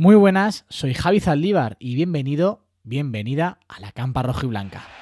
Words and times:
Muy 0.00 0.14
buenas, 0.14 0.64
soy 0.70 0.94
Javi 0.94 1.20
Zaldívar 1.20 1.76
y 1.78 1.94
bienvenido, 1.94 2.64
bienvenida 2.84 3.58
a 3.68 3.80
la 3.80 3.92
Campa 3.92 4.22
Roja 4.22 4.46
y 4.46 4.48
Blanca. 4.48 4.99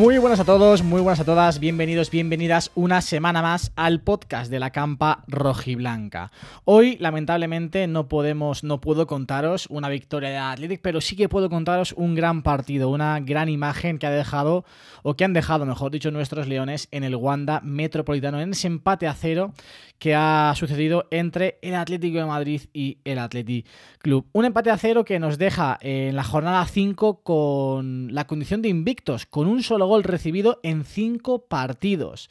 Muy 0.00 0.16
buenas 0.16 0.40
a 0.40 0.46
todos, 0.46 0.82
muy 0.82 1.02
buenas 1.02 1.20
a 1.20 1.26
todas, 1.26 1.60
bienvenidos, 1.60 2.10
bienvenidas 2.10 2.70
una 2.74 3.02
semana 3.02 3.42
más 3.42 3.70
al 3.76 4.00
podcast 4.00 4.50
de 4.50 4.58
la 4.58 4.70
campa 4.70 5.24
rojiblanca. 5.26 6.32
Hoy, 6.64 6.96
lamentablemente, 7.00 7.86
no 7.86 8.08
podemos, 8.08 8.64
no 8.64 8.80
puedo 8.80 9.06
contaros 9.06 9.66
una 9.68 9.90
victoria 9.90 10.30
de 10.30 10.38
Athletic, 10.38 10.80
pero 10.80 11.02
sí 11.02 11.16
que 11.16 11.28
puedo 11.28 11.50
contaros 11.50 11.92
un 11.98 12.14
gran 12.14 12.42
partido, 12.42 12.88
una 12.88 13.20
gran 13.20 13.50
imagen 13.50 13.98
que 13.98 14.06
ha 14.06 14.10
dejado, 14.10 14.64
o 15.02 15.16
que 15.16 15.24
han 15.24 15.34
dejado, 15.34 15.66
mejor 15.66 15.92
dicho, 15.92 16.10
nuestros 16.10 16.48
leones 16.48 16.88
en 16.92 17.04
el 17.04 17.14
Wanda 17.14 17.60
Metropolitano, 17.62 18.40
en 18.40 18.52
ese 18.52 18.68
empate 18.68 19.06
a 19.06 19.12
cero 19.12 19.52
que 20.00 20.14
ha 20.14 20.52
sucedido 20.56 21.06
entre 21.10 21.58
el 21.62 21.74
Atlético 21.76 22.18
de 22.18 22.24
Madrid 22.24 22.62
y 22.72 22.98
el 23.04 23.18
Athletic 23.18 23.66
Club. 23.98 24.26
Un 24.32 24.46
empate 24.46 24.70
a 24.70 24.78
cero 24.78 25.04
que 25.04 25.20
nos 25.20 25.38
deja 25.38 25.78
en 25.82 26.16
la 26.16 26.24
jornada 26.24 26.64
5 26.64 27.22
con 27.22 28.12
la 28.12 28.26
condición 28.26 28.62
de 28.62 28.70
invictos, 28.70 29.26
con 29.26 29.46
un 29.46 29.62
solo 29.62 29.86
gol 29.86 30.02
recibido 30.02 30.58
en 30.62 30.84
5 30.84 31.46
partidos. 31.46 32.30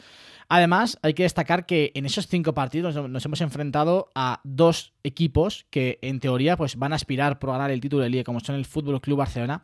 Además, 0.51 0.97
hay 1.03 1.13
que 1.13 1.23
destacar 1.23 1.67
que 1.67 1.91
en 1.93 2.07
esos 2.07 2.25
cinco 2.25 2.55
partidos 2.55 2.95
nos 3.07 3.23
hemos 3.23 3.39
enfrentado 3.39 4.09
a 4.15 4.41
dos 4.43 4.93
equipos 5.03 5.67
que 5.69 5.99
en 6.01 6.19
teoría 6.19 6.57
pues, 6.57 6.75
van 6.75 6.91
a 6.91 6.95
aspirar 6.95 7.37
por 7.37 7.51
ganar 7.51 7.69
el 7.69 7.79
título 7.79 8.01
de 8.01 8.09
liga, 8.09 8.23
como 8.23 8.39
son 8.39 8.55
el 8.55 8.65
Fútbol 8.65 8.99
Club 8.99 9.19
Barcelona 9.19 9.61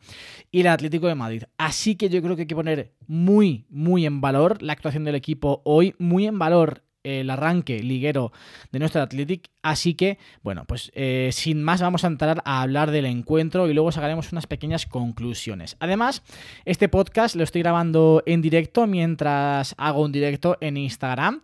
y 0.51 0.61
el 0.61 0.67
Atlético 0.67 1.07
de 1.07 1.15
Madrid. 1.15 1.43
Así 1.57 1.95
que 1.95 2.09
yo 2.09 2.21
creo 2.21 2.35
que 2.35 2.43
hay 2.43 2.47
que 2.47 2.55
poner 2.55 2.93
muy, 3.07 3.65
muy 3.67 4.05
en 4.05 4.21
valor 4.21 4.61
la 4.61 4.73
actuación 4.73 5.05
del 5.05 5.15
equipo 5.15 5.63
hoy, 5.65 5.95
muy 5.97 6.27
en 6.27 6.37
valor 6.37 6.83
el 7.05 7.29
arranque 7.29 7.81
liguero 7.81 8.31
de 8.71 8.79
nuestro 8.79 9.01
Athletic. 9.01 9.49
Así 9.61 9.93
que, 9.93 10.17
bueno, 10.43 10.65
pues 10.65 10.91
eh, 10.95 11.29
sin 11.31 11.63
más 11.63 11.81
vamos 11.81 12.03
a 12.03 12.07
entrar 12.07 12.41
a 12.45 12.61
hablar 12.61 12.91
del 12.91 13.05
encuentro 13.05 13.69
y 13.69 13.73
luego 13.73 13.91
sacaremos 13.91 14.31
unas 14.31 14.47
pequeñas 14.47 14.85
conclusiones. 14.85 15.77
Además, 15.79 16.23
este 16.65 16.89
podcast 16.89 17.35
lo 17.35 17.43
estoy 17.43 17.61
grabando 17.61 18.23
en 18.25 18.41
directo 18.41 18.87
mientras 18.87 19.75
hago 19.77 20.01
un 20.01 20.11
directo 20.11 20.57
en 20.61 20.77
Instagram. 20.77 21.41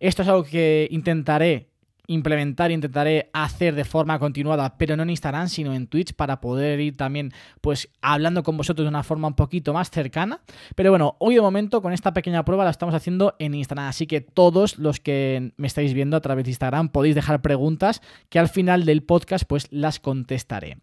Esto 0.00 0.22
es 0.22 0.28
algo 0.28 0.44
que 0.44 0.88
intentaré 0.90 1.73
implementar, 2.06 2.70
intentaré 2.70 3.30
hacer 3.32 3.74
de 3.74 3.84
forma 3.84 4.18
continuada, 4.18 4.76
pero 4.76 4.96
no 4.96 5.02
en 5.02 5.10
Instagram, 5.10 5.48
sino 5.48 5.72
en 5.72 5.86
Twitch, 5.86 6.14
para 6.14 6.40
poder 6.40 6.80
ir 6.80 6.96
también, 6.96 7.32
pues, 7.60 7.88
hablando 8.02 8.42
con 8.42 8.56
vosotros 8.56 8.84
de 8.84 8.88
una 8.88 9.02
forma 9.02 9.28
un 9.28 9.34
poquito 9.34 9.72
más 9.72 9.90
cercana. 9.90 10.40
Pero 10.74 10.90
bueno, 10.90 11.16
hoy 11.18 11.34
de 11.34 11.40
momento, 11.40 11.80
con 11.82 11.92
esta 11.92 12.12
pequeña 12.12 12.44
prueba, 12.44 12.64
la 12.64 12.70
estamos 12.70 12.94
haciendo 12.94 13.34
en 13.38 13.54
Instagram. 13.54 13.86
Así 13.86 14.06
que 14.06 14.20
todos 14.20 14.78
los 14.78 15.00
que 15.00 15.52
me 15.56 15.66
estáis 15.66 15.94
viendo 15.94 16.16
a 16.16 16.20
través 16.20 16.44
de 16.44 16.50
Instagram 16.50 16.90
podéis 16.90 17.14
dejar 17.14 17.40
preguntas 17.42 18.02
que 18.28 18.38
al 18.38 18.48
final 18.48 18.84
del 18.84 19.02
podcast, 19.02 19.44
pues, 19.46 19.68
las 19.70 20.00
contestaré. 20.00 20.78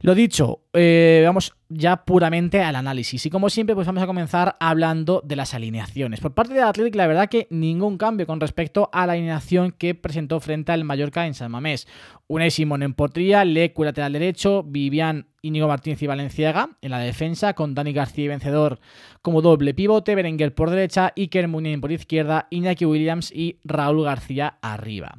Lo 0.00 0.14
dicho, 0.14 0.62
eh, 0.72 1.22
vamos 1.26 1.54
ya 1.70 2.04
puramente 2.04 2.60
al 2.62 2.76
análisis. 2.76 3.24
Y 3.24 3.30
como 3.30 3.48
siempre, 3.48 3.74
pues 3.74 3.86
vamos 3.86 4.02
a 4.02 4.06
comenzar 4.06 4.56
hablando 4.60 5.22
de 5.24 5.36
las 5.36 5.54
alineaciones. 5.54 6.20
Por 6.20 6.34
parte 6.34 6.52
de 6.52 6.60
Athletic, 6.60 6.96
la 6.96 7.06
verdad 7.06 7.28
que 7.28 7.46
ningún 7.50 7.96
cambio 7.96 8.26
con 8.26 8.40
respecto 8.40 8.90
a 8.92 9.06
la 9.06 9.14
alineación 9.14 9.72
que 9.72 9.94
presentó 9.94 10.40
frente 10.40 10.72
al 10.72 10.84
Mallorca 10.84 11.26
en 11.26 11.34
San 11.34 11.52
Mamés. 11.52 11.86
Unai 12.26 12.50
Simón 12.50 12.82
en 12.82 12.94
portería, 12.94 13.44
Lecu 13.44 13.84
lateral 13.84 14.12
derecho, 14.12 14.62
Vivian 14.64 15.26
Íñigo 15.42 15.68
Martínez 15.68 16.02
y 16.02 16.06
Valenciaga 16.06 16.70
en 16.82 16.90
la 16.90 16.98
defensa, 16.98 17.54
con 17.54 17.74
Dani 17.74 17.92
García 17.92 18.26
y 18.26 18.28
Vencedor 18.28 18.78
como 19.22 19.42
doble 19.42 19.74
pivote, 19.74 20.14
Berenguer 20.14 20.54
por 20.54 20.70
derecha, 20.70 21.12
Iker 21.16 21.48
Muniain 21.48 21.80
por 21.80 21.92
izquierda, 21.92 22.46
Iñaki 22.50 22.86
Williams 22.86 23.32
y 23.32 23.58
Raúl 23.64 24.04
García 24.04 24.58
arriba. 24.62 25.18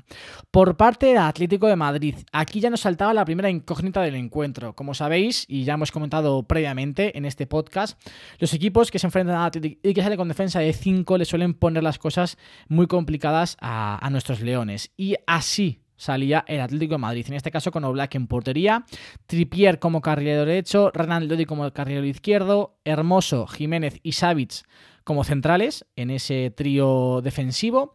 Por 0.50 0.78
parte 0.78 1.08
de 1.08 1.18
Atlético 1.18 1.68
de 1.68 1.76
Madrid, 1.76 2.16
aquí 2.32 2.60
ya 2.60 2.70
nos 2.70 2.82
saltaba 2.82 3.14
la 3.14 3.26
primera 3.26 3.50
incógnita 3.50 4.02
del 4.02 4.16
encuentro. 4.16 4.74
Como 4.74 4.94
sabéis, 4.94 5.46
y 5.48 5.64
ya 5.64 5.74
hemos 5.74 5.92
comentado 5.92 6.41
previamente 6.44 7.18
en 7.18 7.26
este 7.26 7.48
podcast, 7.48 8.00
los 8.40 8.54
equipos 8.54 8.92
que 8.92 9.00
se 9.00 9.08
enfrentan 9.08 9.36
a 9.36 9.46
Atlético 9.46 9.80
y 9.84 9.94
que 9.94 10.02
salen 10.02 10.18
con 10.18 10.28
defensa 10.28 10.60
de 10.60 10.74
5 10.74 11.18
le 11.18 11.26
suelen 11.26 11.54
poner 11.54 11.84
las 11.84 11.98
cosas 11.98 12.38
muy 12.68 12.88
complicadas 12.88 13.58
a, 13.60 14.08
nuestros 14.12 14.42
leones. 14.42 14.92
Y 14.98 15.16
así 15.28 15.82
salía 15.96 16.44
el 16.48 16.62
Atlético 16.62 16.96
de 16.96 17.00
Madrid. 17.00 17.26
En 17.28 17.36
este 17.36 17.52
caso 17.52 17.72
con 17.72 17.84
Oblak 17.84 18.16
en 18.16 18.28
portería, 18.28 18.86
Tripier 19.28 19.80
como 19.80 20.02
carrilero 20.02 20.46
derecho, 20.46 20.92
Renan 20.94 21.28
Lodi 21.28 21.46
como 21.46 21.72
carrilero 21.72 22.06
izquierdo, 22.06 22.78
Hermoso, 22.84 23.48
Jiménez 23.48 24.00
y 24.04 24.14
Savic 24.14 24.64
como 25.04 25.24
centrales 25.24 25.86
en 25.96 26.12
ese 26.12 26.52
trío 26.56 27.22
defensivo. 27.22 27.94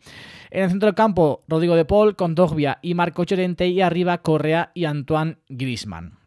En 0.51 0.65
el 0.65 0.71
centro 0.71 0.87
del 0.87 0.95
campo, 0.95 1.45
Rodrigo 1.49 1.77
de 1.77 1.85
Paul, 1.85 2.17
Condogbia 2.17 2.79
y 2.83 2.95
Marco 2.95 3.25
Llorente 3.25 3.69
y 3.69 3.81
arriba 3.81 4.23
Correa 4.23 4.71
y 4.75 4.85
Antoine 4.85 5.39
Grisman. 5.49 6.26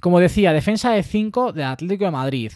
Como 0.00 0.20
decía, 0.20 0.52
defensa 0.52 0.92
de 0.92 1.02
5 1.02 1.52
del 1.52 1.64
Atlético 1.64 2.04
de 2.04 2.10
Madrid. 2.10 2.52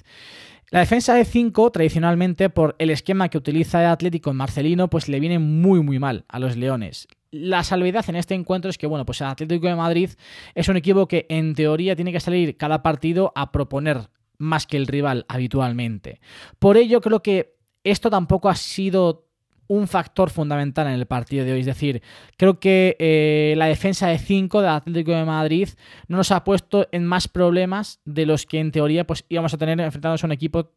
La 0.71 0.81
defensa 0.81 1.15
de 1.15 1.25
5, 1.25 1.73
tradicionalmente, 1.73 2.49
por 2.49 2.77
el 2.78 2.91
esquema 2.91 3.28
que 3.28 3.39
utiliza 3.39 3.81
el 3.81 3.89
Atlético 3.89 4.31
en 4.31 4.37
Marcelino, 4.37 4.89
pues 4.89 5.09
le 5.09 5.19
viene 5.19 5.39
muy 5.41 5.83
muy 5.83 5.99
mal 5.99 6.25
a 6.28 6.39
los 6.39 6.56
Leones. 6.56 7.09
La 7.33 7.65
salvedad 7.65 8.05
en 8.09 8.17
este 8.17 8.34
encuentro 8.34 8.71
es 8.71 8.78
que, 8.78 8.87
bueno, 8.87 9.05
pues 9.05 9.21
el 9.21 9.28
Atlético 9.28 9.67
de 9.67 9.75
Madrid 9.75 10.11
es 10.55 10.69
un 10.69 10.77
equipo 10.77 11.09
que 11.09 11.27
en 11.28 11.55
teoría 11.55 11.97
tiene 11.97 12.12
que 12.12 12.21
salir 12.21 12.56
cada 12.56 12.83
partido 12.83 13.33
a 13.34 13.51
proponer 13.51 14.11
más 14.39 14.67
que 14.67 14.77
el 14.77 14.87
rival 14.87 15.27
habitualmente. 15.28 16.21
Por 16.59 16.77
ello 16.77 17.01
creo 17.01 17.22
que 17.22 17.57
esto 17.84 18.11
tampoco 18.11 18.49
ha 18.49 18.57
sido 18.57 19.29
un 19.70 19.86
factor 19.86 20.31
fundamental 20.31 20.88
en 20.88 20.94
el 20.94 21.06
partido 21.06 21.44
de 21.44 21.53
hoy. 21.53 21.60
Es 21.60 21.66
decir, 21.66 22.03
creo 22.36 22.58
que 22.58 22.97
eh, 22.98 23.54
la 23.56 23.66
defensa 23.66 24.08
de 24.08 24.19
5 24.19 24.60
del 24.62 24.70
Atlético 24.70 25.12
de 25.12 25.25
Madrid 25.25 25.69
no 26.08 26.16
nos 26.16 26.32
ha 26.32 26.42
puesto 26.42 26.88
en 26.91 27.06
más 27.06 27.28
problemas 27.28 28.00
de 28.04 28.26
los 28.26 28.47
que 28.47 28.59
en 28.59 28.72
teoría 28.72 29.06
pues, 29.06 29.25
íbamos 29.28 29.54
a 29.54 29.59
tener 29.59 29.78
enfrentados 29.78 30.25
a 30.25 30.26
un 30.26 30.32
equipo 30.32 30.72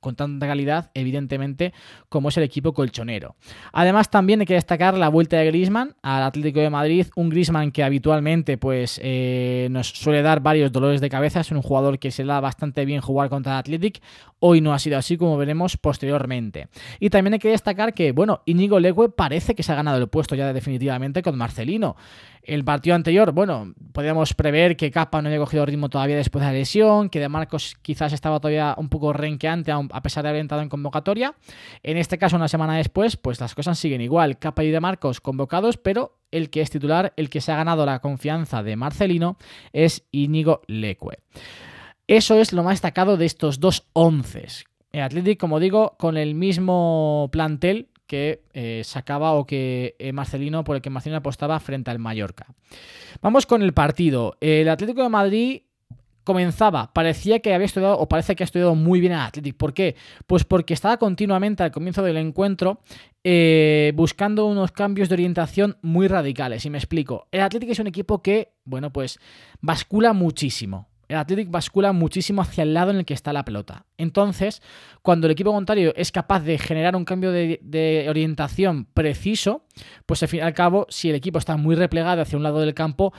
con 0.00 0.14
tanta 0.14 0.46
calidad, 0.46 0.90
evidentemente, 0.94 1.72
como 2.08 2.28
es 2.28 2.36
el 2.36 2.44
equipo 2.44 2.72
colchonero. 2.72 3.36
Además, 3.72 4.10
también 4.10 4.40
hay 4.40 4.46
que 4.46 4.54
destacar 4.54 4.94
la 4.94 5.08
vuelta 5.08 5.36
de 5.36 5.46
Grisman 5.46 5.94
al 6.02 6.22
Atlético 6.22 6.60
de 6.60 6.70
Madrid, 6.70 7.06
un 7.16 7.28
Grisman 7.30 7.72
que 7.72 7.82
habitualmente 7.82 8.58
pues, 8.58 9.00
eh, 9.02 9.68
nos 9.70 9.88
suele 9.88 10.22
dar 10.22 10.40
varios 10.40 10.72
dolores 10.72 11.00
de 11.00 11.08
cabeza, 11.08 11.40
es 11.40 11.50
un 11.50 11.62
jugador 11.62 11.98
que 11.98 12.10
se 12.10 12.24
da 12.24 12.40
bastante 12.40 12.84
bien 12.84 13.00
jugar 13.00 13.28
contra 13.28 13.52
el 13.52 13.58
Athletic, 13.58 14.00
hoy 14.40 14.60
no 14.60 14.72
ha 14.72 14.78
sido 14.78 14.98
así 14.98 15.16
como 15.16 15.36
veremos 15.36 15.76
posteriormente. 15.76 16.68
Y 17.00 17.10
también 17.10 17.34
hay 17.34 17.38
que 17.38 17.48
destacar 17.48 17.94
que, 17.94 18.12
bueno, 18.12 18.42
Íñigo 18.46 18.78
Legue 18.80 19.08
parece 19.16 19.54
que 19.54 19.62
se 19.62 19.72
ha 19.72 19.74
ganado 19.74 19.98
el 19.98 20.08
puesto 20.08 20.34
ya 20.34 20.52
definitivamente 20.52 21.22
con 21.22 21.36
Marcelino. 21.36 21.96
El 22.42 22.64
partido 22.64 22.96
anterior, 22.96 23.32
bueno, 23.32 23.74
podíamos 23.92 24.32
prever 24.32 24.76
que 24.76 24.90
Capa 24.90 25.20
no 25.20 25.28
había 25.28 25.38
cogido 25.38 25.66
ritmo 25.66 25.90
todavía 25.90 26.16
después 26.16 26.40
de 26.42 26.46
la 26.46 26.58
lesión, 26.58 27.10
que 27.10 27.20
De 27.20 27.28
Marcos 27.28 27.76
quizás 27.82 28.12
estaba 28.12 28.40
todavía 28.40 28.74
un 28.78 28.88
poco 28.88 29.12
renqueante 29.12 29.70
a 29.92 30.02
pesar 30.02 30.22
de 30.22 30.30
haber 30.30 30.40
entrado 30.40 30.62
en 30.62 30.68
convocatoria. 30.68 31.34
En 31.82 31.96
este 31.96 32.18
caso, 32.18 32.36
una 32.36 32.48
semana 32.48 32.76
después, 32.76 33.16
pues 33.16 33.40
las 33.40 33.54
cosas 33.54 33.78
siguen 33.78 34.00
igual. 34.00 34.38
Capa 34.38 34.64
y 34.64 34.70
De 34.70 34.80
Marcos 34.80 35.20
convocados, 35.20 35.76
pero 35.76 36.18
el 36.30 36.50
que 36.50 36.60
es 36.60 36.70
titular, 36.70 37.12
el 37.16 37.30
que 37.30 37.40
se 37.40 37.52
ha 37.52 37.56
ganado 37.56 37.86
la 37.86 38.00
confianza 38.00 38.62
de 38.62 38.76
Marcelino, 38.76 39.36
es 39.72 40.06
Íñigo 40.10 40.62
Leque. 40.66 41.18
Eso 42.06 42.36
es 42.36 42.52
lo 42.52 42.62
más 42.62 42.74
destacado 42.74 43.16
de 43.16 43.26
estos 43.26 43.60
dos 43.60 43.86
once. 43.92 44.46
El 44.92 45.02
Athletic, 45.02 45.38
como 45.38 45.60
digo, 45.60 45.96
con 45.98 46.16
el 46.16 46.34
mismo 46.34 47.28
plantel 47.30 47.88
que 48.06 48.42
eh, 48.54 48.82
sacaba 48.84 49.32
o 49.32 49.46
que 49.46 49.94
eh, 49.98 50.12
Marcelino, 50.12 50.64
por 50.64 50.76
el 50.76 50.82
que 50.82 50.90
Marcelino 50.90 51.18
apostaba 51.18 51.60
frente 51.60 51.90
al 51.90 51.98
Mallorca. 51.98 52.46
Vamos 53.20 53.44
con 53.44 53.62
el 53.62 53.74
partido. 53.74 54.36
El 54.40 54.68
Atlético 54.70 55.02
de 55.02 55.08
Madrid 55.10 55.62
comenzaba, 56.28 56.92
parecía 56.92 57.40
que 57.40 57.54
había 57.54 57.64
estudiado 57.64 57.98
o 57.98 58.06
parece 58.06 58.36
que 58.36 58.42
ha 58.42 58.44
estudiado 58.44 58.74
muy 58.74 59.00
bien 59.00 59.14
al 59.14 59.28
Athletic. 59.28 59.56
¿Por 59.56 59.72
qué? 59.72 59.96
Pues 60.26 60.44
porque 60.44 60.74
estaba 60.74 60.98
continuamente 60.98 61.62
al 61.62 61.70
comienzo 61.70 62.02
del 62.02 62.18
encuentro 62.18 62.80
eh, 63.24 63.94
buscando 63.96 64.44
unos 64.44 64.70
cambios 64.70 65.08
de 65.08 65.14
orientación 65.14 65.78
muy 65.80 66.06
radicales. 66.06 66.66
Y 66.66 66.70
me 66.70 66.76
explico. 66.76 67.28
El 67.32 67.40
Athletic 67.40 67.70
es 67.70 67.78
un 67.78 67.86
equipo 67.86 68.20
que, 68.20 68.52
bueno, 68.64 68.92
pues 68.92 69.18
bascula 69.62 70.12
muchísimo 70.12 70.90
el 71.08 71.16
Athletic 71.16 71.50
bascula 71.50 71.92
muchísimo 71.92 72.42
hacia 72.42 72.62
el 72.62 72.74
lado 72.74 72.90
en 72.90 72.98
el 72.98 73.04
que 73.04 73.14
está 73.14 73.32
la 73.32 73.44
pelota. 73.44 73.86
Entonces, 73.96 74.62
cuando 75.02 75.26
el 75.26 75.32
equipo 75.32 75.52
contrario 75.52 75.92
es 75.96 76.12
capaz 76.12 76.40
de 76.40 76.58
generar 76.58 76.94
un 76.94 77.06
cambio 77.06 77.32
de, 77.32 78.06
orientación 78.08 78.84
preciso, 78.84 79.64
pues 80.04 80.22
al 80.22 80.28
fin 80.28 80.40
y 80.40 80.42
al 80.42 80.54
cabo, 80.54 80.86
si 80.90 81.08
el 81.08 81.16
equipo 81.16 81.38
está 81.38 81.56
muy 81.56 81.74
replegado 81.74 82.20
hacia 82.20 82.36
un 82.36 82.42
lado 82.42 82.60
del 82.60 82.74
campo, 82.74 83.14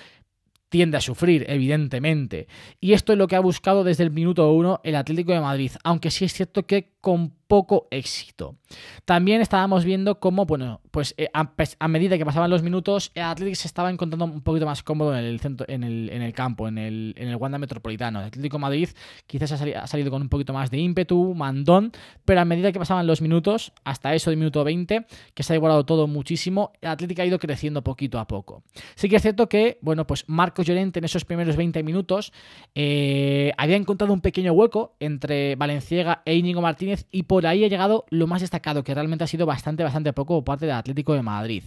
tiende 0.69 0.97
a 0.97 1.01
sufrir, 1.01 1.45
evidentemente. 1.49 2.47
Y 2.79 2.93
esto 2.93 3.11
es 3.11 3.17
lo 3.17 3.27
que 3.27 3.35
ha 3.35 3.41
buscado 3.41 3.83
desde 3.83 4.03
el 4.03 4.11
minuto 4.11 4.51
uno 4.51 4.79
el 4.83 4.95
Atlético 4.95 5.33
de 5.33 5.41
Madrid, 5.41 5.71
aunque 5.83 6.11
sí 6.11 6.25
es 6.25 6.33
cierto 6.33 6.65
que 6.65 6.93
con 7.01 7.38
poco 7.49 7.87
éxito. 7.89 8.57
También 9.05 9.41
estábamos 9.41 9.83
viendo 9.83 10.19
cómo, 10.19 10.45
bueno, 10.45 10.81
pues 10.91 11.15
eh, 11.17 11.29
a, 11.33 11.87
medida 11.87 12.15
que 12.15 12.23
pasaban 12.23 12.51
los 12.51 12.61
minutos, 12.61 13.11
el 13.15 13.23
Atlético 13.23 13.55
se 13.55 13.67
estaba 13.67 13.89
encontrando 13.89 14.25
un 14.25 14.41
poquito 14.41 14.67
más 14.67 14.83
cómodo 14.83 15.17
en 15.17 15.25
el, 15.25 15.39
centro, 15.39 15.65
en 15.67 15.83
el, 15.83 16.11
en 16.11 16.21
el 16.21 16.31
campo, 16.31 16.67
en 16.67 16.77
el, 16.77 17.15
en 17.17 17.27
el 17.27 17.35
Wanda 17.37 17.57
Metropolitano. 17.57 18.19
El 18.19 18.27
Atlético 18.27 18.59
Madrid 18.59 18.89
quizás 19.25 19.51
ha 19.51 19.87
salido, 19.87 20.11
con 20.11 20.21
un 20.21 20.29
poquito 20.29 20.53
más 20.53 20.69
de 20.69 20.77
ímpetu, 20.77 21.33
mandón, 21.33 21.91
pero 22.23 22.39
a 22.39 22.45
medida 22.45 22.71
que 22.71 22.77
pasaban 22.77 23.07
los 23.07 23.19
minutos, 23.19 23.73
hasta 23.83 24.13
eso 24.13 24.29
de 24.29 24.35
minuto 24.35 24.63
20, 24.63 25.07
que 25.33 25.41
se 25.41 25.53
ha 25.53 25.55
igualado 25.55 25.87
todo 25.87 26.05
muchísimo, 26.05 26.73
el 26.81 26.89
Atlético 26.89 27.23
ha 27.23 27.25
ido 27.25 27.39
creciendo 27.39 27.83
poquito 27.83 28.19
a 28.19 28.27
poco. 28.27 28.61
Sí 28.93 29.09
que 29.09 29.15
es 29.15 29.23
cierto 29.23 29.49
que, 29.49 29.79
bueno, 29.81 30.05
pues 30.05 30.25
Marcos 30.27 30.67
Llorente 30.67 30.99
en 30.99 31.05
esos 31.05 31.25
primeros 31.25 31.55
20 31.55 31.81
minutos 31.81 32.31
eh, 32.75 33.53
había 33.57 33.75
encontrado 33.75 34.13
un 34.13 34.21
pequeño 34.21 34.53
hueco 34.53 34.95
entre 34.99 35.55
Valenciaga 35.55 36.21
e 36.25 36.35
Íñigo 36.35 36.61
Martínez 36.61 37.07
y 37.09 37.23
por 37.23 37.38
ahí 37.45 37.63
ha 37.63 37.67
llegado 37.67 38.05
lo 38.09 38.27
más 38.27 38.41
destacado, 38.41 38.83
que 38.83 38.93
realmente 38.93 39.23
ha 39.23 39.27
sido 39.27 39.45
bastante, 39.45 39.83
bastante 39.83 40.13
poco 40.13 40.35
por 40.35 40.43
parte 40.43 40.65
del 40.65 40.75
Atlético 40.75 41.13
de 41.13 41.21
Madrid. 41.21 41.63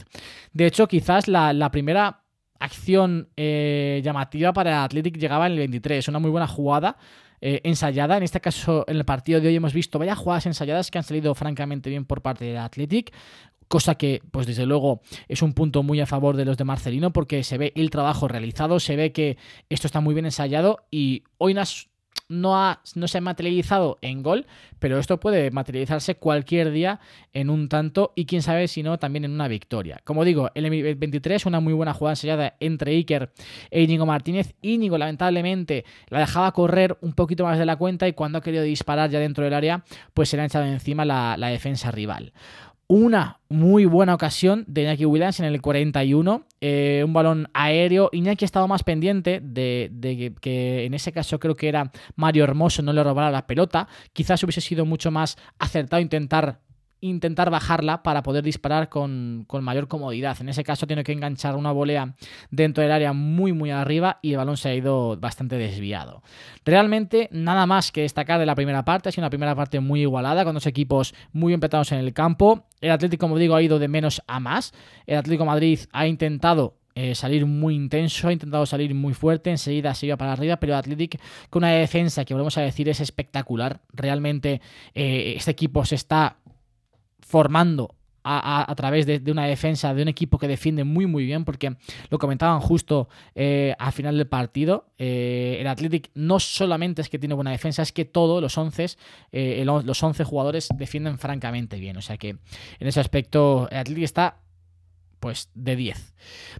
De 0.53 0.67
hecho, 0.67 0.89
quizás 0.89 1.29
la, 1.29 1.71
primera 1.71 2.21
acción 2.59 3.29
eh, 3.37 4.01
llamativa 4.05 4.53
para 4.53 4.71
el 4.71 4.77
Atlético 4.85 5.19
llegaba 5.19 5.47
en 5.47 5.53
el 5.53 5.59
23, 5.59 6.09
una 6.09 6.19
muy 6.19 6.31
buena 6.31 6.47
jugada. 6.47 6.97
Eh, 7.45 7.61
ensayada. 7.65 8.17
En 8.17 8.23
este 8.23 8.41
caso, 8.41 8.85
en 8.87 8.99
el 8.99 9.05
partido 9.05 9.41
de 9.41 9.49
hoy 9.49 9.57
hemos 9.57 9.73
visto 9.73 9.99
varias 9.99 10.17
jugadas 10.17 10.47
ensayadas 10.47 10.93
que 10.93 10.99
han 10.99 11.03
salido 11.03 11.35
francamente 11.35 11.91
bien 11.91 12.05
por 12.05 12.23
parte 12.23 12.45
del 12.45 12.59
Athletic 12.59 13.13
cosa 13.73 13.95
que, 13.95 14.21
pues 14.31 14.47
desde 14.47 14.67
luego, 14.67 15.01
es 15.29 15.41
un 15.41 15.55
punto 15.55 15.83
muy 15.83 15.99
a 15.99 16.05
favor 16.05 16.37
de 16.37 16.45
los 16.45 16.59
de 16.59 16.65
Marcelino, 16.65 17.11
porque 17.11 17.43
se 17.43 17.57
ve 17.57 17.73
el 17.75 17.89
trabajo 17.89 18.29
realizado, 18.29 18.79
se 18.79 18.97
ve 18.97 19.13
que 19.13 19.39
esto 19.71 19.87
está 19.87 20.03
muy 20.03 20.13
bien 20.13 20.27
ensayado 20.27 20.85
y 20.91 21.25
hoy 21.39 21.55
no, 22.29 22.57
ha, 22.57 22.81
no 22.95 23.09
se 23.09 23.19
ha 23.19 23.21
materializado 23.21 23.99
en 24.03 24.23
gol, 24.23 24.47
pero 24.79 24.99
esto 24.99 25.21
puede 25.21 25.51
materializarse 25.51 26.17
cualquier 26.17 26.71
día 26.71 27.01
en 27.33 27.51
un 27.51 27.69
tanto 27.69 28.13
y 28.17 28.27
quién 28.27 28.43
sabe 28.43 28.69
si 28.69 28.83
no 28.83 28.99
también 28.99 29.25
en 29.25 29.33
una 29.33 29.49
victoria. 29.49 30.01
Como 30.05 30.25
digo, 30.25 30.51
el 30.55 30.97
23 30.97 31.47
una 31.47 31.61
muy 31.61 31.73
buena 31.73 31.95
jugada 31.95 32.13
ensayada 32.13 32.57
entre 32.61 32.93
Iker 32.93 33.31
e 33.71 33.83
Íñigo 33.83 34.07
Martínez. 34.07 34.55
Íñigo 34.63 34.99
lamentablemente 34.99 35.85
la 36.09 36.21
dejaba 36.21 36.53
correr 36.53 36.97
un 37.01 37.13
poquito 37.13 37.45
más 37.45 37.59
de 37.59 37.67
la 37.67 37.77
cuenta 37.77 38.09
y 38.09 38.13
cuando 38.13 38.39
ha 38.39 38.43
querido 38.43 38.63
disparar 38.63 39.11
ya 39.11 39.19
dentro 39.19 39.45
del 39.45 39.55
área 39.55 39.85
pues 40.15 40.29
se 40.29 40.37
le 40.37 40.43
ha 40.43 40.47
echado 40.47 40.65
encima 40.65 41.05
la, 41.05 41.37
la 41.37 41.49
defensa 41.49 41.91
rival 41.91 42.33
una 42.93 43.41
muy 43.49 43.87
buena 43.87 44.15
ocasión 44.15 44.65
de 44.69 44.83
Iñaki 44.83 45.07
Williams 45.07 45.41
en 45.41 45.47
el 45.47 45.63
41, 45.63 46.45
eh, 46.61 47.03
un 47.03 47.15
balón 47.15 47.49
aéreo. 47.55 48.11
Iñaki 48.13 48.45
ha 48.45 48.47
estado 48.47 48.69
más 48.69 48.83
pendiente 48.83 49.41
de, 49.43 50.35
que, 50.43 50.85
en 50.85 50.93
ese 50.93 51.11
caso 51.11 51.41
creo 51.41 51.57
que 51.57 51.69
era 51.69 51.91
Mario 52.17 52.45
Hermoso 52.45 52.83
no 52.83 52.93
le 52.93 53.03
robara 53.03 53.31
la 53.31 53.47
pelota. 53.47 53.89
Quizás 54.13 54.43
hubiese 54.45 54.61
sido 54.61 54.85
mucho 54.85 55.11
más 55.11 55.39
acertado 55.59 56.03
intentar 56.03 56.61
intentar 57.03 57.51
bajarla 57.51 58.03
para 58.03 58.23
poder 58.23 58.43
disparar 58.43 58.89
con, 58.89 59.47
mayor 59.61 59.89
comodidad. 59.89 60.41
En 60.41 60.49
ese 60.49 60.65
caso 60.65 60.87
tiene 60.87 61.05
que 61.05 61.13
enganchar 61.13 61.57
una 61.57 61.73
volea 61.73 62.15
dentro 62.51 62.83
del 62.83 62.93
área 62.93 63.13
muy 63.13 63.53
muy 63.53 63.71
arriba 63.71 64.19
y 64.23 64.33
el 64.33 64.39
balón 64.39 64.57
se 64.57 64.71
ha 64.71 64.75
ido 64.75 65.17
bastante 65.19 65.59
desviado. 65.59 66.23
Realmente 66.65 67.29
nada 67.33 67.67
más 67.67 67.93
que 67.93 68.03
destacar 68.03 68.39
de 68.39 68.47
la 68.47 68.55
primera 68.55 68.85
parte, 68.85 69.09
ha 69.09 69.13
sido 69.13 69.23
una 69.23 69.31
primera 69.31 69.55
parte 69.55 69.81
muy 69.81 70.01
igualada, 70.03 70.45
con 70.45 70.55
dos 70.55 70.67
equipos 70.67 71.15
muy 71.33 71.53
empatados 71.53 71.93
en 71.93 71.99
el 71.99 72.15
campo. 72.15 72.67
El 72.81 72.93
Atlético, 72.93 73.27
como 73.27 73.39
digo, 73.39 73.55
ha 73.55 73.63
ido 73.63 73.79
de 73.79 73.89
menos 73.89 74.23
a 74.27 74.41
más. 74.41 74.73
El 75.07 75.19
Atlético 75.19 75.45
Madrid 75.45 75.81
ha 75.93 76.07
intentado 76.07 76.77
eh, 76.95 77.15
salir 77.15 77.47
muy 77.47 77.75
intenso, 77.75 78.29
ha 78.29 78.33
intentado 78.33 78.67
salir 78.67 78.95
muy 78.95 79.15
fuerte, 79.15 79.49
enseguida 79.49 79.95
se 79.95 80.07
iba 80.07 80.19
para 80.19 80.33
arriba, 80.33 80.59
pero 80.59 80.77
Athletic 80.77 81.19
con 81.49 81.65
una 81.65 81.73
defensa 81.73 82.27
que 82.27 82.35
volvemos 82.35 82.59
a 82.59 82.63
decir 82.63 82.89
es 82.91 83.01
espectacular. 83.01 83.81
Realmente 83.95 84.61
eh, 84.95 85.35
este 85.37 85.53
equipo 85.53 85.87
se 85.87 85.95
está 85.95 86.37
formando 87.33 87.95
a, 88.25 88.75
través 88.77 89.07
de, 89.07 89.23
una 89.33 89.47
defensa 89.47 89.95
de 89.95 90.03
un 90.03 90.09
equipo 90.09 90.39
que 90.39 90.47
defiende 90.47 90.85
muy 90.85 91.07
muy 91.07 91.25
bien 91.25 91.45
porque 91.45 91.75
lo 92.11 92.19
comentaban 92.19 92.61
justo 92.61 93.09
eh, 93.35 93.75
al 93.79 93.93
final 93.93 94.17
del 94.17 94.29
partido 94.29 94.87
eh, 94.99 95.57
el 95.59 95.67
Athletic 95.67 96.11
no 96.15 96.39
solamente 96.39 97.03
es 97.03 97.09
que 97.09 97.19
tiene 97.19 97.35
buena 97.35 97.51
defensa 97.51 97.83
es 97.83 97.91
que 97.91 98.05
todos 98.05 98.41
los 98.41 98.57
11 98.57 98.87
eh, 99.33 99.65
los 99.65 100.03
11 100.03 100.25
jugadores 100.25 100.69
defienden 100.77 101.19
francamente 101.19 101.79
bien. 101.79 101.97
O 101.97 102.03
sea 102.03 102.17
que 102.17 102.29
en 102.29 102.87
ese 102.87 103.01
aspecto 103.01 103.67
el 103.71 103.79
Athletic 103.79 104.05
está 104.05 104.42
pues 105.23 105.51
de 105.55 105.77
10. 105.77 106.15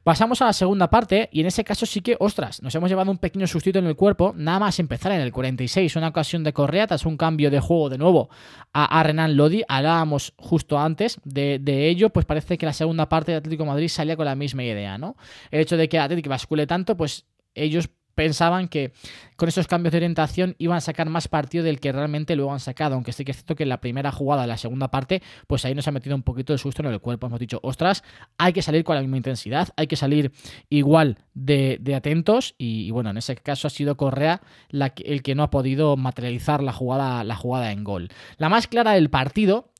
Pasamos 0.05 0.41
a 0.41 0.45
la 0.45 0.53
segunda 0.53 0.89
parte 0.89 1.29
y 1.33 1.41
en 1.41 1.47
ese 1.47 1.65
caso 1.65 1.85
sí 1.85 2.01
que, 2.01 2.17
ostras, 2.21 2.63
nos 2.63 2.73
hemos 2.77 2.89
llevado 2.89 3.11
un 3.11 3.19
pequeño 3.19 3.49
sustito 3.49 3.81
en 3.81 3.87
el 3.87 3.97
cuerpo, 3.97 4.35
nada 4.37 4.61
más 4.61 4.79
empezar 4.79 5.11
en 5.11 5.21
el 5.21 5.33
46, 5.33 5.97
una 5.97 6.07
ocasión 6.07 6.45
de 6.45 6.53
Correa 6.53 6.87
tras 6.87 7.05
un 7.05 7.17
cambio 7.17 7.51
de 7.51 7.59
juego 7.59 7.91
de 7.91 7.99
nuevo 7.99 8.31
a, 8.73 9.03
Renan 9.03 9.37
Lodi, 9.37 9.65
hablábamos 9.67 10.33
justo 10.37 10.79
antes 10.79 11.21
de, 11.25 11.89
ello, 11.89 12.11
pues 12.11 12.25
parece 12.25 12.57
que 12.57 12.65
la 12.65 12.73
segunda 12.73 13.09
parte 13.09 13.33
de 13.33 13.39
Atlético 13.39 13.67
Madrid 13.67 13.89
salía 13.89 14.17
con 14.17 14.27
la 14.27 14.37
misma 14.37 14.63
idea, 14.63 14.97
¿no? 14.97 15.17
El 15.51 15.61
hecho 15.61 15.77
de 15.77 15.89
que 15.89 15.99
Atlético 15.99 16.31
bascule 16.31 16.69
tanto, 16.69 16.97
pues 16.97 17.27
ellos 17.57 17.91
pensaban 18.15 18.69
que 18.69 18.93
con 19.37 19.49
esos 19.49 19.67
cambios 19.67 19.93
de 19.93 19.99
orientación 19.99 20.55
iban 20.59 20.77
a 20.77 20.81
sacar 20.81 21.09
más 21.09 21.29
partido 21.29 21.65
del 21.65 21.81
que 21.81 21.93
realmente 21.93 22.37
luego 22.37 22.53
han 22.53 22.61
sacado, 22.61 22.95
aunque 22.95 23.13
sí 23.13 23.25
que 23.25 23.33
es 23.33 23.39
cierto 23.39 23.57
que 23.57 23.65
en 23.65 23.69
la 23.69 23.81
primera 23.81 24.13
jugada, 24.13 24.47
la 24.47 24.57
segunda 24.57 24.89
parte, 24.89 25.23
pues 25.47 25.65
ahí 25.65 25.75
nos 25.75 25.89
ha 25.89 25.93
metido 25.93 26.15
un 26.15 26.23
poquito 26.23 26.53
de 26.53 26.59
susto 26.59 26.83
en 26.83 26.93
el 26.93 27.01
cuerpo, 27.01 27.27
hemos 27.27 27.41
dicho, 27.41 27.61
ostras, 27.63 28.05
hay 28.39 28.53
que 28.53 28.63
salir 28.63 28.85
con 28.85 28.95
la 28.95 29.03
misma 29.03 29.17
intensidad, 29.17 29.69
hay 29.77 29.87
que 29.87 29.97
salir 29.97 30.33
igual 30.69 31.19
de, 31.35 31.81
atentos 31.97 32.55
y, 32.59 32.91
bueno, 32.91 33.11
en 33.11 33.17
ese 33.17 33.37
caso 33.37 33.67
ha 33.67 33.71
sido 33.71 33.97
Correa 33.97 34.41
el 34.71 35.23
que 35.23 35.35
no 35.35 35.43
ha 35.43 35.51
podido 35.51 35.97
materializar 35.97 36.63
la 36.63 36.73
jugada, 36.73 37.25
la 37.25 37.37
jugada 37.37 37.73
en 37.73 37.85
gol. 37.85 38.09
La 38.39 38.49
más 38.49 38.67
clara 38.67 38.93
del 38.93 39.11
partido 39.11 39.73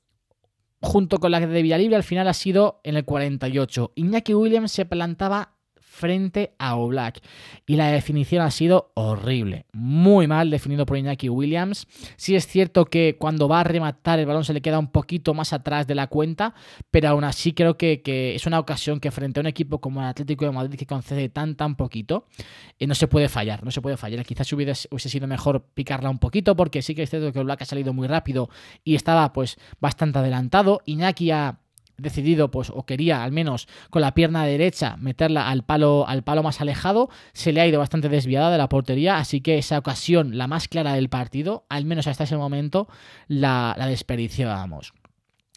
junto 0.83 1.19
con 1.19 1.31
la 1.31 1.39
de 1.39 1.61
Villalibre 1.61 1.95
al 1.95 2.03
final 2.03 2.27
ha 2.27 2.33
sido 2.33 2.81
en 2.83 2.97
el 2.97 3.05
48. 3.05 3.93
Iñaki 3.95 4.33
Williams 4.33 4.71
se 4.71 4.85
plantaba 4.85 5.52
frente 5.93 6.55
a 6.57 6.75
Oblak. 6.75 7.21
Y 7.67 7.75
la 7.75 7.87
definición 7.87 8.41
ha 8.41 8.49
sido 8.49 8.91
horrible. 8.95 9.67
Muy 9.73 10.25
mal 10.25 10.49
definido 10.49 10.85
por 10.85 10.97
Iñaki 10.97 11.29
Williams. 11.29 11.87
Sí 12.17 12.35
es 12.35 12.47
cierto 12.47 12.85
que 12.85 13.15
cuando 13.19 13.47
va 13.47 13.59
a 13.59 13.63
rematar 13.63 14.19
el 14.19 14.25
balón 14.25 14.43
se 14.43 14.53
le 14.53 14.61
queda 14.61 14.79
un 14.79 14.91
poquito 14.91 15.33
más 15.35 15.53
atrás 15.53 15.85
de 15.85 15.93
la 15.93 16.07
cuenta, 16.07 16.55
pero 16.89 17.09
aún 17.09 17.23
así 17.23 17.53
creo 17.53 17.77
que, 17.77 18.01
es 18.35 18.45
una 18.47 18.59
ocasión 18.59 18.99
que 18.99 19.11
frente 19.11 19.39
a 19.39 19.41
un 19.41 19.47
equipo 19.47 19.79
como 19.79 20.01
el 20.01 20.07
Atlético 20.07 20.45
de 20.45 20.51
Madrid 20.51 20.77
que 20.77 20.87
concede 20.87 21.29
tan 21.29 21.55
tan 21.55 21.75
poquito, 21.75 22.25
eh, 22.79 22.87
no 22.87 22.95
se 22.95 23.07
puede 23.07 23.29
fallar, 23.29 23.63
no 23.63 23.69
se 23.69 23.81
puede 23.81 23.97
fallar. 23.97 24.25
Quizás 24.25 24.51
hubiese, 24.51 24.87
hubiese 24.89 25.09
sido 25.09 25.27
mejor 25.27 25.63
picarla 25.73 26.09
un 26.09 26.17
poquito 26.17 26.55
porque 26.55 26.81
sí 26.81 26.95
que 26.95 27.03
es 27.03 27.09
cierto 27.09 27.31
que 27.31 27.39
Oblak 27.39 27.61
ha 27.61 27.65
salido 27.65 27.93
muy 27.93 28.07
rápido 28.07 28.49
y 28.83 28.95
estaba 28.95 29.31
pues 29.31 29.57
bastante 29.79 30.19
adelantado. 30.19 30.81
Iñaki 30.85 31.29
ha 31.31 31.59
decidido, 31.97 32.51
pues, 32.51 32.69
o 32.69 32.85
quería 32.85 33.23
al 33.23 33.31
menos 33.31 33.67
con 33.89 34.01
la 34.01 34.13
pierna 34.13 34.45
derecha 34.45 34.97
meterla 34.97 35.49
al 35.49 35.63
palo, 35.63 36.07
al 36.07 36.23
palo 36.23 36.43
más 36.43 36.61
alejado, 36.61 37.09
se 37.33 37.53
le 37.53 37.61
ha 37.61 37.67
ido 37.67 37.79
bastante 37.79 38.09
desviada 38.09 38.51
de 38.51 38.57
la 38.57 38.69
portería, 38.69 39.17
así 39.17 39.41
que 39.41 39.57
esa 39.57 39.77
ocasión, 39.77 40.37
la 40.37 40.47
más 40.47 40.67
clara 40.67 40.93
del 40.93 41.09
partido, 41.09 41.65
al 41.69 41.85
menos 41.85 42.07
hasta 42.07 42.23
ese 42.23 42.37
momento, 42.37 42.87
la, 43.27 43.75
la 43.77 43.87
desperdiciábamos. 43.87 44.93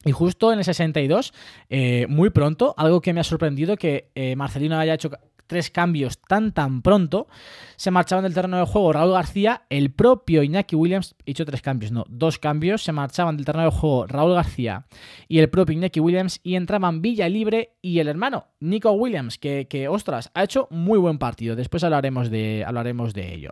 Y 0.07 0.13
justo 0.13 0.53
en 0.53 0.61
el 0.61 0.65
62, 0.65 1.35
eh, 1.69 2.07
muy 2.09 2.31
pronto, 2.31 2.75
algo 2.77 3.01
que 3.01 3.13
me 3.13 3.21
ha 3.21 3.25
sorprendido 3.25 3.77
que 3.77 4.11
eh, 4.15 4.37
Marcelino 4.37 4.79
haya 4.79 4.95
hecho 4.95 5.11
tres 5.47 5.71
cambios 5.71 6.19
tan 6.21 6.53
tan 6.53 6.83
pronto, 6.83 7.29
se 7.77 7.91
marchaban 7.91 8.25
del 8.25 8.35
terreno 8.35 8.59
de 8.59 8.67
juego 8.67 8.93
Raúl 8.93 9.13
García, 9.13 9.63
el 9.71 9.93
propio 9.93 10.43
Iñaki 10.43 10.77
Williams, 10.77 11.15
he 11.25 11.33
hecho 11.33 11.45
tres 11.45 11.63
cambios, 11.63 11.93
no, 11.93 12.05
dos 12.09 12.39
cambios, 12.39 12.83
se 12.83 12.93
marchaban 12.93 13.37
del 13.37 13.47
terreno 13.47 13.71
de 13.71 13.77
juego 13.77 14.07
Raúl 14.07 14.35
García 14.35 14.87
y 15.29 15.39
el 15.39 15.49
propio 15.49 15.75
Iñaki 15.75 16.01
Williams 16.01 16.41
y 16.43 16.57
entraban 16.57 17.03
Villa 17.03 17.29
Libre 17.29 17.77
y 17.83 17.99
el 17.99 18.09
hermano 18.09 18.47
Nico 18.61 18.93
Williams, 18.93 19.39
que, 19.39 19.67
que 19.69 19.89
ostras, 19.89 20.31
ha 20.35 20.45
hecho 20.45 20.69
muy 20.71 20.99
buen 20.99 21.19
partido, 21.19 21.57
después 21.57 21.85
hablaremos 21.85 22.31
de, 22.31 22.65
hablaremos 22.67 23.15
de 23.15 23.35
ello. 23.35 23.51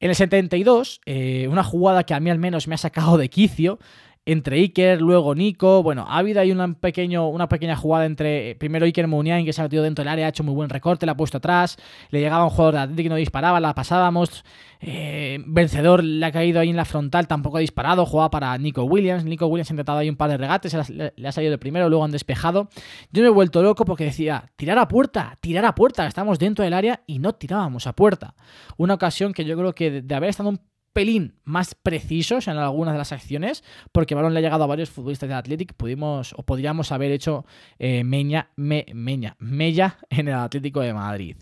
En 0.00 0.10
el 0.10 0.16
72, 0.16 1.00
eh, 1.06 1.48
una 1.48 1.64
jugada 1.64 2.04
que 2.04 2.14
a 2.14 2.20
mí 2.20 2.30
al 2.30 2.38
menos 2.38 2.68
me 2.68 2.74
ha 2.74 2.78
sacado 2.78 3.16
de 3.16 3.30
quicio, 3.30 3.78
entre 4.24 4.56
Iker, 4.56 5.00
luego 5.00 5.34
Nico. 5.34 5.82
Bueno, 5.82 6.06
ha 6.08 6.18
habido 6.18 6.40
ahí 6.40 6.52
una, 6.52 6.74
pequeño, 6.74 7.28
una 7.28 7.48
pequeña 7.48 7.76
jugada 7.76 8.06
entre 8.06 8.50
eh, 8.50 8.54
primero 8.54 8.86
Iker 8.86 9.08
Muniain, 9.08 9.44
que 9.44 9.52
se 9.52 9.60
ha 9.60 9.64
metido 9.64 9.82
dentro 9.82 10.02
del 10.02 10.08
área, 10.08 10.26
ha 10.26 10.28
hecho 10.28 10.44
muy 10.44 10.54
buen 10.54 10.70
recorte, 10.70 11.06
la 11.06 11.12
ha 11.12 11.16
puesto 11.16 11.38
atrás, 11.38 11.76
le 12.10 12.20
llegaba 12.20 12.44
un 12.44 12.50
jugador 12.50 12.74
de 12.74 12.80
Atlético 12.80 13.06
que 13.06 13.08
no 13.10 13.16
disparaba, 13.16 13.60
la 13.60 13.74
pasábamos. 13.74 14.44
Eh, 14.84 15.38
vencedor 15.46 16.02
le 16.02 16.24
ha 16.26 16.32
caído 16.32 16.60
ahí 16.60 16.70
en 16.70 16.76
la 16.76 16.84
frontal, 16.84 17.28
tampoco 17.28 17.56
ha 17.56 17.60
disparado, 17.60 18.04
jugaba 18.06 18.30
para 18.30 18.56
Nico 18.58 18.84
Williams. 18.84 19.24
Nico 19.24 19.46
Williams 19.46 19.70
ha 19.70 19.74
intentado 19.74 19.98
ahí 19.98 20.08
un 20.08 20.16
par 20.16 20.30
de 20.30 20.36
regates, 20.36 20.90
le, 20.90 21.12
ha 21.26 21.32
salido 21.32 21.52
el 21.52 21.58
primero, 21.58 21.88
luego 21.88 22.04
han 22.04 22.10
despejado. 22.10 22.68
Yo 23.10 23.22
me 23.22 23.28
he 23.28 23.32
vuelto 23.32 23.62
loco 23.62 23.84
porque 23.84 24.04
decía, 24.04 24.50
tirar 24.56 24.78
a 24.78 24.88
puerta, 24.88 25.36
tirar 25.40 25.64
a 25.64 25.74
puerta, 25.74 26.06
estamos 26.06 26.38
dentro 26.38 26.64
del 26.64 26.74
área 26.74 27.02
y 27.06 27.18
no 27.18 27.32
tirábamos 27.34 27.86
a 27.86 27.94
puerta. 27.94 28.34
Una 28.76 28.94
ocasión 28.94 29.32
que 29.32 29.44
yo 29.44 29.56
creo 29.56 29.74
que 29.74 30.02
de 30.02 30.14
haber 30.14 30.30
estado 30.30 30.48
un 30.48 30.60
pelín 30.92 31.34
más 31.44 31.74
precisos 31.74 32.48
en 32.48 32.56
algunas 32.56 32.94
de 32.94 32.98
las 32.98 33.12
acciones, 33.12 33.64
porque 33.92 34.14
balón 34.14 34.34
le 34.34 34.38
ha 34.40 34.42
llegado 34.42 34.64
a 34.64 34.66
varios 34.66 34.90
futbolistas 34.90 35.28
del 35.28 35.38
Athletic, 35.38 35.74
pudimos 35.74 36.34
o 36.36 36.42
podríamos 36.42 36.92
haber 36.92 37.12
hecho 37.12 37.44
eh, 37.78 38.04
meña, 38.04 38.50
meña, 38.56 39.36
mella 39.38 39.98
en 40.10 40.28
el 40.28 40.34
Atlético 40.34 40.80
de 40.80 40.94
Madrid. 40.94 41.36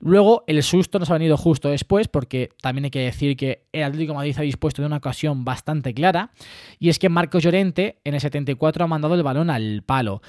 Luego, 0.00 0.44
el 0.46 0.62
susto 0.62 0.98
nos 0.98 1.10
ha 1.10 1.14
venido 1.14 1.36
justo 1.36 1.68
después, 1.68 2.08
porque 2.08 2.50
también 2.60 2.86
hay 2.86 2.90
que 2.90 3.00
decir 3.00 3.36
que 3.36 3.66
el 3.72 3.84
Atlético 3.84 4.12
de 4.12 4.16
Madrid 4.16 4.36
ha 4.38 4.42
dispuesto 4.42 4.82
de 4.82 4.86
una 4.86 4.96
ocasión 4.96 5.44
bastante 5.44 5.94
clara, 5.94 6.30
y 6.78 6.88
es 6.88 6.98
que 6.98 7.08
Marcos 7.08 7.42
Llorente 7.42 8.00
en 8.04 8.14
el 8.14 8.20
74 8.20 8.84
ha 8.84 8.88
mandado 8.88 9.14
el 9.14 9.22
balón 9.22 9.50
al 9.50 9.82
palo. 9.84 10.22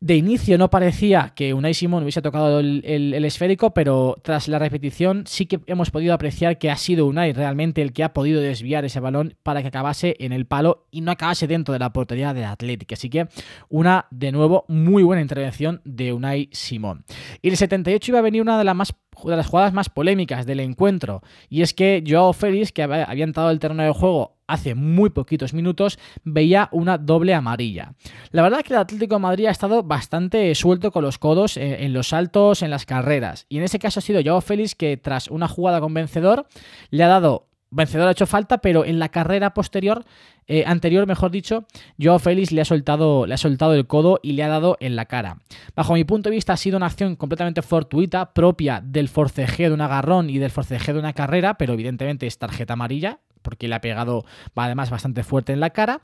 De 0.00 0.14
inicio 0.14 0.58
no 0.58 0.70
parecía 0.70 1.32
que 1.34 1.52
Unai 1.54 1.74
Simón 1.74 2.04
hubiese 2.04 2.22
tocado 2.22 2.60
el, 2.60 3.24
esférico, 3.24 3.74
pero 3.74 4.16
tras 4.22 4.46
la 4.46 4.60
repetición 4.60 5.24
sí 5.26 5.46
que 5.46 5.58
hemos 5.66 5.90
podido 5.90 6.14
apreciar 6.14 6.58
que 6.58 6.70
ha 6.70 6.76
sido 6.76 7.06
Unai 7.06 7.32
realmente 7.32 7.82
el 7.82 7.92
que 7.92 8.04
ha 8.04 8.12
podido 8.12 8.40
desviar 8.40 8.84
ese 8.84 9.00
balón 9.00 9.34
para 9.42 9.60
que 9.60 9.68
acabase 9.68 10.14
en 10.20 10.32
el 10.32 10.46
palo 10.46 10.86
y 10.92 11.00
no 11.00 11.10
acabase 11.10 11.48
dentro 11.48 11.72
de 11.72 11.80
la 11.80 11.92
portería 11.92 12.32
de 12.32 12.44
Atlético. 12.44 12.94
Así 12.94 13.10
que 13.10 13.26
una, 13.68 14.06
de 14.12 14.30
nuevo, 14.30 14.64
muy 14.68 15.02
buena 15.02 15.20
intervención 15.20 15.80
de 15.84 16.12
Unai 16.12 16.48
Simón. 16.52 17.04
Y 17.42 17.48
el 17.48 17.56
78 17.56 18.12
iba 18.12 18.20
a 18.20 18.22
venir 18.22 18.42
una 18.42 18.56
de 18.56 18.64
las 18.64 18.76
más 18.76 18.94
de 19.24 19.36
las 19.36 19.48
jugadas 19.48 19.72
más 19.72 19.88
polémicas 19.88 20.46
del 20.46 20.60
encuentro. 20.60 21.22
Y 21.48 21.62
es 21.62 21.74
que 21.74 22.04
Joao 22.06 22.32
Félix, 22.32 22.70
que 22.70 22.84
había 22.84 23.24
entrado 23.24 23.48
al 23.48 23.58
terreno 23.58 23.82
de 23.82 23.90
juego 23.90 24.37
hace 24.48 24.74
muy 24.74 25.10
poquitos 25.10 25.54
minutos, 25.54 25.98
veía 26.24 26.68
una 26.72 26.98
doble 26.98 27.34
amarilla. 27.34 27.94
La 28.32 28.42
verdad 28.42 28.60
es 28.60 28.66
que 28.66 28.74
el 28.74 28.80
Atlético 28.80 29.14
de 29.14 29.20
Madrid 29.20 29.46
ha 29.46 29.50
estado 29.50 29.84
bastante 29.84 30.52
suelto 30.54 30.90
con 30.90 31.04
los 31.04 31.18
codos 31.18 31.56
eh, 31.56 31.84
en 31.84 31.92
los 31.92 32.08
saltos, 32.08 32.62
en 32.62 32.70
las 32.70 32.86
carreras. 32.86 33.46
Y 33.48 33.58
en 33.58 33.64
ese 33.64 33.78
caso 33.78 34.00
ha 34.00 34.02
sido 34.02 34.20
Joao 34.24 34.40
Félix 34.40 34.74
que 34.74 34.96
tras 34.96 35.28
una 35.28 35.46
jugada 35.46 35.80
con 35.80 35.94
vencedor 35.94 36.46
le 36.90 37.04
ha 37.04 37.08
dado 37.08 37.47
Vencedor 37.70 38.08
ha 38.08 38.12
hecho 38.12 38.26
falta, 38.26 38.58
pero 38.58 38.84
en 38.84 38.98
la 38.98 39.10
carrera 39.10 39.52
posterior, 39.52 40.04
eh, 40.46 40.64
anterior, 40.66 41.06
mejor 41.06 41.30
dicho, 41.30 41.66
Joao 42.00 42.18
Félix 42.18 42.50
le 42.52 42.62
ha, 42.62 42.64
soltado, 42.64 43.26
le 43.26 43.34
ha 43.34 43.38
soltado 43.38 43.74
el 43.74 43.86
codo 43.86 44.20
y 44.22 44.32
le 44.32 44.42
ha 44.42 44.48
dado 44.48 44.78
en 44.80 44.96
la 44.96 45.04
cara. 45.04 45.38
Bajo 45.76 45.92
mi 45.92 46.04
punto 46.04 46.30
de 46.30 46.36
vista, 46.36 46.54
ha 46.54 46.56
sido 46.56 46.78
una 46.78 46.86
acción 46.86 47.16
completamente 47.16 47.60
fortuita, 47.60 48.32
propia 48.32 48.80
del 48.82 49.08
forcejeo 49.08 49.68
de 49.68 49.74
un 49.74 49.82
agarrón 49.82 50.30
y 50.30 50.38
del 50.38 50.50
forcejeo 50.50 50.94
de 50.94 51.00
una 51.00 51.12
carrera, 51.12 51.58
pero 51.58 51.74
evidentemente 51.74 52.26
es 52.26 52.38
tarjeta 52.38 52.72
amarilla, 52.72 53.20
porque 53.42 53.68
le 53.68 53.74
ha 53.74 53.80
pegado 53.80 54.24
además 54.54 54.88
bastante 54.90 55.22
fuerte 55.22 55.52
en 55.52 55.60
la 55.60 55.70
cara. 55.70 56.00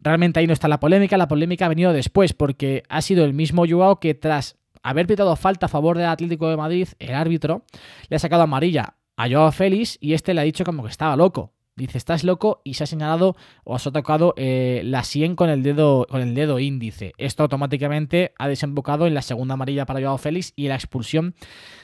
Realmente 0.00 0.40
ahí 0.40 0.46
no 0.46 0.54
está 0.54 0.68
la 0.68 0.80
polémica, 0.80 1.18
la 1.18 1.28
polémica 1.28 1.66
ha 1.66 1.68
venido 1.68 1.92
después, 1.92 2.32
porque 2.32 2.84
ha 2.88 3.02
sido 3.02 3.24
el 3.24 3.34
mismo 3.34 3.64
Joao 3.68 4.00
que 4.00 4.14
tras 4.14 4.56
haber 4.82 5.06
pitado 5.06 5.36
falta 5.36 5.66
a 5.66 5.68
favor 5.68 5.98
del 5.98 6.06
Atlético 6.06 6.48
de 6.48 6.56
Madrid, 6.56 6.88
el 6.98 7.14
árbitro 7.14 7.64
le 8.08 8.16
ha 8.16 8.18
sacado 8.18 8.42
amarilla 8.42 8.94
a 9.22 9.28
Joao 9.30 9.52
Félix 9.52 9.98
y 10.00 10.14
este 10.14 10.34
le 10.34 10.40
ha 10.40 10.44
dicho 10.44 10.64
como 10.64 10.82
que 10.82 10.90
estaba 10.90 11.14
loco. 11.16 11.52
Dice, 11.76 11.96
estás 11.96 12.22
loco 12.22 12.60
y 12.64 12.74
se 12.74 12.84
ha 12.84 12.86
señalado 12.86 13.34
o 13.64 13.74
has 13.74 13.84
tocado 13.84 14.34
eh, 14.36 14.82
la 14.84 15.04
sien 15.04 15.36
con 15.36 15.48
el, 15.48 15.62
dedo, 15.62 16.06
con 16.10 16.20
el 16.20 16.34
dedo 16.34 16.58
índice. 16.58 17.12
Esto 17.16 17.44
automáticamente 17.44 18.34
ha 18.38 18.48
desembocado 18.48 19.06
en 19.06 19.14
la 19.14 19.22
segunda 19.22 19.54
amarilla 19.54 19.86
para 19.86 20.00
Joao 20.00 20.18
Félix 20.18 20.52
y 20.56 20.68
la 20.68 20.74
expulsión 20.74 21.34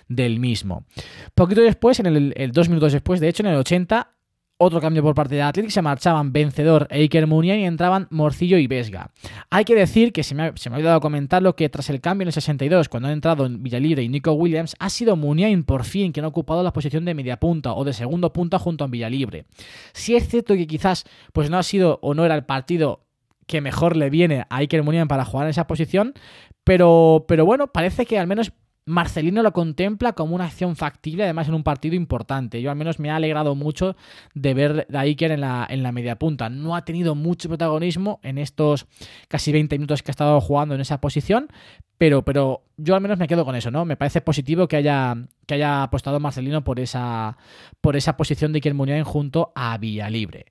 del 0.08 0.40
mismo. 0.40 0.84
Poquito 1.34 1.62
después, 1.62 2.00
en 2.00 2.06
el, 2.06 2.52
dos 2.52 2.68
minutos 2.68 2.92
después, 2.92 3.20
de 3.20 3.28
hecho, 3.28 3.44
en 3.44 3.50
el 3.50 3.56
80, 3.56 4.14
otro 4.58 4.80
cambio 4.80 5.02
por 5.02 5.14
parte 5.14 5.36
de 5.36 5.42
Athletic, 5.42 5.70
se 5.70 5.82
marchaban 5.82 6.32
vencedor 6.32 6.88
Eiker 6.90 7.26
Muniain 7.26 7.60
y 7.60 7.64
entraban 7.64 8.08
Morcillo 8.10 8.58
y 8.58 8.66
Vesga. 8.66 9.10
Hay 9.50 9.64
que 9.64 9.74
decir 9.74 10.12
que 10.12 10.24
se 10.24 10.34
me, 10.34 10.42
ha, 10.42 10.52
se 10.56 10.68
me 10.68 10.76
ha 10.76 10.78
olvidado 10.78 11.00
comentarlo 11.00 11.54
que 11.54 11.68
tras 11.68 11.88
el 11.90 12.00
cambio 12.00 12.24
en 12.24 12.28
el 12.28 12.32
62, 12.32 12.88
cuando 12.88 13.08
han 13.08 13.14
entrado 13.14 13.46
en 13.46 13.62
Villalibre 13.62 14.02
y 14.02 14.08
Nico 14.08 14.32
Williams, 14.32 14.76
ha 14.78 14.90
sido 14.90 15.16
Muniain 15.16 15.64
por 15.64 15.84
fin 15.84 16.12
quien 16.12 16.24
ha 16.24 16.28
ocupado 16.28 16.62
la 16.62 16.72
posición 16.72 17.04
de 17.04 17.14
media 17.14 17.38
punta 17.38 17.72
o 17.72 17.84
de 17.84 17.92
segundo 17.92 18.32
punta 18.32 18.58
junto 18.58 18.84
a 18.84 18.88
Villalibre. 18.88 19.46
Si 19.92 20.16
es 20.16 20.28
cierto 20.28 20.54
que 20.54 20.66
quizás 20.66 21.04
pues 21.32 21.50
no 21.50 21.58
ha 21.58 21.62
sido 21.62 22.00
o 22.02 22.14
no 22.14 22.24
era 22.24 22.34
el 22.34 22.44
partido 22.44 23.04
que 23.46 23.60
mejor 23.60 23.96
le 23.96 24.10
viene 24.10 24.44
a 24.50 24.56
Iker 24.56 24.82
Muniain 24.82 25.08
para 25.08 25.24
jugar 25.24 25.46
en 25.46 25.50
esa 25.50 25.66
posición, 25.66 26.14
pero, 26.64 27.24
pero 27.26 27.46
bueno, 27.46 27.68
parece 27.68 28.04
que 28.04 28.18
al 28.18 28.26
menos 28.26 28.52
Marcelino 28.88 29.42
lo 29.42 29.52
contempla 29.52 30.14
como 30.14 30.34
una 30.34 30.46
acción 30.46 30.74
factible, 30.74 31.24
además 31.24 31.48
en 31.48 31.54
un 31.54 31.62
partido 31.62 31.94
importante. 31.94 32.62
Yo 32.62 32.70
al 32.70 32.76
menos 32.76 32.98
me 32.98 33.10
ha 33.10 33.16
alegrado 33.16 33.54
mucho 33.54 33.96
de 34.34 34.54
ver 34.54 34.86
a 34.92 35.00
Iker 35.00 35.30
en 35.30 35.42
la, 35.42 35.66
en 35.68 35.82
la 35.82 35.92
media 35.92 36.18
punta. 36.18 36.48
No 36.48 36.74
ha 36.74 36.84
tenido 36.84 37.14
mucho 37.14 37.48
protagonismo 37.48 38.18
en 38.22 38.38
estos 38.38 38.86
casi 39.28 39.52
20 39.52 39.76
minutos 39.76 40.02
que 40.02 40.10
ha 40.10 40.12
estado 40.12 40.40
jugando 40.40 40.74
en 40.74 40.80
esa 40.80 41.00
posición, 41.00 41.48
pero, 41.98 42.24
pero 42.24 42.62
yo 42.76 42.94
al 42.94 43.00
menos 43.00 43.18
me 43.18 43.26
quedo 43.26 43.44
con 43.44 43.56
eso, 43.56 43.70
¿no? 43.70 43.84
Me 43.84 43.96
parece 43.96 44.20
positivo 44.20 44.68
que 44.68 44.76
haya, 44.76 45.16
que 45.46 45.54
haya 45.54 45.82
apostado 45.82 46.20
Marcelino 46.20 46.64
por 46.64 46.80
esa, 46.80 47.36
por 47.80 47.96
esa 47.96 48.16
posición 48.16 48.52
de 48.52 48.58
Iker 48.58 48.72
Muniain 48.72 49.04
junto 49.04 49.52
a 49.54 49.76
Villalibre. 49.78 50.46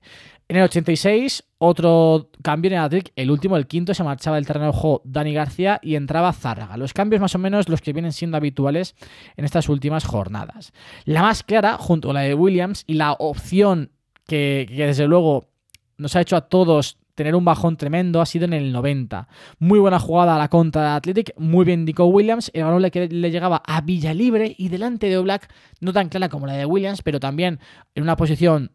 En 0.50 0.56
el 0.56 0.62
86, 0.62 1.44
otro 1.58 2.30
cambio 2.42 2.70
en 2.70 2.78
el 2.78 3.12
el 3.16 3.30
último, 3.30 3.58
el 3.58 3.66
quinto, 3.66 3.92
se 3.92 4.02
marchaba 4.02 4.36
del 4.36 4.46
terreno 4.46 4.72
de 4.72 4.72
juego 4.72 5.02
Dani 5.04 5.34
García 5.34 5.78
y 5.82 5.94
entraba 5.94 6.32
Zárraga. 6.32 6.78
Los 6.78 6.94
cambios 6.94 7.20
más 7.20 7.34
o 7.34 7.38
menos 7.38 7.68
los 7.68 7.82
que 7.82 7.92
vienen 7.92 8.12
siendo 8.12 8.38
habituales 8.38 8.94
en 9.36 9.44
estas 9.44 9.68
últimas 9.68 10.06
jornadas. 10.06 10.72
La 11.04 11.20
más 11.20 11.42
clara, 11.42 11.76
junto 11.76 12.10
a 12.10 12.14
la 12.14 12.20
de 12.20 12.32
Williams, 12.32 12.84
y 12.86 12.94
la 12.94 13.12
opción 13.12 13.90
que, 14.26 14.66
desde 14.70 15.06
luego 15.06 15.50
nos 15.98 16.16
ha 16.16 16.22
hecho 16.22 16.36
a 16.36 16.48
todos 16.48 16.96
tener 17.14 17.34
un 17.34 17.44
bajón 17.44 17.76
tremendo 17.76 18.22
ha 18.22 18.26
sido 18.26 18.46
en 18.46 18.54
el 18.54 18.72
90. 18.72 19.28
Muy 19.58 19.80
buena 19.80 19.98
jugada 19.98 20.36
a 20.36 20.38
la 20.38 20.48
contra 20.48 20.82
de 20.82 20.88
Athletic, 20.90 21.34
muy 21.36 21.66
bien 21.66 21.84
Nico 21.84 22.06
Williams, 22.06 22.50
el 22.54 22.62
balón 22.62 22.80
le, 22.80 23.08
le 23.08 23.30
llegaba 23.30 23.60
a 23.66 23.80
Villalibre 23.80 24.54
y 24.56 24.68
delante 24.68 25.08
de 25.08 25.18
Oblak, 25.18 25.52
no 25.80 25.92
tan 25.92 26.08
clara 26.08 26.28
como 26.28 26.46
la 26.46 26.52
de 26.52 26.64
Williams, 26.64 27.02
pero 27.02 27.18
también 27.18 27.58
en 27.96 28.04
una 28.04 28.16
posición 28.16 28.70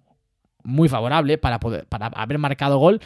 muy 0.64 0.90
favorable 0.90 1.38
para, 1.38 1.60
poder, 1.60 1.86
para 1.88 2.08
haber 2.08 2.38
marcado 2.38 2.78
gol, 2.78 3.02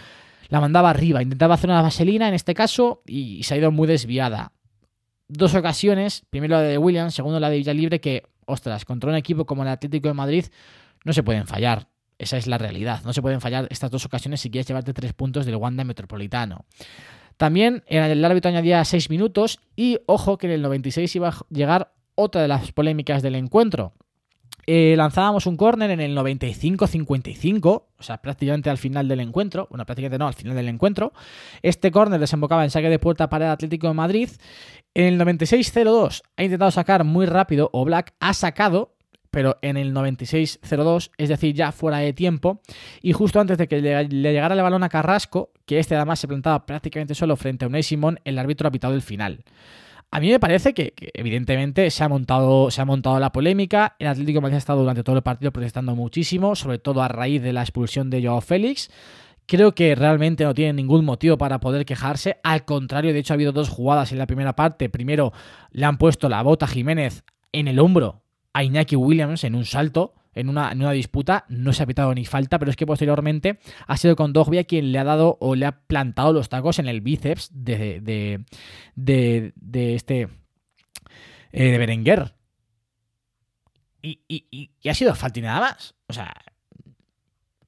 la 0.50 0.62
mandaba 0.62 0.90
arriba. 0.90 1.22
Intentaba 1.22 1.56
hacer 1.56 1.70
una 1.70 1.82
vaselina 1.82 2.28
en 2.28 2.34
este 2.34 2.54
caso 2.54 3.02
y 3.06 3.44
se 3.44 3.54
ha 3.54 3.58
ido 3.58 3.72
muy 3.72 3.88
desviada. 3.88 4.54
Dos 5.28 5.56
ocasiones, 5.56 6.24
primero 6.30 6.56
la 6.56 6.62
de 6.62 6.78
Williams, 6.78 7.14
segundo 7.14 7.40
la 7.40 7.50
de 7.50 7.58
Villalibre, 7.58 8.00
que, 8.00 8.24
ostras, 8.46 8.86
contra 8.86 9.10
un 9.10 9.16
equipo 9.16 9.46
como 9.46 9.64
el 9.64 9.70
Atlético 9.70 10.08
de 10.08 10.14
Madrid 10.14 10.46
no 11.04 11.14
se 11.14 11.24
pueden 11.24 11.48
fallar. 11.48 11.88
Esa 12.18 12.38
es 12.38 12.48
la 12.48 12.58
realidad. 12.58 13.02
No 13.04 13.14
se 13.14 13.22
pueden 13.22 13.42
fallar 13.42 13.68
estas 13.70 13.92
dos 13.92 14.06
ocasiones 14.06 14.42
si 14.42 14.50
quieres 14.50 14.68
llevarte 14.68 14.94
tres 14.94 15.14
puntos 15.14 15.46
del 15.46 15.56
Wanda 15.58 15.84
Metropolitano. 15.84 16.66
También 17.38 17.84
el 17.88 18.26
árbitro 18.26 18.50
añadía 18.50 18.84
seis 18.84 19.10
minutos 19.10 19.60
y 19.76 20.00
ojo 20.08 20.38
que 20.38 20.48
en 20.48 20.54
el 20.54 20.62
96 20.64 21.16
iba 21.16 21.30
a 21.30 21.36
llegar 21.50 21.94
otra 22.16 22.42
de 22.42 22.48
las 22.48 22.72
polémicas 22.72 23.22
del 23.22 23.36
encuentro. 23.36 23.94
Eh, 24.70 24.96
lanzábamos 24.98 25.46
un 25.46 25.56
córner 25.56 25.92
en 25.92 26.02
el 26.02 26.16
95-55, 26.18 27.66
o 27.66 28.04
sea, 28.04 28.18
prácticamente 28.22 28.70
al 28.70 28.78
final 28.78 29.08
del 29.08 29.22
encuentro. 29.22 29.68
Bueno, 29.70 29.86
prácticamente 29.86 30.18
no, 30.18 30.28
al 30.28 30.34
final 30.34 30.58
del 30.58 30.68
encuentro. 30.68 31.14
Este 31.62 31.90
córner 31.90 32.20
desembocaba 32.20 32.66
en 32.66 32.70
saque 32.70 32.90
de 32.90 33.00
puerta 33.00 33.30
para 33.30 33.46
el 33.46 33.52
Atlético 33.52 33.88
de 33.88 33.94
Madrid. 33.94 34.30
En 34.94 35.06
el 35.06 35.20
96-02 35.22 36.22
ha 36.36 36.44
intentado 36.44 36.72
sacar 36.72 37.06
muy 37.06 37.26
rápido, 37.26 37.70
o 37.72 37.86
Black 37.86 38.14
ha 38.20 38.34
sacado, 38.34 38.98
pero 39.32 39.58
en 39.62 39.78
el 39.78 39.94
96-02, 39.94 41.12
es 41.18 41.30
decir, 41.30 41.56
ya 41.56 41.72
fuera 41.72 42.00
de 42.00 42.12
tiempo, 42.12 42.62
y 43.02 43.14
justo 43.14 43.40
antes 43.40 43.58
de 43.58 43.70
que 43.70 43.80
le, 43.80 44.10
llegara 44.10 44.54
el 44.54 44.62
balón 44.62 44.84
a 44.84 44.90
Carrasco, 44.90 45.52
que 45.66 45.80
este 45.80 45.96
además 45.96 46.20
se 46.20 46.28
plantaba 46.28 46.66
prácticamente 46.66 47.16
solo 47.16 47.38
frente 47.38 47.64
a 47.64 47.70
Unai 47.70 47.84
Simón, 47.84 48.20
el 48.26 48.38
árbitro 48.38 48.68
ha 48.68 48.72
pitado 48.72 48.96
el 48.96 49.02
final. 49.02 49.46
A 50.10 50.20
mí 50.22 50.30
me 50.30 50.40
parece 50.40 50.74
que, 50.74 50.94
evidentemente 51.14 51.90
se 51.92 52.04
ha, 52.04 52.10
montado, 52.10 52.72
se 52.72 52.82
ha 52.82 52.86
montado 52.86 53.20
la 53.20 53.32
polémica. 53.32 53.96
El 54.00 54.08
Atlético 54.08 54.38
de 54.38 54.42
Madrid 54.42 54.56
ha 54.56 54.60
estado 54.60 54.80
durante 54.80 55.04
todo 55.04 55.18
el 55.18 55.22
partido 55.22 55.52
protestando 55.52 55.96
muchísimo, 55.96 56.56
sobre 56.56 56.80
todo 56.80 57.02
a 57.02 57.08
raíz 57.08 57.42
de 57.42 57.54
la 57.54 57.62
expulsión 57.62 58.10
de 58.10 58.24
Joao 58.24 58.42
Félix. 58.42 58.90
Creo 59.46 59.76
que 59.76 59.96
realmente 59.96 60.44
no 60.44 60.54
tiene 60.54 60.74
ningún 60.74 61.06
motivo 61.06 61.38
para 61.38 61.60
poder 61.60 61.86
quejarse. 61.86 62.38
Al 62.44 62.66
contrario, 62.66 63.14
de 63.14 63.20
hecho, 63.20 63.34
ha 63.34 63.36
habido 63.36 63.52
dos 63.52 63.70
jugadas 63.70 64.12
en 64.12 64.18
la 64.18 64.28
primera 64.28 64.56
parte. 64.56 64.90
Primero, 64.90 65.34
le 65.72 65.86
han 65.86 65.98
puesto 65.98 66.30
la 66.30 66.42
bota 66.42 66.68
Jiménez 66.68 67.24
en 67.52 67.68
el 67.68 67.80
hombro 67.80 68.24
a 68.54 68.64
Iñaki 68.64 68.96
Williams 68.96 69.44
en 69.44 69.56
un 69.56 69.66
salto 69.66 70.17
en 70.40 70.50
una, 70.50 70.92
disputa, 70.92 71.46
no 71.50 71.74
se 71.74 71.84
ha 71.84 71.88
pitado 71.88 72.14
ni 72.14 72.26
falta, 72.26 72.60
pero 72.60 72.70
es 72.70 72.78
que 72.78 72.86
posteriormente 72.86 73.60
ha 73.88 73.98
sido 73.98 74.16
con 74.16 74.34
Dogbia 74.34 74.66
quien 74.66 74.92
le 74.92 75.00
ha 75.00 75.04
dado 75.04 75.38
o 75.42 75.56
le 75.56 75.66
ha 75.66 75.82
plantado 75.82 76.34
los 76.34 76.50
tacos 76.50 76.80
en 76.80 76.88
el 76.88 77.02
bíceps 77.02 77.50
de, 77.54 78.00
de, 78.96 79.54
de, 79.56 79.96
este. 79.96 80.30
Eh, 81.52 81.72
de 81.72 81.78
Berenguer. 81.78 82.34
Y, 84.02 84.22
y, 84.28 84.46
y, 84.82 84.90
ha 84.90 84.94
sido 84.94 85.16
falta 85.16 85.40
y 85.40 85.42
nada 85.42 85.60
más. 85.60 85.96
O 86.08 86.14
sea, 86.14 86.34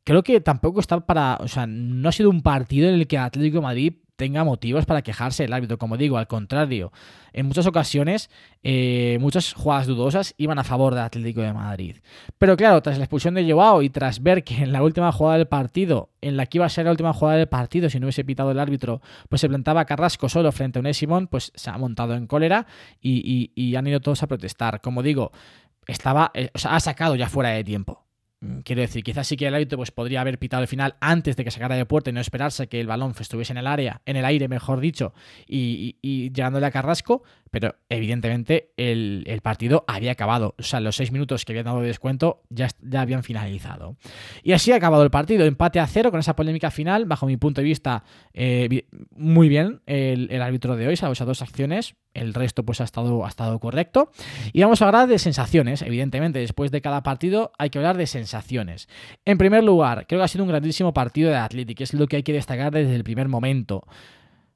creo 0.03 0.23
que 0.23 0.39
tampoco 0.41 0.79
está 0.79 0.99
para. 1.05 1.37
O 1.41 1.47
sea, 1.47 1.65
no 1.67 2.07
ha 2.07 2.11
sido 2.11 2.29
un 2.29 2.41
partido 2.41 2.87
en 2.87 2.95
el 2.95 3.07
que 3.07 3.17
Atlético 3.17 3.57
de 3.57 3.63
Madrid 3.63 3.93
tenga 4.19 4.43
motivos 4.43 4.85
para 4.85 5.01
quejarse 5.01 5.45
el 5.45 5.53
árbitro. 5.53 5.77
Como 5.77 5.95
digo, 5.95 6.17
al 6.17 6.27
contrario, 6.27 6.91
en 7.31 7.45
muchas 7.45 7.65
ocasiones, 7.65 8.29
eh, 8.63 9.17
muchas 9.21 9.53
jugadas 9.53 9.87
dudosas 9.87 10.35
iban 10.37 10.59
a 10.59 10.65
favor 10.65 10.93
del 10.93 11.03
Atlético 11.03 11.39
de 11.39 11.53
Madrid. 11.53 11.95
Pero 12.37 12.57
claro, 12.57 12.81
tras 12.81 12.97
la 12.97 13.05
expulsión 13.05 13.33
de 13.33 13.49
Joao 13.49 13.81
y 13.81 13.89
tras 13.89 14.21
ver 14.21 14.43
que 14.43 14.61
en 14.61 14.73
la 14.73 14.83
última 14.83 15.13
jugada 15.13 15.37
del 15.37 15.47
partido, 15.47 16.09
en 16.19 16.35
la 16.35 16.47
que 16.47 16.57
iba 16.57 16.65
a 16.65 16.69
ser 16.69 16.83
la 16.83 16.91
última 16.91 17.13
jugada 17.13 17.37
del 17.37 17.47
partido, 17.47 17.89
si 17.89 17.97
no 17.97 18.07
hubiese 18.07 18.25
pitado 18.25 18.51
el 18.51 18.59
árbitro, 18.59 19.01
pues 19.29 19.39
se 19.39 19.47
plantaba 19.47 19.85
Carrasco 19.85 20.27
solo 20.27 20.51
frente 20.51 20.79
a 20.79 20.81
un 20.81 20.93
Simón, 20.93 21.27
pues 21.27 21.53
se 21.55 21.69
ha 21.69 21.77
montado 21.77 22.13
en 22.13 22.27
cólera 22.27 22.67
y, 23.01 23.73
han 23.77 23.87
ido 23.87 24.01
todos 24.01 24.21
a 24.21 24.27
protestar. 24.27 24.81
Como 24.81 25.01
digo, 25.01 25.31
estaba, 25.87 26.31
eh, 26.33 26.49
ha 26.53 26.79
sacado 26.81 27.15
ya 27.15 27.29
fuera 27.29 27.51
de 27.51 27.63
tiempo 27.63 28.08
quiero 28.63 28.81
decir, 28.81 29.03
quizás 29.03 29.27
sí 29.27 29.35
que 29.35 29.47
el 29.47 29.53
árbitro 29.53 29.77
pues, 29.77 29.91
podría 29.91 30.21
haber 30.21 30.39
pitado 30.39 30.61
el 30.61 30.67
final 30.67 30.95
antes 31.01 31.35
de 31.35 31.43
que 31.43 31.51
sacara 31.51 31.75
de 31.75 31.85
puerta 31.85 32.09
y 32.09 32.13
no 32.13 32.21
esperarse 32.21 32.67
que 32.67 32.79
el 32.79 32.87
balón 32.87 33.13
estuviese 33.19 33.53
en 33.53 33.57
el 33.57 33.67
área, 33.67 34.01
en 34.05 34.15
el 34.15 34.25
aire, 34.25 34.47
mejor 34.47 34.79
dicho, 34.79 35.13
y, 35.47 35.97
llegándole 36.01 36.65
a 36.65 36.71
Carrasco, 36.71 37.23
pero 37.51 37.75
evidentemente 37.89 38.71
el, 38.77 39.39
partido 39.43 39.83
había 39.87 40.11
acabado. 40.11 40.55
O 40.57 40.63
sea, 40.63 40.79
los 40.79 40.95
seis 40.95 41.11
minutos 41.11 41.45
que 41.45 41.53
habían 41.53 41.65
dado 41.65 41.81
de 41.81 41.87
descuento 41.87 42.43
ya, 42.49 42.69
ya 42.81 43.01
habían 43.01 43.23
finalizado. 43.23 43.97
Y 44.43 44.51
así 44.51 44.71
ha 44.71 44.75
acabado 44.75 45.03
el 45.03 45.09
partido. 45.09 45.45
Empate 45.45 45.79
a 45.79 45.87
cero 45.87 46.11
con 46.11 46.19
esa 46.19 46.35
polémica 46.35 46.71
final. 46.71 47.05
Bajo 47.05 47.25
mi 47.25 47.37
punto 47.37 47.61
de 47.61 47.65
vista, 47.65 48.03
eh, 48.33 48.85
muy 49.15 49.49
bien 49.49 49.81
el, 49.85 50.41
árbitro 50.41 50.75
de 50.75 50.87
hoy, 50.87 50.95
salvo 50.95 51.13
esas 51.13 51.27
dos 51.27 51.41
acciones. 51.41 51.95
El 52.13 52.33
resto 52.33 52.63
pues 52.63 52.81
ha 52.81 52.83
estado, 52.83 53.25
ha 53.25 53.29
estado 53.29 53.59
correcto. 53.59 54.11
Y 54.51 54.61
vamos 54.61 54.81
a 54.81 54.87
hablar 54.87 55.07
de 55.07 55.19
sensaciones. 55.19 55.81
Evidentemente, 55.81 56.39
después 56.39 56.71
de 56.71 56.81
cada 56.81 57.03
partido 57.03 57.51
hay 57.57 57.69
que 57.69 57.77
hablar 57.77 57.97
de 57.97 58.07
sensaciones. 58.07 58.89
En 59.25 59.37
primer 59.37 59.63
lugar, 59.63 60.05
creo 60.07 60.19
que 60.19 60.25
ha 60.25 60.27
sido 60.27 60.43
un 60.43 60.49
grandísimo 60.49 60.93
partido 60.93 61.29
de 61.29 61.37
Athletic. 61.37 61.81
Es 61.81 61.93
lo 61.93 62.07
que 62.07 62.17
hay 62.17 62.23
que 62.23 62.33
destacar 62.33 62.71
desde 62.71 62.95
el 62.95 63.03
primer 63.03 63.27
momento. 63.27 63.85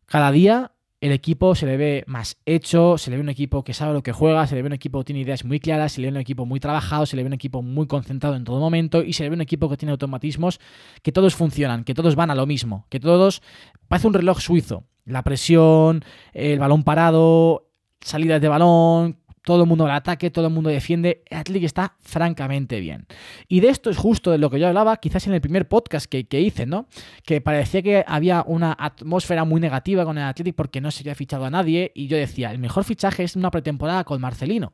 Cada 0.05 0.31
día 0.31 0.73
el 1.03 1.11
equipo 1.11 1.53
se 1.53 1.65
le 1.65 1.75
ve 1.75 2.05
más 2.07 2.37
hecho, 2.45 2.97
se 2.97 3.11
le 3.11 3.17
ve 3.17 3.23
un 3.23 3.27
equipo 3.27 3.65
que 3.65 3.73
sabe 3.73 3.91
lo 3.91 4.01
que 4.03 4.13
juega, 4.13 4.47
se 4.47 4.55
le 4.55 4.61
ve 4.61 4.67
un 4.67 4.73
equipo 4.73 4.99
que 4.99 5.03
tiene 5.03 5.19
ideas 5.19 5.43
muy 5.43 5.59
claras, 5.59 5.91
se 5.91 5.99
le 5.99 6.07
ve 6.07 6.11
un 6.11 6.21
equipo 6.21 6.45
muy 6.45 6.61
trabajado, 6.61 7.05
se 7.05 7.17
le 7.17 7.23
ve 7.23 7.27
un 7.27 7.33
equipo 7.33 7.61
muy 7.61 7.87
concentrado 7.87 8.37
en 8.37 8.45
todo 8.45 8.61
momento 8.61 9.03
y 9.03 9.11
se 9.11 9.23
le 9.23 9.29
ve 9.29 9.35
un 9.35 9.41
equipo 9.41 9.67
que 9.67 9.75
tiene 9.75 9.91
automatismos 9.91 10.61
que 11.01 11.11
todos 11.11 11.35
funcionan, 11.35 11.83
que 11.83 11.93
todos 11.93 12.15
van 12.15 12.31
a 12.31 12.35
lo 12.35 12.45
mismo, 12.45 12.87
que 12.89 13.01
todos 13.01 13.41
parece 13.89 14.07
un 14.07 14.13
reloj 14.13 14.39
suizo. 14.39 14.85
La 15.05 15.21
presión, 15.23 16.03
el 16.33 16.59
balón 16.59 16.83
parado, 16.83 17.67
salidas 18.01 18.41
de 18.41 18.47
balón, 18.47 19.17
todo 19.43 19.63
el 19.63 19.67
mundo 19.67 19.85
al 19.85 19.91
ataque, 19.91 20.31
todo 20.31 20.47
el 20.47 20.53
mundo 20.53 20.69
defiende. 20.69 21.23
El 21.29 21.63
está 21.63 21.95
francamente 21.99 22.79
bien. 22.79 23.05
Y 23.47 23.59
de 23.59 23.69
esto 23.69 23.89
es 23.89 23.97
justo 23.97 24.31
de 24.31 24.37
lo 24.37 24.49
que 24.49 24.59
yo 24.59 24.67
hablaba, 24.67 24.97
quizás 24.97 25.27
en 25.27 25.33
el 25.33 25.41
primer 25.41 25.67
podcast 25.67 26.05
que, 26.05 26.39
hice, 26.39 26.65
¿no? 26.65 26.87
Que 27.25 27.41
parecía 27.41 27.81
que 27.81 28.05
había 28.07 28.43
una 28.47 28.75
atmósfera 28.79 29.43
muy 29.43 29.59
negativa 29.59 30.05
con 30.05 30.17
el 30.17 30.23
Athletic 30.23 30.55
porque 30.55 30.81
no 30.81 30.91
se 30.91 31.01
había 31.01 31.15
fichado 31.15 31.45
a 31.45 31.49
nadie. 31.49 31.91
Y 31.93 32.07
yo 32.07 32.17
decía, 32.17 32.51
el 32.51 32.59
mejor 32.59 32.85
fichaje 32.85 33.23
es 33.23 33.35
una 33.35 33.51
pretemporada 33.51 34.03
con 34.05 34.21
Marcelino. 34.21 34.71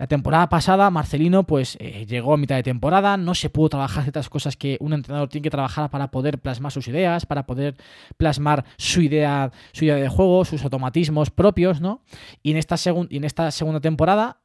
La 0.00 0.06
temporada 0.06 0.48
pasada, 0.48 0.88
Marcelino, 0.88 1.44
pues 1.44 1.76
eh, 1.78 2.06
llegó 2.06 2.32
a 2.32 2.38
mitad 2.38 2.56
de 2.56 2.62
temporada, 2.62 3.18
no 3.18 3.34
se 3.34 3.50
pudo 3.50 3.68
trabajar 3.68 4.04
ciertas 4.04 4.30
cosas 4.30 4.56
que 4.56 4.78
un 4.80 4.94
entrenador 4.94 5.28
tiene 5.28 5.42
que 5.42 5.50
trabajar 5.50 5.90
para 5.90 6.10
poder 6.10 6.38
plasmar 6.38 6.72
sus 6.72 6.88
ideas, 6.88 7.26
para 7.26 7.44
poder 7.44 7.76
plasmar 8.16 8.64
su 8.78 9.02
idea, 9.02 9.52
su 9.72 9.84
idea 9.84 9.96
de 9.96 10.08
juego, 10.08 10.46
sus 10.46 10.64
automatismos 10.64 11.28
propios, 11.28 11.82
¿no? 11.82 12.02
Y 12.42 12.52
en 12.52 12.56
esta, 12.56 12.76
en 12.88 13.24
esta 13.24 13.50
segunda 13.50 13.80
temporada, 13.80 14.40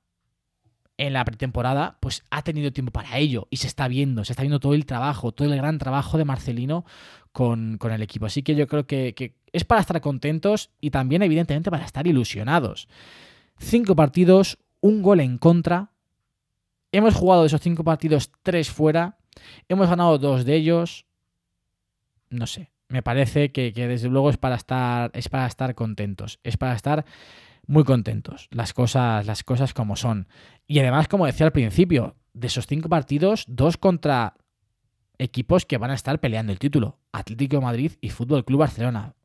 en 0.98 1.14
la 1.14 1.24
pretemporada, 1.24 2.00
pues 2.02 2.26
ha 2.32 2.42
tenido 2.42 2.74
tiempo 2.74 2.92
para 2.92 3.18
ello 3.18 3.48
y 3.50 3.56
se 3.56 3.68
está 3.68 3.88
viendo, 3.88 4.26
se 4.26 4.34
está 4.34 4.44
viendo 4.44 4.60
todo 4.60 4.74
el 4.74 4.86
trabajo, 4.86 5.32
todo 5.32 5.48
el 5.48 5.56
gran 5.56 5.78
trabajo 5.78 6.18
de 6.18 6.26
Marcelino 6.26 6.84
con, 7.32 7.80
el 7.82 8.02
equipo. 8.02 8.26
Así 8.26 8.44
que 8.44 8.56
yo 8.56 8.68
creo 8.68 8.88
que, 8.88 9.36
es 9.54 9.64
para 9.64 9.80
estar 9.80 10.02
contentos 10.02 10.72
y 10.82 10.90
también, 10.90 11.22
evidentemente, 11.22 11.72
para 11.72 11.86
estar 11.86 12.06
ilusionados. 12.06 12.90
Cinco 13.58 13.96
partidos, 13.96 14.58
un 14.86 15.02
gol 15.02 15.20
en 15.20 15.40
contra. 15.40 15.90
Hemos 16.92 17.16
jugado 17.16 17.44
esos 17.46 17.60
cinco 17.60 17.84
partidos 17.84 18.32
tres 18.44 18.70
fuera. 18.70 19.18
Hemos 19.68 19.90
ganado 19.90 20.20
dos 20.20 20.46
de 20.46 20.56
ellos. 20.56 21.08
No 22.30 22.46
sé. 22.46 22.72
Me 22.88 23.02
parece 23.02 23.52
que, 23.52 23.72
desde 23.72 24.10
luego 24.10 24.30
es 24.30 24.38
para 24.38 24.56
estar. 24.56 25.10
Es 25.16 25.28
para 25.28 25.48
estar 25.48 25.74
contentos. 25.74 26.40
Es 26.44 26.58
para 26.58 26.76
estar 26.76 27.04
muy 27.66 27.84
contentos. 27.84 28.48
Las 28.52 28.74
cosas, 28.74 29.26
las 29.26 29.44
cosas 29.44 29.74
como 29.74 29.96
son. 29.96 30.28
Y 30.68 30.78
además, 30.78 31.08
como 31.08 31.26
decía 31.26 31.48
al 31.48 31.52
principio, 31.52 32.16
de 32.34 32.46
esos 32.46 32.68
cinco 32.68 32.88
partidos, 32.88 33.46
dos 33.48 33.78
contra 33.78 34.36
equipos 35.18 35.66
que 35.66 35.80
van 35.80 35.90
a 35.90 35.96
estar 35.96 36.20
peleando 36.20 36.52
el 36.52 36.60
título. 36.60 37.00
Atlético 37.12 37.60
Madrid 37.60 37.94
y 38.02 38.12
Fútbol 38.12 38.46
Club 38.46 38.60
Barcelona. 38.60 39.16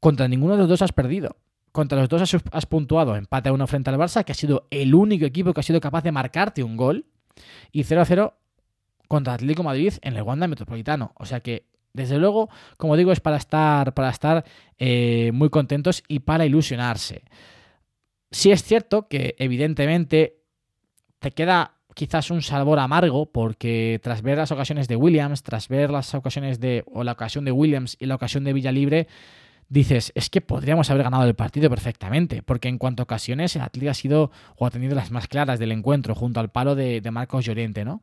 Contra 0.00 0.28
ninguno 0.28 0.54
de 0.54 0.60
los 0.60 0.68
dos 0.70 0.80
has 0.80 0.92
perdido. 0.92 1.36
Contra 1.72 1.98
los 1.98 2.08
dos 2.08 2.34
has, 2.52 2.66
puntuado 2.66 3.16
empate 3.16 3.48
a 3.48 3.52
uno 3.52 3.66
frente 3.66 3.90
al 3.90 3.96
Barça, 3.96 4.24
que 4.24 4.32
ha 4.32 4.34
sido 4.34 4.66
el 4.70 4.94
único 4.94 5.24
equipo 5.24 5.52
que 5.52 5.60
ha 5.60 5.62
sido 5.62 5.80
capaz 5.80 6.02
de 6.02 6.12
marcarte 6.12 6.62
un 6.62 6.76
gol. 6.76 7.06
Y 7.70 7.84
0-0 7.84 8.32
contra 9.06 9.34
Atlético 9.34 9.62
Madrid 9.62 9.94
en 10.02 10.16
el 10.16 10.22
Wanda 10.22 10.48
Metropolitano. 10.48 11.12
O 11.16 11.24
sea 11.24 11.40
que, 11.40 11.66
desde 11.92 12.18
luego, 12.18 12.48
como 12.76 12.96
digo, 12.96 13.12
es 13.12 13.20
para 13.20 13.36
estar, 13.36 13.94
para 13.94 14.10
estar 14.10 14.44
eh, 14.78 15.30
muy 15.32 15.50
contentos 15.50 16.02
y 16.08 16.20
para 16.20 16.46
ilusionarse. 16.46 17.22
Sí 18.30 18.50
es 18.50 18.62
cierto 18.62 19.08
que, 19.08 19.36
evidentemente, 19.38 20.40
te 21.18 21.30
queda 21.30 21.74
quizás 21.94 22.30
un 22.30 22.42
sabor 22.42 22.78
amargo 22.78 23.26
porque 23.26 23.98
tras 24.02 24.22
ver 24.22 24.38
las 24.38 24.52
ocasiones 24.52 24.86
de 24.86 24.94
Williams, 24.94 25.42
tras 25.42 25.66
ver 25.66 25.90
las 25.90 26.14
ocasiones 26.14 26.60
de, 26.60 26.84
o 26.86 27.02
la 27.02 27.12
ocasión 27.12 27.44
de 27.44 27.50
Williams 27.50 27.96
y 27.98 28.06
la 28.06 28.14
ocasión 28.14 28.44
de 28.44 28.52
Villalibre, 28.52 29.08
dices, 29.68 30.12
es 30.14 30.30
que 30.30 30.40
podríamos 30.40 30.90
haber 30.90 31.04
ganado 31.04 31.24
el 31.24 31.34
partido 31.34 31.68
perfectamente, 31.70 32.42
porque 32.42 32.68
en 32.68 32.78
cuanto 32.78 33.02
a 33.02 33.04
ocasiones, 33.04 33.54
el 33.56 33.62
Atlético 33.62 33.90
ha 33.90 33.94
sido 33.94 34.30
o 34.56 34.66
ha 34.66 34.70
tenido 34.70 34.94
las 34.94 35.10
más 35.10 35.28
claras 35.28 35.58
del 35.58 35.72
encuentro, 35.72 36.14
junto 36.14 36.40
al 36.40 36.50
palo 36.50 36.74
de, 36.74 37.02
Marcos 37.10 37.44
Llorente, 37.44 37.84
¿no? 37.84 38.02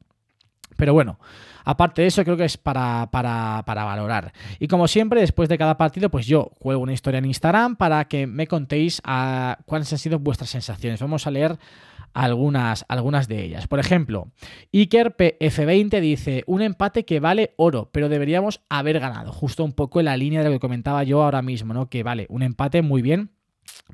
Pero 0.78 0.93
bueno, 0.93 1.19
aparte 1.63 2.01
de 2.01 2.08
eso, 2.08 2.23
creo 2.23 2.36
que 2.36 2.45
es 2.45 2.58
para, 2.58 3.10
para, 3.12 3.63
para, 3.65 3.84
valorar. 3.84 4.34
Y 4.60 4.67
como 4.67 4.88
siempre, 4.88 5.21
después 5.21 5.47
de 5.47 5.58
cada 5.58 5.78
partido, 5.78 6.10
pues 6.10 6.25
yo 6.25 6.51
juego 6.60 6.82
una 6.82 6.91
historia 6.91 7.19
en 7.19 7.25
Instagram 7.25 7.75
para 7.75 8.06
que 8.06 8.28
me 8.28 8.47
contéis 8.47 9.01
ah, 9.06 9.60
cuáles 9.65 9.91
han 9.93 9.99
sido 9.99 10.19
vuestras 10.19 10.49
sensaciones. 10.49 10.99
Vamos 10.99 11.28
a 11.28 11.32
leer 11.32 11.58
algunas, 12.15 12.86
algunas 12.88 13.28
de 13.28 13.43
ellas. 13.43 13.67
Por 13.67 13.80
ejemplo, 13.80 14.32
Iker 14.73 15.15
PF20 15.15 15.99
dice, 15.99 16.43
un 16.47 16.62
empate 16.62 17.06
que 17.06 17.19
vale 17.19 17.54
oro, 17.58 17.89
pero 17.91 18.10
deberíamos 18.10 18.62
haber 18.69 18.99
ganado. 18.99 19.34
Justo 19.34 19.63
un 19.65 19.73
poco 19.73 19.99
en 19.99 20.06
la 20.06 20.17
línea 20.17 20.41
de 20.41 20.45
lo 20.45 20.51
que 20.54 20.60
comentaba 20.60 21.04
yo 21.04 21.21
ahora 21.21 21.41
mismo, 21.41 21.73
¿no? 21.73 21.89
Que 21.89 22.04
vale, 22.04 22.25
un 22.30 22.41
empate 22.41 22.82
muy 22.82 23.01
bien, 23.01 23.32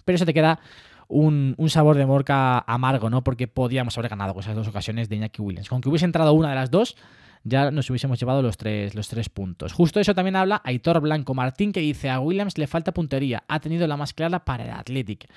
pero 0.06 0.20
se 0.20 0.26
te 0.26 0.36
queda 0.36 0.60
un, 1.08 1.56
sabor 1.68 1.98
de 1.98 2.06
morca 2.06 2.60
amargo, 2.60 3.10
¿no? 3.10 3.24
Porque 3.24 3.48
podíamos 3.48 3.98
haber 3.98 4.12
ganado 4.12 4.34
con 4.34 4.44
esas 4.44 4.56
dos 4.56 4.68
ocasiones 4.68 5.10
de 5.10 5.16
Iñaki 5.16 5.42
Williams. 5.42 5.68
Con 5.68 5.82
que 5.82 5.90
hubiese 5.90 6.06
entrado 6.06 6.34
una 6.34 6.50
de 6.50 6.56
las 6.56 6.70
dos, 6.70 6.96
ya 7.44 7.72
nos 7.72 7.90
hubiésemos 7.90 8.20
llevado 8.20 8.42
los 8.42 8.58
tres, 8.58 8.96
los 8.96 9.08
tres 9.08 9.30
puntos. 9.30 9.74
Justo 9.74 10.00
eso 10.00 10.14
también 10.14 10.36
habla 10.36 10.62
Aitor 10.64 11.02
Blanco 11.02 11.34
Martín, 11.34 11.72
que 11.72 11.80
dice, 11.80 12.10
a 12.10 12.20
Williams 12.20 12.58
le 12.58 12.68
falta 12.68 12.94
puntería, 12.94 13.44
ha 13.48 13.60
tenido 13.60 13.88
la 13.88 13.98
más 13.98 14.14
clara 14.14 14.46
para 14.46 14.66
el 14.66 14.72
Athletic. 14.72 15.28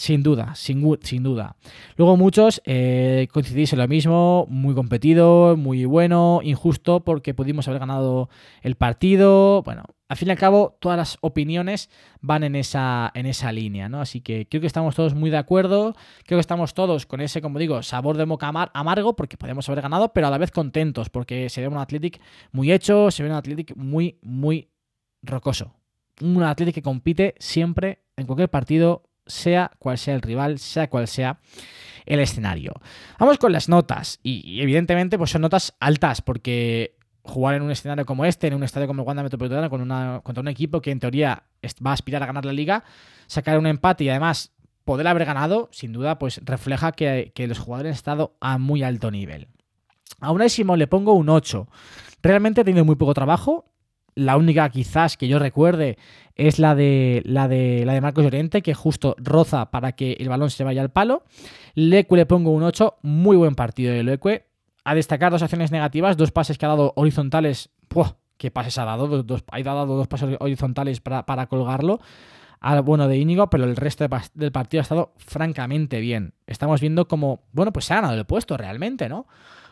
Sin 0.00 0.22
duda, 0.22 0.54
sin, 0.54 0.80
duda. 1.22 1.56
Luego 1.96 2.16
muchos 2.16 2.62
eh, 2.64 3.28
coincidís 3.32 3.74
en 3.74 3.80
lo 3.80 3.86
mismo, 3.86 4.46
muy 4.48 4.74
competido, 4.74 5.58
muy 5.58 5.84
bueno, 5.84 6.40
injusto 6.42 7.00
porque 7.00 7.34
pudimos 7.34 7.68
haber 7.68 7.80
ganado 7.80 8.30
el 8.62 8.76
partido. 8.76 9.62
Bueno, 9.62 9.84
al 10.10 10.16
fin 10.16 10.26
y 10.26 10.30
al 10.32 10.38
cabo, 10.38 10.76
todas 10.80 10.98
las 10.98 11.18
opiniones 11.20 11.88
van 12.20 12.42
en 12.42 12.56
esa, 12.56 13.12
en 13.14 13.26
esa 13.26 13.52
línea, 13.52 13.88
¿no? 13.88 14.00
Así 14.00 14.20
que 14.20 14.48
creo 14.48 14.60
que 14.60 14.66
estamos 14.66 14.96
todos 14.96 15.14
muy 15.14 15.30
de 15.30 15.36
acuerdo. 15.36 15.94
Creo 16.24 16.38
que 16.38 16.40
estamos 16.40 16.74
todos 16.74 17.06
con 17.06 17.20
ese, 17.20 17.40
como 17.40 17.60
digo, 17.60 17.82
sabor 17.84 18.16
de 18.16 18.26
moca 18.26 18.48
amargo, 18.48 19.14
porque 19.14 19.36
podemos 19.36 19.68
haber 19.68 19.82
ganado, 19.82 20.12
pero 20.12 20.26
a 20.26 20.30
la 20.30 20.38
vez 20.38 20.50
contentos, 20.50 21.10
porque 21.10 21.39
se 21.48 21.60
ve 21.60 21.68
un 21.68 21.78
Athletic 21.78 22.20
muy 22.52 22.72
hecho, 22.72 23.10
se 23.10 23.22
ve 23.22 23.30
un 23.30 23.36
Athletic 23.36 23.74
muy, 23.76 24.18
muy 24.22 24.68
rocoso. 25.22 25.74
Un 26.20 26.42
Athletic 26.42 26.74
que 26.74 26.82
compite 26.82 27.34
siempre, 27.38 28.02
en 28.16 28.26
cualquier 28.26 28.50
partido, 28.50 29.04
sea 29.26 29.70
cual 29.78 29.96
sea 29.98 30.14
el 30.14 30.22
rival, 30.22 30.58
sea 30.58 30.90
cual 30.90 31.08
sea 31.08 31.40
el 32.06 32.20
escenario. 32.20 32.74
Vamos 33.18 33.38
con 33.38 33.52
las 33.52 33.68
notas. 33.68 34.18
Y, 34.22 34.60
evidentemente, 34.60 35.16
pues 35.16 35.30
son 35.30 35.42
notas 35.42 35.74
altas, 35.80 36.20
porque 36.20 36.96
jugar 37.22 37.54
en 37.54 37.62
un 37.62 37.70
escenario 37.70 38.04
como 38.04 38.24
este, 38.24 38.48
en 38.48 38.54
un 38.54 38.64
estadio 38.64 38.86
como 38.86 39.02
el 39.02 39.06
Wanda 39.06 39.22
Metropolitano, 39.22 39.70
con 39.70 39.80
una, 39.80 40.20
contra 40.22 40.40
un 40.40 40.48
equipo 40.48 40.80
que 40.80 40.90
en 40.90 41.00
teoría 41.00 41.44
va 41.84 41.90
a 41.90 41.94
aspirar 41.94 42.22
a 42.22 42.26
ganar 42.26 42.44
la 42.44 42.52
liga, 42.52 42.84
sacar 43.26 43.58
un 43.58 43.66
empate 43.66 44.04
y 44.04 44.08
además 44.08 44.52
poder 44.84 45.06
haber 45.06 45.24
ganado, 45.24 45.68
sin 45.72 45.92
duda, 45.92 46.18
pues 46.18 46.40
refleja 46.44 46.92
que, 46.92 47.32
los 47.46 47.58
jugadores 47.58 47.90
han 47.90 47.94
estado 47.94 48.36
a 48.40 48.58
muy 48.58 48.82
alto 48.82 49.10
nivel. 49.10 49.48
A 50.20 50.32
Unésimo 50.32 50.76
le 50.76 50.86
pongo 50.86 51.12
un 51.14 51.28
8. 51.28 51.68
Realmente 52.22 52.60
ha 52.60 52.64
tenido 52.64 52.84
muy 52.84 52.96
poco 52.96 53.14
trabajo. 53.14 53.66
La 54.14 54.36
única 54.36 54.68
quizás 54.70 55.16
que 55.16 55.28
yo 55.28 55.38
recuerde 55.38 55.96
es 56.34 56.58
la 56.58 56.74
de 56.74 57.22
la 57.24 57.48
de 57.48 57.84
la 57.86 57.94
de 57.94 58.00
Marcos 58.00 58.24
Llorente, 58.24 58.62
que 58.62 58.74
justo 58.74 59.14
roza 59.18 59.70
para 59.70 59.92
que 59.92 60.12
el 60.14 60.28
balón 60.28 60.50
se 60.50 60.64
vaya 60.64 60.82
al 60.82 60.90
palo. 60.90 61.22
Leque 61.74 62.16
le 62.16 62.26
pongo 62.26 62.50
un 62.50 62.62
8, 62.62 62.98
muy 63.02 63.36
buen 63.36 63.54
partido 63.54 63.94
de 63.94 64.02
Leque. 64.02 64.46
A 64.84 64.94
destacar 64.94 65.30
dos 65.30 65.42
acciones 65.42 65.70
negativas, 65.70 66.16
dos 66.16 66.32
pases 66.32 66.58
que 66.58 66.66
ha 66.66 66.70
dado 66.70 66.92
horizontales. 66.96 67.70
¡Puah! 67.88 68.16
¿Qué 68.36 68.50
pases 68.50 68.78
ha 68.78 68.84
dado? 68.84 69.22
Dos, 69.22 69.44
ha 69.50 69.62
dado 69.62 69.96
dos 69.96 70.08
pases 70.08 70.36
horizontales 70.40 71.00
para, 71.00 71.26
para 71.26 71.46
colgarlo 71.46 72.00
al 72.60 72.82
bueno 72.82 73.08
de 73.08 73.16
Íñigo, 73.16 73.48
pero 73.48 73.64
el 73.64 73.76
resto 73.76 74.06
del 74.34 74.52
partido 74.52 74.80
ha 74.80 74.82
estado 74.82 75.12
francamente 75.16 75.98
bien. 76.00 76.34
Estamos 76.46 76.80
viendo 76.80 77.08
como, 77.08 77.42
bueno, 77.52 77.72
pues 77.72 77.86
se 77.86 77.94
ha 77.94 77.96
ganado 77.96 78.14
el 78.14 78.26
puesto 78.26 78.56
realmente, 78.56 79.08
¿no? 79.08 79.26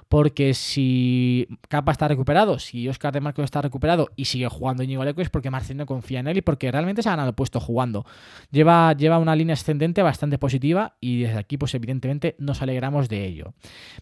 Porque 0.09 0.55
si 0.55 1.47
Capa 1.69 1.93
está 1.93 2.09
recuperado, 2.09 2.59
si 2.59 2.89
Oscar 2.89 3.13
de 3.13 3.21
Marcos 3.21 3.45
está 3.45 3.61
recuperado 3.61 4.09
y 4.17 4.25
sigue 4.25 4.49
jugando 4.49 4.83
Íñigo 4.83 5.05
Leco 5.05 5.21
es 5.21 5.29
porque 5.29 5.51
Marcelino 5.51 5.85
confía 5.85 6.21
en 6.21 6.29
él 6.29 6.39
y 6.39 6.43
porque 6.43 6.73
realmente 6.73 7.03
se 7.03 7.09
ha 7.09 7.13
ganado 7.13 7.35
puesto 7.35 7.61
jugando. 7.61 8.07
Lleva, 8.51 8.95
lleva 8.95 9.19
una 9.19 9.37
línea 9.37 9.53
ascendente 9.53 10.03
bastante 10.03 10.39
positiva 10.39 10.97
y 11.01 11.23
desde 11.23 11.39
aquí 11.39 11.59
pues 11.59 11.75
evidentemente 11.75 12.37
nos 12.39 12.63
alegramos 12.63 13.09
de 13.09 13.27
ello. 13.27 13.53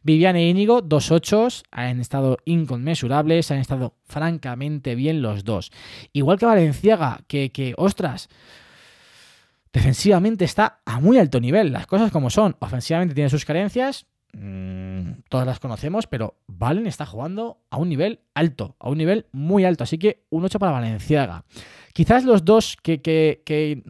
Vivian 0.03 0.37
e 0.37 0.49
Íñigo, 0.49 0.81
dos 0.81 1.11
ochos, 1.11 1.64
han 1.73 2.01
estado 2.01 2.38
inconmensurables, 2.45 3.51
han 3.51 3.59
estado 3.59 3.95
francamente 4.05 4.95
bien 4.95 5.23
los 5.23 5.45
dos. 5.45 5.73
Igual 6.12 6.38
que 6.38 6.47
Valenciaga, 6.47 7.21
que, 7.27 7.51
que 7.51 7.75
ostras, 7.77 8.29
defensivamente 9.73 10.45
está 10.45 10.81
a 10.87 11.01
muy 11.01 11.19
alto 11.19 11.40
nivel, 11.40 11.73
las 11.73 11.88
cosas 11.88 12.12
como 12.12 12.31
son. 12.31 12.57
Ofensivamente 12.61 13.14
tiene 13.14 13.29
sus 13.29 13.45
carencias, 13.45 14.07
todas 15.29 15.46
las 15.46 15.61
conocemos, 15.61 16.07
pero 16.07 16.35
Valen 16.46 16.87
está 16.87 17.07
jugando 17.07 17.59
a 17.70 17.79
un 17.79 17.88
nivel 17.88 18.20
alto, 18.35 18.77
a 18.79 18.88
un 18.88 18.99
nivel 18.99 19.27
muy 19.33 19.64
alto. 19.64 19.85
Así 19.85 19.99
que 19.99 20.25
un 20.31 20.44
8 20.44 20.59
para 20.59 20.72
Valenciaga. 20.72 21.44
Quizás 21.92 22.25
los 22.25 22.44
dos 22.44 22.77
que 22.83 23.83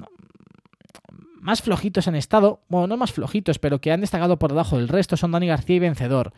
más 1.47 1.63
flojitos 1.63 2.09
han 2.09 2.17
estado, 2.17 2.65
bueno, 2.69 2.89
no 2.89 2.97
más 2.97 3.13
flojitos, 3.13 3.61
pero 3.61 3.81
que 3.81 3.93
han 3.93 4.01
destacado 4.01 4.37
por 4.37 4.51
debajo 4.51 4.79
del 4.79 4.89
resto 4.89 5.17
son 5.17 5.31
Dani 5.31 5.47
García 5.47 5.77
y 5.77 5.79
Vencedor. 5.79 6.33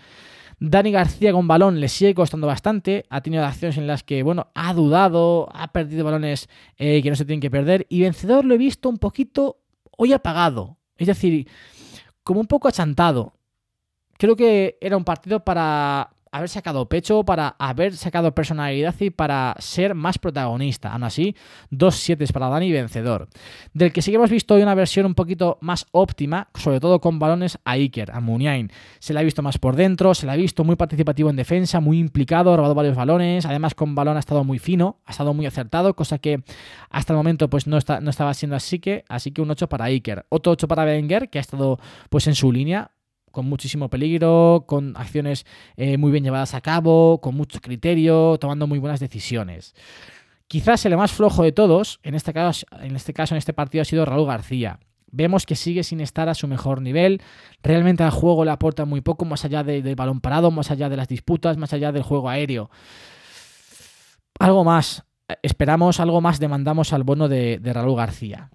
Dani 0.61 0.91
García 0.91 1.33
con 1.33 1.49
balón 1.49 1.81
le 1.81 1.89
sigue 1.89 2.15
costando 2.15 2.47
bastante. 2.47 3.07
Ha 3.09 3.23
tenido 3.23 3.43
acciones 3.45 3.79
en 3.79 3.87
las 3.87 4.03
que, 4.03 4.23
bueno, 4.23 4.49
ha 4.55 4.75
dudado, 4.75 5.49
ha 5.55 5.69
perdido 5.69 6.05
balones 6.05 6.51
eh, 6.77 7.01
que 7.03 7.09
no 7.09 7.17
se 7.17 7.25
tienen 7.25 7.41
que 7.41 7.51
perder. 7.51 7.87
Y 7.89 8.03
vencedor 8.03 8.45
lo 8.45 8.55
he 8.55 8.59
visto 8.59 8.91
un 8.91 8.99
poquito 8.99 9.63
hoy 9.97 10.13
apagado. 10.13 10.77
Es 10.99 11.07
decir, 11.07 11.49
como 12.23 12.41
un 12.41 12.47
poco 12.47 12.69
achantado. 12.69 13.33
Creo 14.19 14.37
que 14.37 14.77
era 14.81 14.97
un 14.97 15.05
partido 15.05 15.45
para 15.45 16.11
haber 16.33 16.49
sacado 16.49 16.89
pecho, 16.89 17.25
para 17.25 17.55
haber 17.59 17.97
sacado 17.97 18.35
personalidad 18.35 18.95
y 19.01 19.11
para 19.11 19.55
ser 19.59 19.95
más 19.95 20.19
protagonista. 20.19 20.93
Aún 20.93 21.05
así, 21.05 21.35
dos 21.71 21.97
7 21.97 22.27
para 22.33 22.49
Dani 22.49 22.73
vencedor. 22.73 23.29
Del 23.73 23.93
que 23.93 24.03
sí 24.03 24.11
que 24.11 24.17
hemos 24.17 24.31
visto 24.31 24.55
hoy 24.55 24.63
una 24.63 24.75
versión 24.75 25.07
un 25.07 25.15
poquito 25.15 25.59
más 25.61 25.87
óptima, 25.93 26.49
sobre 26.55 26.81
todo 26.81 27.01
con 27.01 27.19
balones 27.19 27.59
a 27.65 27.73
Iker, 27.73 28.11
a 28.13 28.21
Muniain. 28.21 28.71
Se 28.99 29.15
le 29.15 29.21
ha 29.21 29.23
visto 29.23 29.43
más 29.43 29.59
por 29.59 29.77
dentro, 29.77 30.15
se 30.15 30.27
le 30.27 30.33
ha 30.33 30.37
visto 30.37 30.65
muy 30.65 30.77
participativo 30.77 31.31
en 31.31 31.37
defensa, 31.37 31.81
muy 31.81 31.99
implicado, 31.99 32.53
ha 32.53 32.57
robado 32.57 32.75
varios 32.75 32.97
balones, 32.97 33.47
además 33.47 33.75
con 33.75 33.95
balón 33.95 34.17
ha 34.17 34.21
estado 34.21 34.45
muy 34.45 34.59
fino, 34.59 35.01
ha 35.05 35.13
estado 35.13 35.33
muy 35.35 35.47
acertado, 35.47 35.95
cosa 35.95 36.19
que 36.19 36.43
hasta 36.91 37.13
el 37.13 37.17
momento 37.17 37.49
pues 37.49 37.67
no, 37.67 37.79
está, 37.79 38.01
no 38.01 38.11
estaba 38.11 38.35
siendo 38.35 38.57
así 38.57 38.79
que, 38.79 39.05
así 39.09 39.31
que 39.33 39.43
un 39.43 39.51
8 39.51 39.69
para 39.69 39.87
Iker. 39.87 40.27
Otro 40.29 40.53
8 40.53 40.69
para 40.69 40.85
Wenger, 40.85 41.31
que 41.31 41.39
ha 41.39 41.41
estado 41.41 41.79
pues 42.11 42.27
en 42.27 42.35
su 42.35 42.53
línea, 42.53 42.91
con 43.39 43.49
muchísimo 43.49 43.89
peligro, 43.89 44.65
con 44.67 44.97
acciones 44.97 45.47
eh, 45.77 45.97
muy 45.97 46.11
bien 46.11 46.25
llevadas 46.25 46.55
a 46.55 46.61
cabo, 46.61 47.21
con 47.21 47.37
mucho 47.37 47.61
criterio, 47.61 48.37
tomando 48.41 48.67
muy 48.67 48.81
buenas 48.81 48.99
decisiones. 48.99 49.77
Quizás 50.49 50.85
el 50.87 50.97
más 50.97 51.13
flojo 51.13 51.45
de 51.45 51.53
todos, 51.53 52.01
en 52.03 52.17
este 52.17 52.33
caso, 52.33 52.67
en 52.81 52.97
este, 52.97 53.13
caso, 53.13 53.35
en 53.35 53.39
este 53.39 53.53
partido, 53.53 53.83
ha 53.83 53.85
sido 53.85 54.05
Raúl 54.05 54.27
García. 54.27 54.81
Vemos 55.13 55.47
que 55.47 55.55
sigue 55.55 55.85
sin 55.85 56.01
estar 56.01 56.29
a 56.29 56.35
su 56.35 56.49
mejor 56.49 56.83
nivel. 56.83 57.23
Realmente 57.63 58.03
al 58.03 58.11
juego 58.11 58.45
le 58.45 58.51
aporta 58.51 58.85
muy 58.85 59.03
poco, 59.03 59.25
más 59.25 59.45
allá 59.45 59.63
del 59.63 59.95
balón 59.95 60.21
parado, 60.21 60.51
más 60.51 60.73
allá 60.73 60.89
de 60.89 60.97
las 60.97 61.07
disputas, 61.07 61.57
más 61.59 61.73
allá 61.73 61.93
del 61.93 62.03
juego 62.03 62.29
aéreo. 62.29 62.71
Algo 64.41 64.65
más. 64.65 65.05
Esperamos 65.45 66.01
algo 66.01 66.21
más, 66.21 66.41
demandamos 66.41 66.93
al 66.93 67.05
bono 67.05 67.29
de, 67.29 67.61
de 67.61 67.73
Raúl 67.73 67.99
García. 67.99 68.51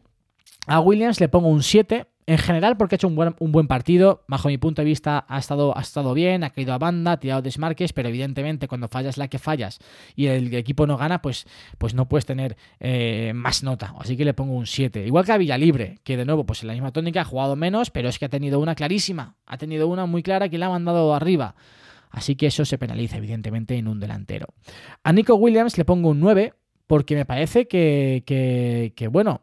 A 0.68 0.82
Williams 0.82 1.22
le 1.22 1.30
pongo 1.30 1.48
un 1.48 1.64
7 1.64 2.06
en 2.26 2.38
general 2.38 2.78
porque 2.78 2.96
ha 2.96 2.98
hecho 2.98 3.08
un 3.08 3.52
buen, 3.52 3.68
partido, 3.68 4.24
bajo 4.28 4.48
mi 4.48 4.58
punto 4.58 4.82
de 4.82 4.86
vista 4.86 5.26
ha 5.28 5.38
estado, 5.38 5.78
ha 5.78 5.82
estado 5.82 6.14
bien, 6.14 6.44
ha 6.44 6.50
caído 6.50 6.74
a 6.74 6.78
banda, 6.78 7.14
ha 7.14 7.20
tirado 7.20 7.42
desmarques, 7.42 7.94
pero 7.94 8.10
evidentemente 8.10 8.68
cuando 8.68 8.88
fallas 8.88 9.18
la 9.18 9.28
que 9.28 9.40
fallas 9.40 9.80
y 10.16 10.28
el 10.28 10.54
equipo 10.54 10.88
no 10.88 10.98
gana, 10.98 11.22
pues, 11.22 11.46
pues 11.78 11.94
no 11.94 12.08
puedes 12.08 12.26
tener 12.26 12.58
eh, 12.80 13.32
más 13.36 13.64
nota, 13.64 13.94
así 14.00 14.16
que 14.16 14.26
le 14.26 14.34
pongo 14.34 14.54
un 14.54 14.66
7. 14.66 15.06
Igual 15.06 15.26
que 15.26 15.32
a 15.32 15.38
Villalibre, 15.38 16.00
que 16.04 16.18
de 16.18 16.26
nuevo, 16.26 16.46
pues 16.46 16.62
en 16.62 16.68
la 16.68 16.74
misma 16.74 16.92
tónica 16.92 17.22
ha 17.22 17.26
jugado 17.26 17.56
menos, 17.56 17.92
pero 17.92 18.10
es 18.10 18.20
que 18.20 18.26
ha 18.26 18.30
tenido 18.30 18.60
una 18.60 18.76
clarísima, 18.76 19.36
ha 19.46 19.58
tenido 19.58 19.88
una 19.88 20.06
muy 20.06 20.24
clara 20.24 20.50
que 20.50 20.58
le 20.58 20.66
ha 20.66 20.70
mandado 20.70 21.14
arriba. 21.14 21.56
Así 22.10 22.36
que 22.36 22.46
eso 22.46 22.64
se 22.64 22.78
penaliza, 22.78 23.18
evidentemente, 23.18 23.76
en 23.76 23.88
un 23.88 24.00
delantero. 24.00 24.46
A 25.04 25.12
Nico 25.12 25.34
Williams 25.34 25.78
le 25.80 25.84
pongo 25.84 26.10
un 26.10 26.20
9, 26.20 26.54
porque 26.86 27.16
me 27.16 27.26
parece 27.26 27.68
que, 27.68 28.24
que, 28.26 28.94
que 28.96 29.08
bueno, 29.08 29.42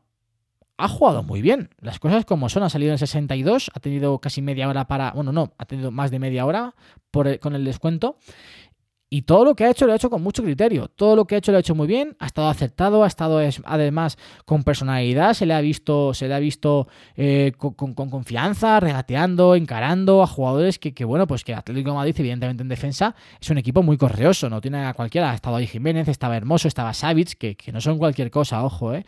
ha 0.85 0.89
jugado 0.89 1.23
muy 1.23 1.43
bien. 1.43 1.71
Las 1.81 1.99
cosas 1.99 2.25
como 2.25 2.49
son, 2.49 2.63
ha 2.63 2.69
salido 2.69 2.93
en 2.93 2.99
62, 2.99 3.71
ha 3.75 3.81
tenido 3.81 4.19
casi 4.19 4.43
media 4.43 4.69
hora 4.69 4.87
para, 4.87 5.13
bueno, 5.13 5.33
no, 5.33 5.53
ha 5.59 5.65
tenido 5.67 5.91
más 5.91 6.11
de 6.11 6.19
media 6.19 6.47
hora 6.47 6.75
por 7.11 7.39
con 7.41 7.55
el 7.55 7.65
descuento 7.65 8.17
y 9.13 9.23
todo 9.23 9.45
lo 9.45 9.57
que 9.57 9.65
ha 9.65 9.71
hecho 9.71 9.87
lo 9.87 9.93
ha 9.93 9.97
hecho 9.97 10.09
con 10.09 10.23
mucho 10.23 10.45
criterio. 10.45 10.87
Todo 10.87 11.17
lo 11.17 11.25
que 11.25 11.35
ha 11.35 11.39
hecho 11.39 11.51
lo 11.51 11.57
ha 11.59 11.61
hecho 11.61 11.75
muy 11.75 11.89
bien. 11.89 12.17
Ha 12.21 12.27
estado 12.27 12.49
acertado, 12.49 13.03
ha 13.03 13.09
estado 13.09 13.41
además 13.65 14.17
con 14.45 14.63
personalidad. 14.63 15.35
Se 15.35 15.47
le 15.47 15.55
ha 15.55 15.61
visto, 15.61 16.15
se 16.15 16.29
le 16.29 16.35
ha 16.35 16.39
visto 16.39 16.87
eh, 17.17 17.53
con, 17.59 17.95
confianza, 17.95 18.79
regateando, 18.79 19.57
encarando 19.57 20.23
a 20.23 20.29
jugadores 20.29 20.79
que, 20.79 21.05
bueno, 21.05 21.27
pues 21.27 21.43
que 21.43 21.53
Atlético 21.55 21.93
Madrid, 21.93 22.15
evidentemente 22.17 22.63
en 22.63 22.69
defensa, 22.69 23.17
es 23.41 23.51
un 23.51 23.59
equipo 23.59 23.83
muy 23.83 23.97
correoso. 23.97 24.49
No 24.49 24.61
tiene 24.61 24.87
a 24.87 24.95
cualquiera. 24.95 25.33
Ha 25.33 25.35
estado 25.35 25.57
ahí 25.57 25.67
Jiménez, 25.67 26.07
estaba 26.07 26.37
Hermoso, 26.37 26.69
estaba 26.69 26.95
Savic, 26.95 27.37
que, 27.37 27.57
que 27.57 27.73
no 27.73 27.81
son 27.81 27.99
cualquier 27.99 28.31
cosa, 28.31 28.65
ojo, 28.65 28.95
¿eh? 28.95 29.05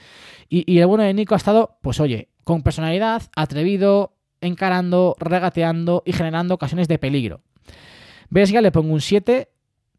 Y, 0.48 0.70
y 0.70 0.80
el 0.80 0.86
bueno 0.86 1.04
de 1.04 1.14
Nico 1.14 1.34
ha 1.34 1.36
estado, 1.36 1.78
pues 1.80 2.00
oye, 2.00 2.28
con 2.42 2.64
personalidad, 2.64 3.22
atrevido, 3.36 4.16
encarando, 4.40 5.14
regateando 5.20 6.02
y 6.04 6.12
generando 6.12 6.54
ocasiones 6.54 6.88
de 6.88 6.98
peligro. 6.98 7.40
Vesga 8.30 8.60
le 8.60 8.72
pongo 8.72 8.92
un 8.92 9.00
7 9.00 9.52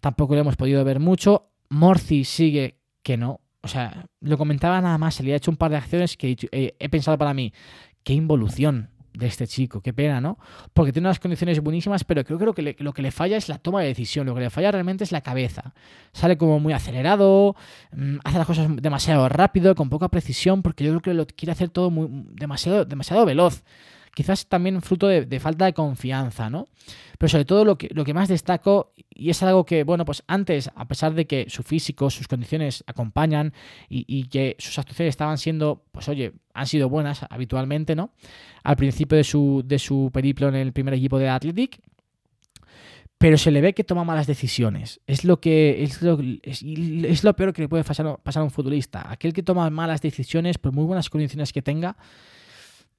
tampoco 0.04 0.34
lo 0.34 0.42
hemos 0.42 0.58
podido 0.58 0.84
ver 0.84 1.00
mucho. 1.00 1.50
Morci 1.70 2.26
sigue 2.26 2.82
que 3.02 3.16
no. 3.16 3.40
O 3.62 3.70
sea, 3.70 4.06
lo 4.20 4.38
comentaba 4.38 4.82
nada 4.82 4.98
más, 4.98 5.16
se 5.16 5.24
le 5.24 5.32
ha 5.32 5.38
hecho 5.38 5.50
un 5.50 5.56
par 5.56 5.72
de 5.72 5.78
acciones 5.78 6.18
que 6.18 6.36
he, 6.52 6.76
he 6.78 6.90
pensado 6.90 7.18
para 7.18 7.34
mí, 7.34 7.54
qué 8.04 8.12
involución 8.12 8.90
de 9.14 9.28
este 9.28 9.48
chico, 9.48 9.80
qué 9.80 9.94
pena, 9.94 10.20
¿no? 10.20 10.38
Porque 10.74 10.92
tiene 10.92 11.08
unas 11.08 11.22
condiciones 11.22 11.62
buenísimas, 11.62 12.04
pero 12.04 12.26
creo, 12.26 12.38
creo 12.38 12.54
que 12.54 12.62
le, 12.62 12.76
lo 12.80 12.92
que 12.92 13.02
le 13.02 13.12
falla 13.12 13.38
es 13.38 13.48
la 13.48 13.60
toma 13.60 13.80
de 13.80 13.88
decisión, 13.88 14.26
lo 14.26 14.36
que 14.36 14.42
le 14.42 14.50
falla 14.50 14.74
realmente 14.74 15.06
es 15.06 15.14
la 15.14 15.22
cabeza. 15.22 15.74
Sale 16.12 16.38
como 16.38 16.60
muy 16.60 16.74
acelerado, 16.74 17.56
mmm, 17.94 18.18
hace 18.26 18.38
las 18.40 18.48
cosas 18.48 18.68
demasiado 18.76 19.30
rápido, 19.30 19.74
con 19.74 19.90
poca 19.90 20.10
precisión, 20.10 20.64
porque 20.64 20.84
yo 20.84 20.90
creo 20.90 21.02
que 21.02 21.14
lo 21.14 21.26
quiere 21.28 21.54
hacer 21.54 21.70
todo 21.70 21.90
muy, 21.90 22.10
demasiado, 22.34 22.84
demasiado 22.84 23.26
veloz 23.26 23.64
quizás 24.14 24.48
también 24.48 24.82
fruto 24.82 25.08
de, 25.08 25.40
falta 25.40 25.66
de 25.66 25.74
confianza, 25.74 26.50
¿no? 26.50 26.68
Pero 27.18 27.30
sobre 27.30 27.46
todo 27.46 27.66
lo 27.66 27.78
que, 27.78 27.90
lo 27.94 28.04
que 28.04 28.14
más 28.14 28.30
destaco, 28.30 28.94
y 29.10 29.30
es 29.30 29.42
algo 29.44 29.66
que, 29.66 29.84
bueno, 29.84 30.06
pues 30.06 30.24
antes, 30.28 30.70
a 30.76 30.88
pesar 30.88 31.14
de 31.14 31.26
que 31.26 31.46
su 31.50 31.64
físico, 31.64 32.10
sus 32.10 32.28
condiciones 32.28 32.84
acompañan 32.88 33.54
y, 33.90 34.26
que 34.26 34.56
sus 34.60 34.78
actuaciones 34.78 35.14
estaban 35.14 35.38
siendo, 35.38 35.84
pues 35.92 36.08
oye, 36.10 36.34
han 36.54 36.68
sido 36.68 36.90
buenas 36.90 37.26
habitualmente, 37.30 37.96
¿no? 37.96 38.12
Al 38.64 38.76
principio 38.76 39.18
de 39.18 39.24
su, 39.24 39.64
de 39.66 39.80
su 39.80 40.10
periplo 40.14 40.48
en 40.48 40.56
el 40.56 40.74
primer 40.74 40.94
equipo 40.94 41.18
de 41.18 41.30
Athletic, 41.30 41.82
pero 43.18 43.38
se 43.38 43.52
le 43.52 43.62
ve 43.62 43.74
que 43.74 43.86
toma 43.86 44.04
malas 44.04 44.28
decisiones. 44.28 45.00
Es 45.08 45.24
lo 45.24 45.40
que 45.40 45.82
es 45.84 46.02
lo, 46.02 46.20
es 46.44 47.24
lo 47.24 47.34
peor 47.36 47.54
que 47.54 47.62
le 47.62 47.70
puede 47.70 47.84
pasar, 47.86 48.20
pasar, 48.22 48.42
a 48.42 48.44
un 48.44 48.52
futbolista. 48.52 49.10
Aquel 49.10 49.32
que 49.32 49.44
toma 49.44 49.70
malas 49.70 50.02
decisiones, 50.02 50.58
por 50.58 50.74
muy 50.74 50.84
buenas 50.84 51.10
condiciones 51.10 51.54
que 51.54 51.62
tenga, 51.62 51.96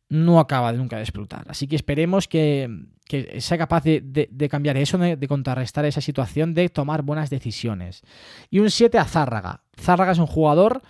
no 0.09 0.39
acaba 0.39 0.73
de 0.73 0.79
nunca 0.79 0.97
de 0.97 1.03
explotar. 1.03 1.45
Así 1.49 1.67
que 1.67 1.77
esperemos 1.77 2.29
que, 2.29 2.87
que 3.07 3.41
sea 3.41 3.59
capaz 3.59 3.85
de, 3.85 4.49
cambiar 4.51 4.77
eso, 4.77 4.99
de, 4.99 5.29
contrarrestar 5.29 5.85
esa 5.85 6.01
situación, 6.01 6.55
de 6.55 6.69
tomar 6.69 7.03
buenas 7.03 7.31
decisiones. 7.31 8.03
Y 8.51 8.61
un 8.61 8.71
7 8.71 8.99
a 8.99 9.05
Zárraga. 9.05 9.63
Zárraga 9.79 10.13
es 10.13 10.19
un 10.19 10.27
jugador 10.27 10.83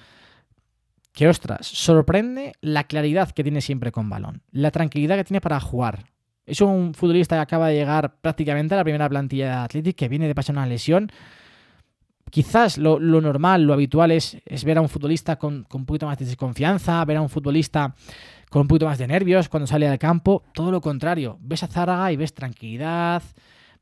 que, 1.12 1.28
ostras, 1.28 1.66
sorprende 1.66 2.52
la 2.60 2.84
claridad 2.84 3.30
que 3.30 3.42
tiene 3.42 3.60
siempre 3.60 3.92
con 3.92 4.08
balón, 4.08 4.42
la 4.50 4.70
tranquilidad 4.70 5.16
que 5.16 5.24
tiene 5.24 5.40
para 5.40 5.60
jugar. 5.60 6.04
Es 6.46 6.60
un 6.60 6.92
futbolista 6.92 7.36
que 7.36 7.42
acaba 7.42 7.68
de 7.68 7.76
llegar 7.76 8.16
prácticamente 8.20 8.74
a 8.74 8.76
la 8.76 8.84
primera 8.84 9.08
plantilla 9.08 9.46
de 9.46 9.52
Athletic, 9.52 9.96
que 9.96 10.08
viene 10.08 10.26
de 10.26 10.34
pasar 10.34 10.54
una 10.54 10.66
lesión. 10.66 11.10
Quizás 12.30 12.78
lo, 12.78 12.98
lo 12.98 13.20
normal, 13.20 13.62
lo 13.62 13.72
habitual 13.72 14.10
es, 14.10 14.36
es, 14.44 14.64
ver 14.64 14.78
a 14.78 14.80
un 14.80 14.88
futbolista 14.88 15.36
con, 15.36 15.64
con 15.64 15.82
un 15.82 15.86
poquito 15.86 16.06
más 16.06 16.18
de 16.18 16.26
desconfianza, 16.26 17.04
ver 17.04 17.16
a 17.16 17.22
un 17.22 17.28
futbolista 17.28 17.94
con 18.54 18.60
un 18.60 18.68
poquito 18.68 18.86
más 18.86 18.98
de 18.98 19.08
nervios 19.08 19.48
cuando 19.48 19.66
sale 19.66 19.88
al 19.88 19.98
campo. 19.98 20.44
Todo 20.54 20.70
lo 20.70 20.80
contrario. 20.80 21.38
Ves 21.40 21.64
a 21.64 21.66
Zárraga 21.66 22.12
y 22.12 22.16
ves 22.16 22.34
tranquilidad, 22.34 23.20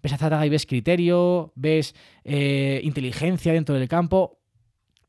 ves 0.02 0.12
a 0.14 0.16
Zárraga 0.16 0.46
y 0.46 0.48
ves 0.48 0.64
criterio, 0.64 1.52
ves 1.56 1.94
eh, 2.24 2.80
inteligencia 2.82 3.52
dentro 3.52 3.74
del 3.74 3.86
campo. 3.86 4.40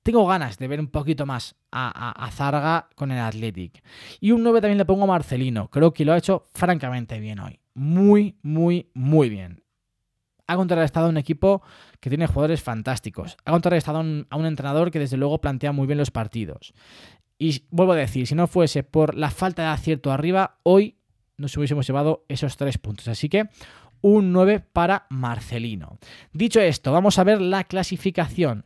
Tengo 0.03 0.27
ganas 0.27 0.57
de 0.57 0.67
ver 0.67 0.81
un 0.81 0.87
poquito 0.87 1.25
más 1.25 1.55
a, 1.71 1.87
a, 1.87 2.25
a 2.25 2.31
Zárraga 2.31 2.89
con 2.95 3.13
el 3.13 3.19
Athletic. 3.19 3.81
Y 4.19 4.33
un 4.33 4.43
9 4.43 4.59
también 4.59 4.79
le 4.79 4.83
pongo 4.83 5.05
a 5.05 5.07
Marcelino. 5.07 5.69
Creo 5.69 5.93
que 5.93 6.03
lo 6.03 6.11
ha 6.11 6.17
hecho 6.17 6.43
francamente 6.53 7.21
bien 7.21 7.39
hoy. 7.39 7.61
Muy, 7.73 8.35
muy, 8.41 8.91
muy 8.93 9.29
bien. 9.29 9.63
Ha 10.45 10.57
contrarrestado 10.57 11.07
un 11.07 11.15
equipo 11.15 11.61
que 12.01 12.09
tiene 12.09 12.27
jugadores 12.27 12.61
fantásticos. 12.61 13.37
Ha 13.45 13.51
contrarrestado 13.51 13.99
a 13.99 14.25
a 14.29 14.35
un 14.35 14.45
entrenador 14.45 14.91
que 14.91 14.99
desde 14.99 15.15
luego 15.15 15.39
plantea 15.39 15.71
muy 15.71 15.87
bien 15.87 15.99
los 15.99 16.11
partidos. 16.11 16.73
Y 17.43 17.65
vuelvo 17.71 17.91
a 17.91 17.97
decir, 17.97 18.25
si 18.25 18.35
no 18.35 18.47
fuese 18.47 18.83
por 18.83 19.15
la 19.15 19.29
falta 19.29 19.63
de 19.63 19.67
acierto 19.67 20.13
arriba, 20.13 20.59
hoy 20.63 20.95
nos 21.35 21.57
hubiésemos 21.57 21.85
llevado 21.85 22.23
esos 22.29 22.55
tres 22.55 22.77
puntos. 22.77 23.09
Así 23.09 23.27
que 23.27 23.49
un 23.99 24.31
9 24.31 24.61
para 24.61 25.07
Marcelino. 25.09 25.97
Dicho 26.31 26.61
esto, 26.61 26.93
vamos 26.93 27.19
a 27.19 27.25
ver 27.25 27.41
la 27.41 27.65
clasificación. 27.65 28.63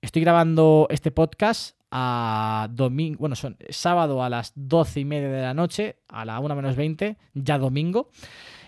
Estoy 0.00 0.22
grabando 0.22 0.86
este 0.90 1.10
podcast 1.10 1.76
a 1.90 2.68
domingo, 2.70 3.18
bueno, 3.18 3.34
son 3.34 3.56
sábado 3.68 4.22
a 4.22 4.30
las 4.30 4.52
12 4.54 5.00
y 5.00 5.04
media 5.04 5.28
de 5.28 5.42
la 5.42 5.52
noche, 5.54 5.96
a 6.06 6.24
la 6.24 6.38
1 6.38 6.54
menos 6.54 6.76
20, 6.76 7.18
ya 7.34 7.58
domingo. 7.58 8.10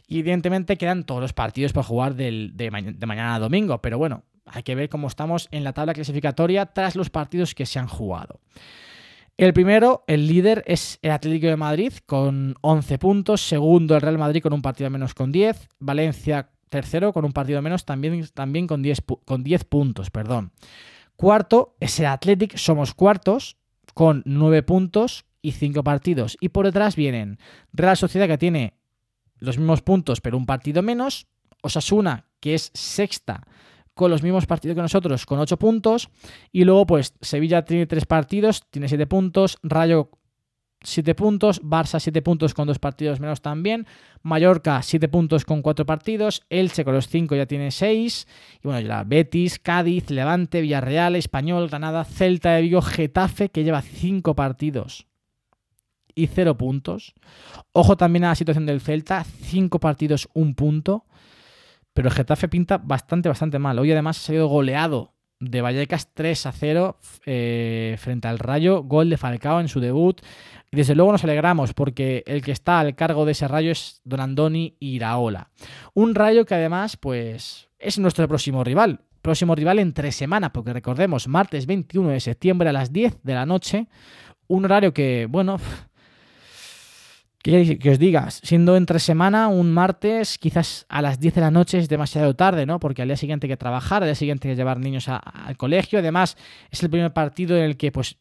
Y 0.09 0.18
evidentemente 0.18 0.77
quedan 0.77 1.05
todos 1.05 1.20
los 1.20 1.35
partidos 1.35 1.72
para 1.72 1.85
jugar 1.85 2.16
de, 2.16 2.68
mañana 3.07 3.37
a 3.37 3.38
domingo, 3.38 3.81
pero 3.81 3.96
bueno, 3.96 4.25
hay 4.44 4.64
que 4.64 4.75
ver 4.75 4.88
cómo 4.88 5.07
estamos 5.07 5.46
en 5.53 5.62
la 5.62 5.72
tabla 5.72 5.94
clasificatoria 5.94 6.66
tras 6.66 6.96
los 6.96 7.11
partidos 7.11 7.55
que 7.55 7.64
se 7.64 7.79
han 7.79 7.87
jugado. 7.87 8.40
El 9.42 9.55
primero, 9.55 10.05
el 10.07 10.28
líder, 10.28 10.62
es 10.68 11.00
el 11.02 11.11
Atlético 11.11 11.48
de 11.48 11.57
Madrid 11.57 11.92
con 12.07 12.55
11 12.61 12.96
puntos. 13.00 13.40
Segundo, 13.40 13.96
el 13.96 14.00
Real 14.00 14.16
Madrid 14.16 14.40
con 14.40 14.52
un 14.52 14.62
partido 14.62 14.88
menos 14.88 15.14
con 15.14 15.33
10. 15.33 15.68
Valencia, 15.81 16.50
tercero, 16.68 17.12
con 17.12 17.24
un 17.24 17.33
partido 17.33 17.61
menos 17.61 17.85
también, 17.85 18.24
también 18.35 18.68
con, 18.68 18.83
10, 18.83 19.02
con 19.24 19.42
10 19.42 19.64
puntos. 19.64 20.12
Perdón. 20.12 20.52
Cuarto 21.16 21.74
es 21.81 21.98
el 21.98 22.07
Athletic, 22.07 22.57
somos 22.57 22.94
cuartos, 22.94 23.57
con 23.94 24.22
9 24.26 24.62
puntos 24.62 25.24
y 25.40 25.50
5 25.50 25.83
partidos. 25.83 26.37
Y 26.38 26.50
por 26.50 26.64
detrás 26.66 26.94
vienen 26.94 27.40
Real 27.72 27.96
Sociedad, 27.96 28.28
que 28.28 28.38
tiene 28.38 28.74
los 29.38 29.59
mismos 29.59 29.83
puntos, 29.83 30.20
pero 30.20 30.37
un 30.37 30.46
partido 30.46 30.83
menos. 30.83 31.26
Osasuna, 31.62 32.26
que 32.38 32.55
es 32.55 32.70
sexta, 32.74 33.42
con 33.94 34.11
los 34.11 34.22
mismos 34.22 34.46
partidos 34.46 34.74
que 34.74 34.83
nosotros, 34.83 35.26
con 35.26 35.38
8 35.38 35.59
puntos. 35.59 36.09
Y 36.50 36.64
luego, 36.64 36.87
pues, 36.87 37.14
Sevilla 37.20 37.64
tiene 37.64 37.87
3 37.87 38.07
partidos, 38.07 38.64
tiene 38.70 38.88
7 38.88 39.07
puntos. 39.07 39.59
Rayo 39.62 40.11
7 40.85 41.14
puntos, 41.14 41.62
Barça 41.62 42.00
7 42.00 42.22
puntos 42.22 42.55
con 42.55 42.66
2 42.66 42.78
partidos 42.78 43.20
menos 43.20 43.40
también, 43.40 43.87
Mallorca 44.22 44.83
7 44.83 45.09
puntos 45.09 45.44
con 45.44 45.62
4 45.62 45.87
partidos, 45.87 46.42
Elche 46.50 46.85
con 46.85 46.94
los 46.94 47.09
5 47.09 47.35
ya 47.37 47.46
tiene 47.46 47.70
6, 47.70 48.26
y 48.62 48.68
bueno, 48.68 48.81
ya 48.81 49.05
Betis, 49.05 49.59
Cádiz, 49.59 50.11
Levante, 50.11 50.61
Villarreal, 50.61 51.16
Español, 51.16 51.68
Granada, 51.68 52.05
Celta 52.05 52.55
de 52.55 52.62
Vigo, 52.62 52.83
Getafe 52.83 53.48
que 53.48 53.64
lleva 53.64 53.83
5 53.83 54.35
partidos 54.35 55.07
y 56.14 56.26
0 56.26 56.57
puntos. 56.59 57.14
Ojo 57.72 57.96
también 57.96 58.24
a 58.24 58.28
la 58.28 58.35
situación 58.35 58.66
del 58.66 58.81
Celta, 58.81 59.24
5 59.24 59.78
partidos, 59.81 60.28
1 60.35 60.55
punto, 60.55 61.07
pero 61.92 62.09
el 62.09 62.14
Getafe 62.14 62.48
pinta 62.48 62.78
bastante, 62.78 63.28
bastante 63.28 63.59
mal. 63.59 63.78
Hoy 63.78 63.92
además 63.92 64.18
ha 64.18 64.26
sido 64.26 64.48
goleado 64.48 65.14
de 65.40 65.61
Vallecas 65.61 66.09
3 66.14 66.46
a 66.46 66.52
0 66.52 66.96
eh, 67.26 67.96
frente 67.98 68.28
al 68.28 68.38
Rayo, 68.38 68.85
gol 68.85 69.11
de 69.11 69.16
Falcao 69.16 69.61
en 69.61 69.68
su 69.68 69.81
debut. 69.81 70.20
Y 70.70 70.76
desde 70.76 70.94
luego 70.94 71.12
nos 71.12 71.24
alegramos 71.24 71.74
porque 71.74 72.22
el 72.26 72.42
que 72.42 72.52
está 72.52 72.81
al 72.81 72.94
cargo 72.94 73.24
de 73.26 73.33
ese 73.33 73.48
Rayo 73.48 73.72
es 73.72 74.00
Don 74.05 74.20
Andoni 74.20 74.76
Iraola. 74.78 75.50
Un 75.94 76.14
Rayo 76.14 76.46
que 76.46 76.55
además 76.55 76.96
pues 76.96 77.68
es 77.78 77.98
nuestro 77.98 78.26
próximo 78.28 78.64
rival. 78.64 79.00
Próximo 79.20 79.55
rival 79.55 79.78
en 79.78 79.92
tres 79.92 80.16
semanas, 80.16 80.50
porque 80.52 80.72
recordemos, 80.72 81.28
martes 81.28 81.66
21 81.66 82.09
de 82.09 82.20
septiembre 82.20 82.68
a 82.68 82.72
las 82.72 82.92
10 82.92 83.22
de 83.22 83.35
la 83.35 83.46
noche. 83.46 83.87
Un 84.48 84.64
horario 84.64 84.92
que, 84.92 85.28
bueno, 85.31 85.59
que, 87.42 87.90
os 87.90 87.98
diga, 87.98 88.31
siendo 88.31 88.76
entre 88.76 89.00
semana, 89.00 89.48
un 89.48 89.72
martes, 89.72 90.38
quizás 90.38 90.87
a 90.88 91.02
las 91.02 91.18
10 91.18 91.35
de 91.35 91.40
la 91.40 91.50
noche 91.50 91.78
es 91.78 91.88
demasiado 91.88 92.35
tarde, 92.35 92.66
¿no? 92.66 92.78
Porque 92.78 93.02
al 93.02 93.09
día 93.09 93.16
siguiente 93.16 93.46
hay 93.46 93.50
que 93.50 93.57
trabajar, 93.57 94.02
al 94.02 94.09
día 94.09 94.14
siguiente 94.14 94.48
hay 94.48 94.55
que 94.55 94.57
llevar 94.57 94.78
niños 94.78 95.09
al 95.09 95.57
colegio. 95.57 95.98
Además, 95.98 96.37
es 96.70 96.83
el 96.83 96.90
primer 96.90 97.12
partido 97.12 97.57
en 97.57 97.64
el 97.64 97.76
que, 97.76 97.90
pues, 97.90 98.16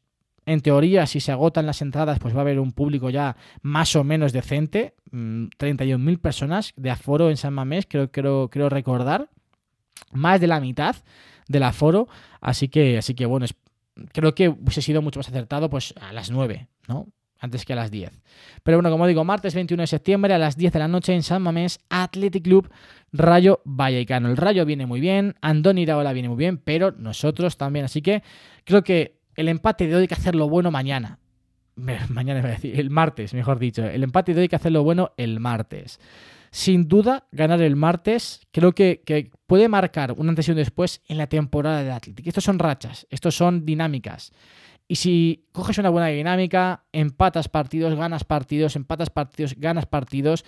en 0.48 0.62
teoría, 0.62 1.06
si 1.06 1.20
se 1.20 1.32
agotan 1.32 1.68
las 1.68 1.84
entradas, 1.84 2.18
pues 2.18 2.34
va 2.34 2.40
a 2.40 2.42
haber 2.42 2.60
un 2.60 2.72
público 2.72 3.12
ya 3.12 3.38
más 3.62 3.96
o 3.96 4.04
menos 4.04 4.34
decente. 4.34 4.96
31.000 5.12 5.98
mm, 5.98 6.16
personas 6.16 6.74
de 6.76 6.90
aforo 6.90 7.30
en 7.30 7.38
San 7.38 7.54
Mamés, 7.54 7.86
creo, 7.88 8.12
creo, 8.12 8.50
creo 8.50 8.70
recordar. 8.70 9.30
Más 10.14 10.42
de 10.42 10.48
la 10.48 10.60
mitad 10.60 10.96
del 11.48 11.64
aforo. 11.64 12.08
Así 12.40 12.70
que, 12.70 12.98
así 12.98 13.14
que 13.14 13.28
bueno, 13.28 13.46
creo 14.14 14.34
que 14.34 14.50
hubiese 14.50 14.82
sido 14.82 15.04
mucho 15.04 15.20
más 15.20 15.30
acertado 15.30 15.70
pues 15.70 15.94
a 16.02 16.12
las 16.12 16.32
9, 16.32 16.68
¿no? 16.88 17.08
Antes 17.42 17.66
que 17.66 17.74
a 17.74 17.76
las 17.76 17.92
10. 17.92 18.12
Pero 18.64 18.78
bueno, 18.78 18.92
como 18.92 19.08
digo, 19.08 19.26
martes 19.26 19.56
21 19.56 19.82
de 19.82 19.88
septiembre 19.88 20.34
a 20.34 20.38
las 20.38 20.56
10 20.56 20.72
de 20.72 20.80
la 20.80 20.88
noche 20.88 21.14
en 21.14 21.24
San 21.24 21.42
Mamés, 21.42 21.80
Athletic 21.90 22.44
Club 22.44 22.70
Rayo 23.12 23.62
Vallecano. 23.66 24.30
El 24.30 24.38
Rayo 24.38 24.66
viene 24.66 24.86
muy 24.86 25.02
bien, 25.02 25.36
Andoni 25.42 25.82
Iraola 25.82 26.14
viene 26.14 26.30
muy 26.30 26.38
bien, 26.38 26.58
pero 26.58 26.92
nosotros 26.92 27.58
también. 27.58 27.86
Así 27.86 28.02
que 28.02 28.24
creo 28.64 28.84
que 28.84 29.20
el 29.36 29.50
empate 29.50 29.88
de 29.88 29.96
hoy 29.96 30.02
hay 30.02 30.08
que 30.08 30.14
hacerlo 30.14 30.48
bueno 30.48 30.72
mañana. 30.72 31.20
Mañana 32.10 32.42
voy 32.42 32.52
a 32.52 32.54
decir, 32.54 32.80
el 32.80 32.92
martes, 32.92 33.34
mejor 33.34 33.58
dicho. 33.58 33.84
El 33.84 34.04
empate 34.04 34.34
de 34.34 34.40
hoy 34.40 34.44
hay 34.44 34.50
que 34.50 34.56
hacerlo 34.56 34.84
bueno 34.84 35.12
el 35.18 35.40
martes. 35.40 36.00
Sin 36.52 36.88
duda, 36.88 37.28
ganar 37.32 37.62
el 37.62 37.76
martes 37.78 38.42
creo 38.52 38.74
que 38.74 39.32
puede 39.48 39.70
marcar 39.70 40.14
un 40.18 40.30
antes 40.30 40.48
y 40.48 40.52
un 40.52 40.58
después 40.58 41.02
en 41.08 41.18
la 41.18 41.28
temporada 41.28 41.82
de 41.82 41.92
Athletic. 41.92 42.28
Estos 42.28 42.44
son 42.44 42.60
rachas, 42.60 43.08
estos 43.10 43.36
son 43.36 43.66
dinámicas. 43.66 44.32
Y 44.88 44.96
si 44.96 45.46
coges 45.54 45.78
una 45.78 45.90
buena 45.90 46.08
dinámica, 46.08 46.84
empatas 46.92 47.48
partidos, 47.48 47.96
ganas 47.96 48.24
partidos, 48.24 48.76
empatas 48.76 49.10
partidos, 49.10 49.56
ganas 49.58 49.86
partidos, 49.86 50.44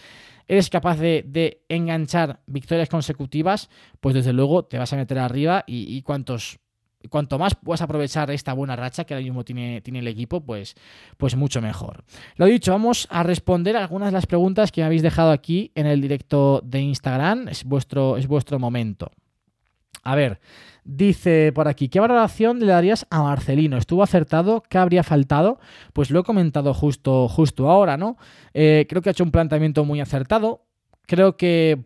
eres 0.48 0.70
capaz 0.70 0.98
de, 0.98 1.64
enganchar 1.70 2.42
victorias 2.46 2.90
consecutivas, 2.90 3.70
pues 4.02 4.16
desde 4.16 4.34
luego 4.34 4.66
te 4.66 4.78
vas 4.78 4.92
a 4.94 4.98
meter 4.98 5.20
arriba 5.20 5.64
y, 5.66 6.02
cuantos 6.02 6.60
cuanto 7.10 7.38
más 7.38 7.56
puedas 7.56 7.82
aprovechar 7.82 8.32
esta 8.32 8.54
buena 8.54 8.78
racha 8.78 9.04
que 9.04 9.14
ahora 9.14 9.26
mismo 9.26 9.44
tiene, 9.44 9.82
tiene 9.82 10.00
el 10.00 10.08
equipo, 10.08 10.40
pues, 10.40 10.76
pues 11.18 11.36
mucho 11.36 11.62
mejor. 11.62 12.06
Lo 12.38 12.46
dicho, 12.46 12.72
vamos 12.72 13.08
a 13.12 13.24
responder 13.24 13.76
algunas 13.76 14.08
de 14.08 14.14
las 14.14 14.26
preguntas 14.26 14.72
que 14.72 14.82
me 14.82 14.86
habéis 14.86 15.02
dejado 15.02 15.32
aquí 15.32 15.72
en 15.76 15.86
el 15.86 16.00
directo 16.00 16.62
de 16.64 16.80
Instagram. 16.80 17.50
Es 17.50 17.66
vuestro, 17.66 18.16
es 18.16 18.28
vuestro 18.28 18.58
momento. 18.58 19.12
A 20.04 20.16
ver, 20.16 20.40
dice 20.84 21.52
por 21.54 21.68
aquí, 21.68 21.90
¿qué 21.90 22.00
valoración 22.00 22.60
le 22.60 22.68
darías 22.68 23.08
a 23.10 23.24
Marcelino? 23.24 23.78
¿Estuvo 23.78 24.04
acertado? 24.04 24.64
¿Qué 24.70 24.78
habría 24.78 25.04
faltado? 25.04 25.60
Pues 25.94 26.12
lo 26.12 26.20
he 26.22 26.24
comentado 26.24 26.74
justo, 26.74 27.28
justo 27.28 27.70
ahora, 27.70 27.98
¿no? 27.98 28.18
Eh, 28.54 28.86
creo 28.90 29.02
que 29.02 29.10
ha 29.10 29.12
hecho 29.12 29.24
un 29.24 29.32
planteamiento 29.32 29.86
muy 29.86 30.02
acertado. 30.02 30.66
Creo 31.06 31.38
que 31.38 31.86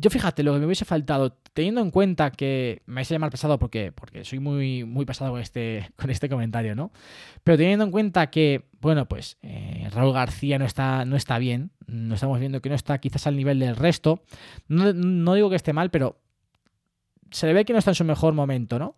yo 0.00 0.10
fíjate, 0.10 0.44
lo 0.44 0.52
que 0.52 0.60
me 0.60 0.66
hubiese 0.66 0.84
faltado, 0.84 1.36
teniendo 1.52 1.80
en 1.80 1.90
cuenta 1.90 2.30
que 2.30 2.82
me 2.86 2.96
vais 2.96 3.10
a 3.10 3.14
llamar 3.14 3.30
pesado 3.30 3.58
porque, 3.58 3.90
porque 3.90 4.24
soy 4.24 4.38
muy, 4.38 4.84
muy 4.84 5.04
pesado 5.04 5.32
con 5.32 5.40
este, 5.40 5.90
con 5.96 6.10
este 6.10 6.28
comentario, 6.28 6.76
¿no? 6.76 6.92
Pero 7.42 7.58
teniendo 7.58 7.84
en 7.84 7.90
cuenta 7.90 8.30
que, 8.30 8.68
bueno, 8.80 9.08
pues 9.08 9.38
eh, 9.42 9.88
Raúl 9.92 10.12
García 10.12 10.58
no 10.58 10.64
está, 10.64 11.04
no 11.04 11.16
está 11.16 11.38
bien, 11.38 11.72
no 11.86 12.14
estamos 12.14 12.38
viendo 12.38 12.62
que 12.62 12.68
no 12.68 12.76
está 12.76 12.98
quizás 12.98 13.26
al 13.26 13.36
nivel 13.36 13.58
del 13.58 13.74
resto, 13.74 14.22
no, 14.68 14.92
no 14.92 15.34
digo 15.34 15.50
que 15.50 15.56
esté 15.56 15.72
mal, 15.72 15.90
pero 15.90 16.20
se 17.30 17.46
le 17.46 17.52
ve 17.52 17.64
que 17.64 17.72
no 17.72 17.78
está 17.78 17.90
en 17.90 17.96
su 17.96 18.04
mejor 18.04 18.34
momento, 18.34 18.78
¿no? 18.78 18.96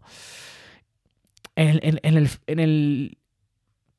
En 1.56 2.00
el, 2.58 3.18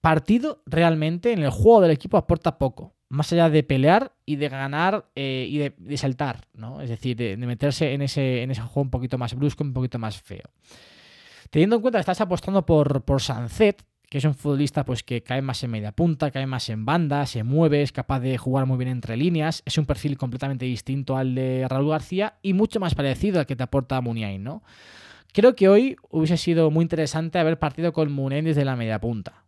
partido, 0.02 0.63
realmente, 0.65 1.32
en 1.32 1.44
el 1.44 1.52
juego 1.52 1.82
del 1.82 1.91
equipo, 1.91 2.17
aporta 2.17 2.58
poco. 2.58 2.96
Más 3.10 3.32
allá 3.34 3.50
de 3.50 3.62
pelear 3.62 4.15
y 4.26 4.38
de 4.38 4.50
ganar 4.50 5.06
eh, 5.15 5.46
y 5.48 5.58
de, 5.58 5.98
saltar, 5.98 6.48
¿no? 6.54 6.82
Es 6.82 6.89
decir, 6.89 7.15
de, 7.17 7.38
meterse 7.38 7.94
en 7.94 8.02
ese, 8.02 8.48
juego 8.56 8.82
un 8.82 8.89
poquito 8.89 9.17
más 9.17 9.36
brusco, 9.36 9.63
un 9.63 9.74
poquito 9.74 10.00
más 10.00 10.20
feo. 10.20 10.50
Teniendo 11.50 11.76
en 11.76 11.82
cuenta 11.82 12.00
que 12.00 12.02
estás 12.02 12.22
apostando 12.22 12.65
por, 12.65 13.04
por 13.04 13.22
que 14.12 14.17
es 14.17 14.26
un 14.26 14.36
futbolista 14.36 14.84
pues, 14.84 15.04
que 15.04 15.24
cae 15.24 15.41
más 15.41 15.63
en 15.63 15.71
media 15.71 15.93
punta, 15.93 16.32
cae 16.32 16.45
más 16.45 16.67
en 16.67 16.84
banda, 16.84 17.26
se 17.26 17.43
mueve, 17.43 17.82
es 17.82 17.93
capaz 17.93 18.19
de 18.19 18.38
jugar 18.38 18.65
muy 18.65 18.78
bien 18.78 18.89
entre 18.89 19.15
líneas, 19.15 19.63
es 19.65 19.78
un 19.78 19.86
perfil 19.86 20.17
completamente 20.17 20.65
distinto 20.65 21.15
al 21.15 21.34
de 21.34 21.65
Raúl 21.69 21.91
García 21.91 22.34
y 22.41 22.52
mucho 22.52 22.82
más 22.82 22.93
parecido 22.93 23.39
al 23.39 23.45
que 23.45 23.56
te 23.56 23.63
aporta 23.63 24.02
Muniain, 24.02 24.43
¿no? 24.43 24.63
Creo 25.32 25.56
que 25.56 25.69
hoy 25.69 25.95
hubiese 26.10 26.36
sido 26.36 26.69
muy 26.71 26.84
interesante 26.84 27.39
haber 27.39 27.58
partido 27.58 27.93
con 27.93 28.12
Muniain 28.12 28.43
desde 28.43 28.65
la 28.65 28.76
media 28.76 29.00
punta. 29.00 29.45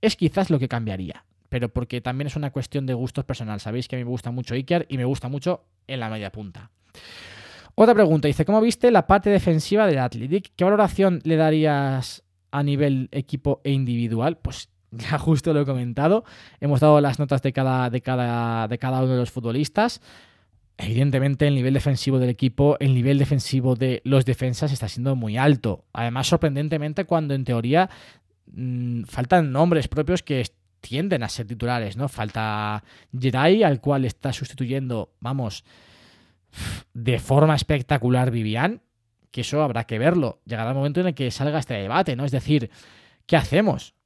Es 0.00 0.14
quizás 0.14 0.48
lo 0.48 0.60
que 0.60 0.68
cambiaría, 0.68 1.24
pero 1.48 1.68
porque 1.68 2.00
también 2.00 2.28
es 2.28 2.36
una 2.36 2.52
cuestión 2.52 2.86
de 2.86 2.94
gustos 2.94 3.24
personal. 3.24 3.58
Sabéis 3.58 3.88
que 3.88 3.96
a 3.96 3.98
mí 3.98 4.04
me 4.04 4.10
gusta 4.10 4.30
mucho 4.30 4.54
Iker 4.54 4.86
y 4.88 4.98
me 4.98 5.04
gusta 5.04 5.28
mucho 5.28 5.64
en 5.88 5.98
la 5.98 6.08
media 6.10 6.30
punta. 6.30 6.70
Otra 7.74 7.92
pregunta, 7.92 8.28
dice, 8.28 8.44
¿cómo 8.44 8.60
viste 8.60 8.92
la 8.92 9.08
parte 9.08 9.30
defensiva 9.30 9.88
del 9.88 9.98
Athletic? 9.98 10.52
¿Qué 10.54 10.62
valoración 10.62 11.18
le 11.24 11.34
darías 11.34 12.22
a 12.56 12.62
nivel 12.62 13.10
equipo 13.12 13.60
e 13.64 13.70
individual, 13.72 14.38
pues 14.38 14.70
ya 14.90 15.18
justo 15.18 15.52
lo 15.52 15.60
he 15.60 15.66
comentado. 15.66 16.24
Hemos 16.58 16.80
dado 16.80 17.00
las 17.02 17.18
notas 17.18 17.42
de 17.42 17.52
cada, 17.52 17.90
de 17.90 18.00
cada, 18.00 18.66
de 18.66 18.78
cada 18.78 19.02
uno 19.02 19.12
de 19.12 19.18
los 19.18 19.30
futbolistas. 19.30 20.00
Evidentemente, 20.78 21.46
el 21.46 21.54
nivel 21.54 21.74
defensivo 21.74 22.18
del 22.18 22.30
equipo, 22.30 22.76
el 22.80 22.94
nivel 22.94 23.18
defensivo 23.18 23.76
de 23.76 24.00
los 24.04 24.24
defensas 24.24 24.72
está 24.72 24.88
siendo 24.88 25.16
muy 25.16 25.36
alto. 25.36 25.84
Además, 25.92 26.28
sorprendentemente, 26.28 27.04
cuando 27.04 27.34
en 27.34 27.44
teoría 27.44 27.90
mm, 28.46 29.02
faltan 29.04 29.52
nombres 29.52 29.88
propios 29.88 30.22
que 30.22 30.44
tienden 30.80 31.22
a 31.22 31.28
ser 31.28 31.46
titulares, 31.46 31.96
¿no? 31.96 32.08
Falta 32.08 32.84
Jedi, 33.18 33.64
al 33.64 33.80
cual 33.80 34.04
está 34.06 34.32
sustituyendo, 34.32 35.12
vamos, 35.20 35.64
de 36.94 37.18
forma 37.18 37.54
espectacular 37.54 38.30
Vivian 38.30 38.80
que 39.30 39.42
eso 39.42 39.62
habrá 39.62 39.84
que 39.84 39.98
verlo. 39.98 40.40
Llegará 40.44 40.70
el 40.70 40.76
momento 40.76 41.00
en 41.00 41.08
el 41.08 41.14
que 41.14 41.30
salga 41.30 41.58
este 41.58 41.74
debate, 41.74 42.16
¿no? 42.16 42.24
Es 42.24 42.32
decir, 42.32 42.70
¿qué 43.26 43.36
hacemos? 43.36 43.96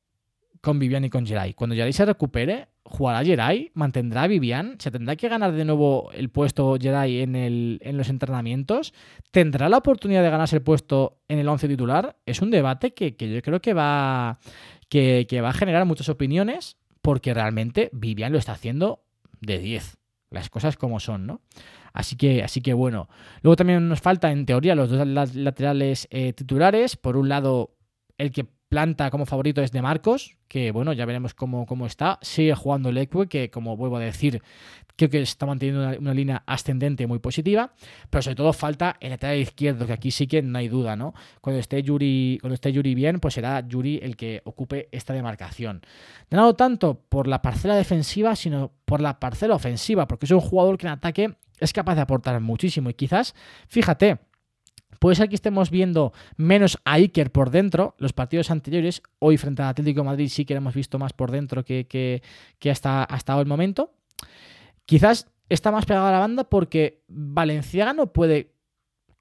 con 0.61 0.79
Vivian 0.79 1.05
y 1.05 1.11
con 1.11 1.27
Jerai. 1.27 1.55
Cuando 1.55 1.75
Jerai 1.75 1.93
se 1.93 2.05
recupere, 2.05 2.69
jugará 2.85 3.25
Jerai, 3.25 3.71
mantendrá 3.75 4.25
a 4.25 4.27
Vivian, 4.27 4.77
se 4.79 4.91
tendrá 4.91 5.17
que 5.17 5.29
ganar 5.29 5.53
de 5.53 5.65
nuevo 5.65 6.11
el 6.13 6.29
puesto 6.29 6.77
Jerai 6.79 7.21
en, 7.21 7.35
en 7.35 7.97
los 7.97 8.09
entrenamientos, 8.09 8.93
tendrá 9.31 9.69
la 9.69 9.79
oportunidad 9.79 10.23
de 10.23 10.31
ganarse 10.31 10.57
el 10.57 10.63
puesto 10.63 11.19
en 11.29 11.39
el 11.39 11.49
11 11.49 11.69
titular. 11.69 12.17
Es 12.27 12.43
un 12.43 12.51
debate 12.51 12.93
que, 12.93 13.15
yo 13.17 13.43
creo 13.43 13.61
que 13.61 13.75
va, 13.75 14.39
que, 14.89 15.27
que 15.29 15.41
va 15.41 15.51
a 15.51 15.55
generar 15.55 15.85
muchas 15.87 16.09
opiniones 16.09 16.77
porque 17.01 17.33
realmente 17.33 17.89
Vivian 17.93 18.33
lo 18.33 18.39
está 18.39 18.53
haciendo 18.53 19.03
de 19.41 19.59
10. 19.59 20.00
Las 20.31 20.49
cosas 20.49 20.77
como 20.77 21.01
son, 21.01 21.27
¿no? 21.27 21.41
Así 21.93 22.17
que, 22.17 22.43
así 22.43 22.61
que 22.61 22.73
bueno. 22.73 23.09
Luego 23.43 23.57
también 23.57 23.89
nos 23.89 24.01
falta, 24.01 24.31
en 24.31 24.47
teoría, 24.47 24.75
los 24.75 24.91
dos 24.91 25.07
laterales 25.35 26.07
eh, 26.11 26.33
titulares. 26.33 26.97
Por 26.97 27.17
un 27.17 27.29
lado, 27.29 27.77
el 28.17 28.31
que 28.31 28.47
planta 28.71 29.11
como 29.11 29.27
favorito 29.27 29.61
es 29.61 29.73
de 29.73 29.83
Marcos, 29.83 30.37
que 30.47 30.71
bueno, 30.71 30.93
ya 30.93 31.05
veremos 31.05 31.35
cómo, 31.35 31.67
cómo 31.67 31.87
está. 31.87 32.21
Sigue 32.23 32.55
jugando 32.55 32.93
Lecue, 32.93 33.29
que 33.29 33.51
como 33.51 33.77
vuelvo 33.77 33.97
a 33.97 34.01
decir, 34.01 34.43
creo 34.95 35.11
que 35.11 35.21
está 35.21 35.45
manteniendo 35.45 35.99
una, 35.99 36.15
línea 36.15 36.45
ascendente 36.47 37.09
muy 37.09 37.19
positiva. 37.19 37.73
Pero 38.09 38.23
sobre 38.23 38.37
todo 38.37 38.53
falta 38.53 38.97
el 39.01 39.11
lateral 39.11 39.39
izquierdo, 39.39 39.87
que 39.87 39.93
aquí 39.93 40.13
sí 40.13 40.29
que 40.29 40.41
no 40.41 40.57
hay 40.57 40.69
duda, 40.69 40.95
¿no? 40.95 41.15
Cuando 41.41 41.59
esté 41.59 41.83
Yuri, 41.83 42.39
cuando 42.41 42.55
esté 42.55 42.73
Yuri 42.73 42.95
bien, 42.95 43.19
pues 43.19 43.35
será 43.35 43.67
Yuri 43.67 43.99
el 44.03 44.17
que 44.17 44.41
ocupe 44.45 44.89
esta 44.93 45.15
demarcación. 45.15 45.83
No 46.31 46.55
tanto 46.55 47.03
por 47.09 47.27
la 47.27 47.43
parcela 47.43 47.75
defensiva, 47.75 48.37
sino 48.37 48.71
por 48.85 49.01
la 49.01 49.19
parcela 49.19 49.57
ofensiva, 49.57 50.07
porque 50.07 50.27
es 50.27 50.31
un 50.31 50.41
jugador 50.41 50.79
que 50.79 50.87
en 50.87 50.93
ataque 50.93 51.35
es 51.59 51.73
capaz 51.73 51.97
de 51.97 52.03
aportar 52.03 52.41
muchísimo. 52.41 52.89
Y 52.89 52.95
quizás, 52.95 53.35
fíjate, 53.67 54.19
Puede 54.99 55.17
ser 55.17 55.29
que 55.29 55.35
estemos 55.35 55.71
viendo 55.71 56.13
menos 56.37 56.79
a 56.85 56.95
Iker 56.95 57.31
por 57.31 57.51
dentro. 57.51 57.95
Los 57.99 58.13
partidos 58.13 58.51
anteriores, 58.51 59.03
hoy 59.19 59.39
frente 59.39 59.63
al 59.63 59.69
Atlético 59.69 60.05
Madrid, 60.05 60.29
sí 60.29 60.45
que 60.45 60.55
hemos 60.55 60.75
visto 60.75 60.99
más 60.99 61.13
por 61.13 61.31
dentro 61.31 61.65
que, 61.65 61.87
que, 61.87 62.71
hasta, 62.71 63.05
hasta 63.05 63.39
el 63.41 63.47
momento. 63.47 63.95
Quizás 64.85 65.29
está 65.49 65.71
más 65.71 65.87
pegado 65.87 66.07
a 66.07 66.13
la 66.13 66.19
banda 66.19 66.45
porque 66.45 67.03
Valenciaga 67.09 67.93
no 67.93 68.13
puede 68.13 68.53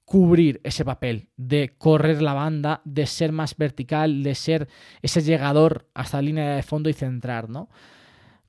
cubrir 0.04 0.60
ese 0.64 0.84
papel 0.84 1.28
de 1.36 1.76
correr 1.78 2.20
la 2.20 2.34
banda, 2.34 2.82
de 2.84 3.06
ser 3.06 3.30
más 3.30 3.56
vertical, 3.56 4.24
de 4.24 4.34
ser 4.34 4.68
ese 5.02 5.22
llegador 5.22 5.88
hasta 5.94 6.18
la 6.18 6.22
línea 6.22 6.56
de 6.56 6.64
fondo 6.64 6.90
y 6.90 6.94
centrar, 6.94 7.48
¿no? 7.48 7.68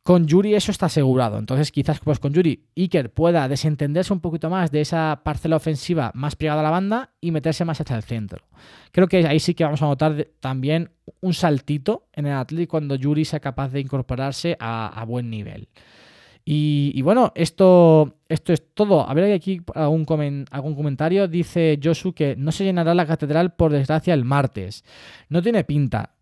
Con 0.03 0.25
Yuri 0.25 0.55
eso 0.55 0.71
está 0.71 0.87
asegurado. 0.87 1.37
Entonces, 1.37 1.71
quizás 1.71 1.99
pues, 1.99 2.17
con 2.17 2.33
Yuri 2.33 2.65
Iker 2.75 3.13
pueda 3.13 3.47
desentenderse 3.47 4.11
un 4.11 4.19
poquito 4.19 4.49
más 4.49 4.71
de 4.71 4.81
esa 4.81 5.21
parcela 5.23 5.57
ofensiva 5.57 6.11
más 6.15 6.35
pegada 6.35 6.61
a 6.61 6.63
la 6.63 6.71
banda 6.71 7.11
y 7.21 7.29
meterse 7.29 7.65
más 7.65 7.79
hacia 7.81 7.97
el 7.97 8.03
centro. 8.03 8.43
Creo 8.91 9.07
que 9.07 9.27
ahí 9.27 9.39
sí 9.39 9.53
que 9.53 9.63
vamos 9.63 9.81
a 9.83 9.85
notar 9.85 10.27
también 10.39 10.89
un 11.19 11.35
saltito 11.35 12.07
en 12.13 12.25
el 12.25 12.33
Atlético 12.33 12.71
cuando 12.71 12.95
Yuri 12.95 13.25
sea 13.25 13.39
capaz 13.39 13.69
de 13.69 13.79
incorporarse 13.79 14.57
a, 14.59 15.05
buen 15.07 15.29
nivel. 15.29 15.69
Y, 16.43 16.99
bueno, 17.03 17.31
esto, 17.35 18.17
esto 18.27 18.53
es 18.53 18.73
todo. 18.73 19.07
A 19.07 19.13
ver, 19.13 19.25
hay 19.25 19.33
aquí 19.33 19.61
algún, 19.75 20.45
algún 20.49 20.75
comentario. 20.75 21.27
Dice 21.27 21.79
Josu 21.81 22.13
que 22.13 22.35
no 22.35 22.51
se 22.51 22.63
llenará 22.63 22.95
la 22.95 23.05
catedral, 23.05 23.53
por 23.53 23.71
desgracia, 23.71 24.15
el 24.15 24.25
martes. 24.25 24.83
No 25.29 25.43
tiene 25.43 25.63
pinta 25.63 26.15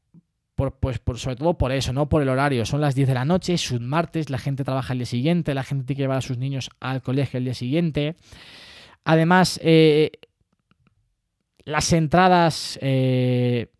pues, 0.60 1.00
por, 1.00 1.17
sobre 1.17 1.38
todo 1.38 1.58
por 1.58 1.72
eso, 1.72 1.93
no 1.93 2.10
por 2.10 2.22
el 2.22 2.30
horario. 2.30 2.65
Son 2.65 2.82
las 2.82 2.95
10 2.95 3.08
de 3.08 3.13
la 3.13 3.26
noche, 3.26 3.54
es 3.54 3.72
un 3.72 3.88
martes, 3.88 4.30
la 4.30 4.38
gente 4.38 4.63
trabaja 4.63 4.93
el 4.93 5.00
día 5.00 5.06
siguiente, 5.06 5.54
la 5.54 5.63
gente 5.63 5.86
tiene 5.86 5.98
que 5.98 6.04
llevar 6.04 6.17
a 6.17 6.22
sus 6.22 6.38
niños 6.38 6.69
al 6.80 7.02
colegio 7.02 7.38
el 7.38 7.45
día 7.45 7.54
siguiente. 7.54 8.15
Además, 9.06 9.60
eh, 9.63 10.12
las 11.63 11.93
entradas, 11.93 12.78
eh, 12.82 13.72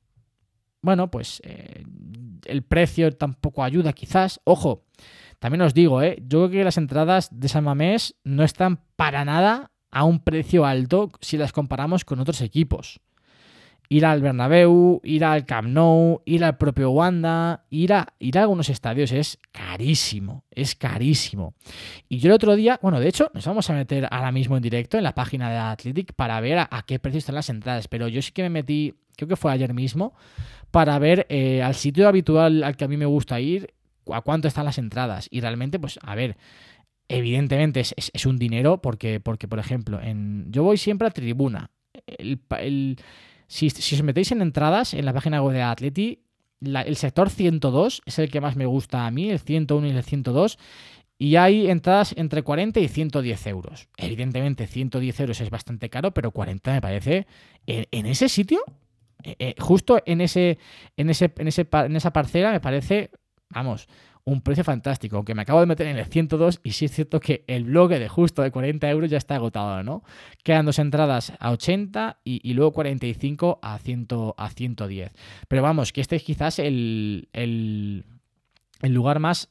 bueno, 0.82 1.12
pues 1.12 1.42
eh, 1.44 1.84
el 2.46 2.63
precio 2.63 3.12
tampoco 3.12 3.63
ayuda 3.63 3.94
quizás. 3.94 4.39
Ojo, 4.46 4.86
también 5.39 5.62
os 5.62 5.74
digo, 5.74 6.02
yo 6.02 6.15
creo 6.28 6.50
que 6.50 6.63
las 6.63 6.78
entradas 6.78 7.30
de 7.32 7.50
San 7.50 7.65
Mamés 7.65 8.15
no 8.24 8.44
están 8.44 8.80
para 8.96 9.26
nada 9.26 9.72
a 9.92 10.06
un 10.06 10.20
precio 10.20 10.65
alto 10.65 11.12
si 11.20 11.38
las 11.38 11.52
comparamos 11.52 12.06
con 12.06 12.20
otros 12.20 12.42
equipos 12.42 13.02
ir 13.89 14.06
al 14.06 14.21
Bernabéu, 14.21 15.02
ir 15.04 15.25
al 15.25 15.45
Camp 15.45 15.67
Nou, 15.67 16.21
ir 16.25 16.43
al 16.43 16.58
propio 16.58 16.91
Wanda, 16.91 17.65
ir 17.71 17.91
a, 17.93 18.13
ir 18.19 18.38
a 18.38 18.41
algunos 18.41 18.69
estadios 18.69 19.12
es 19.12 19.39
carísimo, 19.52 20.45
es 20.52 20.75
carísimo. 20.75 21.56
Y 22.08 22.19
yo 22.19 22.30
el 22.30 22.34
otro 22.34 22.56
día, 22.56 22.80
bueno, 22.84 22.99
de 22.99 23.10
hecho, 23.10 23.32
nos 23.34 23.45
vamos 23.45 23.67
a 23.69 23.73
meter 23.73 24.08
ahora 24.12 24.32
mismo 24.32 24.56
en 24.56 24.62
directo 24.62 24.97
en 24.97 25.04
la 25.04 25.15
página 25.15 25.49
de 25.49 25.58
Athletic 25.58 26.13
para 26.13 26.39
ver 26.39 26.60
a, 26.60 26.84
qué 26.86 26.99
precio 26.99 27.17
están 27.17 27.36
las 27.36 27.49
entradas, 27.49 27.88
pero 27.88 28.08
yo 28.08 28.21
sí 28.21 28.32
que 28.32 28.43
me 28.43 28.49
metí, 28.49 28.93
creo 29.17 29.28
que 29.28 29.36
fue 29.36 29.52
ayer 29.52 29.73
mismo, 29.73 30.13
para 30.69 30.99
ver 30.99 31.25
eh, 31.30 31.63
al 31.63 31.73
sitio 31.73 32.08
habitual 32.08 32.63
al 32.63 32.78
que 32.78 32.86
a 32.86 32.88
mí 32.88 32.95
me 32.95 33.08
gusta 33.08 33.39
ir, 33.39 33.73
a 34.13 34.21
cuánto 34.21 34.47
están 34.47 34.65
las 34.65 34.78
entradas. 34.78 35.28
Y 35.32 35.41
realmente, 35.41 35.80
pues, 35.80 35.99
a 36.04 36.13
ver, 36.13 36.38
evidentemente 37.08 37.80
es, 37.80 38.25
un 38.28 38.38
dinero 38.38 38.84
porque, 38.84 39.19
porque, 39.19 39.47
por 39.47 39.58
ejemplo, 39.58 39.99
en, 39.99 40.45
yo 40.52 40.62
voy 40.62 40.78
siempre 40.78 41.08
a 41.08 41.12
tribuna. 41.12 41.71
Si, 43.49 43.65
os 43.67 44.03
metéis 44.03 44.31
en 44.31 44.43
entradas 44.43 44.93
en 44.93 45.03
la 45.05 45.12
página 45.12 45.41
web 45.41 45.55
de 45.55 45.63
Atleti, 45.63 46.21
el 46.62 46.95
sector 46.95 47.31
102 47.31 48.03
es 48.05 48.19
el 48.19 48.29
que 48.29 48.41
más 48.41 48.55
me 48.55 48.67
gusta 48.67 49.07
a 49.07 49.12
mí, 49.12 49.31
el 49.31 49.39
101 49.39 49.88
y 49.88 49.89
el 49.89 50.03
102. 50.03 50.59
Y 51.17 51.35
hay 51.35 51.67
entradas 51.67 52.13
entre 52.15 52.43
40 52.43 52.79
y 52.79 52.88
110 52.88 53.47
euros. 53.47 53.89
Evidentemente, 53.97 54.67
110 54.67 55.19
euros 55.19 55.41
es 55.41 55.49
bastante 55.49 55.89
caro, 55.89 56.13
pero 56.13 56.29
40 56.29 56.73
me 56.73 56.79
parece. 56.79 57.25
¿En, 57.65 58.05
ese 58.05 58.29
sitio? 58.29 58.59
Eh, 59.23 59.35
eh, 59.39 59.55
justo 59.57 60.01
en, 60.05 60.21
ese, 60.21 60.59
en, 60.95 61.09
ese, 61.09 61.33
en, 61.35 61.47
ese, 61.47 61.67
en 61.71 61.95
esa 61.95 62.13
parcela 62.13 62.51
me 62.51 62.62
parece, 62.62 63.09
vamos, 63.49 63.88
un 64.30 64.42
precio 64.42 64.63
fantástico, 64.63 65.15
aunque 65.15 65.34
me 65.34 65.42
acabo 65.42 65.60
de 65.60 65.65
meter 65.65 65.88
en 65.88 65.98
el 65.98 66.06
102 66.06 66.62
y 66.63 66.72
sí 66.72 66.86
es 66.86 66.92
cierto 66.92 67.20
que 67.20 67.44
el 67.48 67.65
bloque 67.65 68.00
de 68.00 68.08
justo 68.08 68.42
de 68.42 68.52
40 68.52 68.89
euros 68.89 69.10
ya 69.10 69.18
está 69.18 69.36
agotado, 69.36 69.84
¿no? 69.84 70.04
Quedan 70.44 70.65
dos 70.65 70.80
entradas 70.80 71.34
a 71.39 71.52
80 71.52 72.20
y, 72.24 72.54
luego 72.54 72.72
45 72.74 73.60
a, 73.62 73.78
100, 73.80 74.08
a 74.38 74.50
110. 74.50 75.12
Pero 75.48 75.62
vamos, 75.63 75.92
que 75.92 76.02
este 76.02 76.15
es 76.15 76.24
quizás 76.24 76.60
el, 76.60 77.30
el, 77.34 78.06
el 78.82 78.94
lugar 78.94 79.20
más 79.20 79.50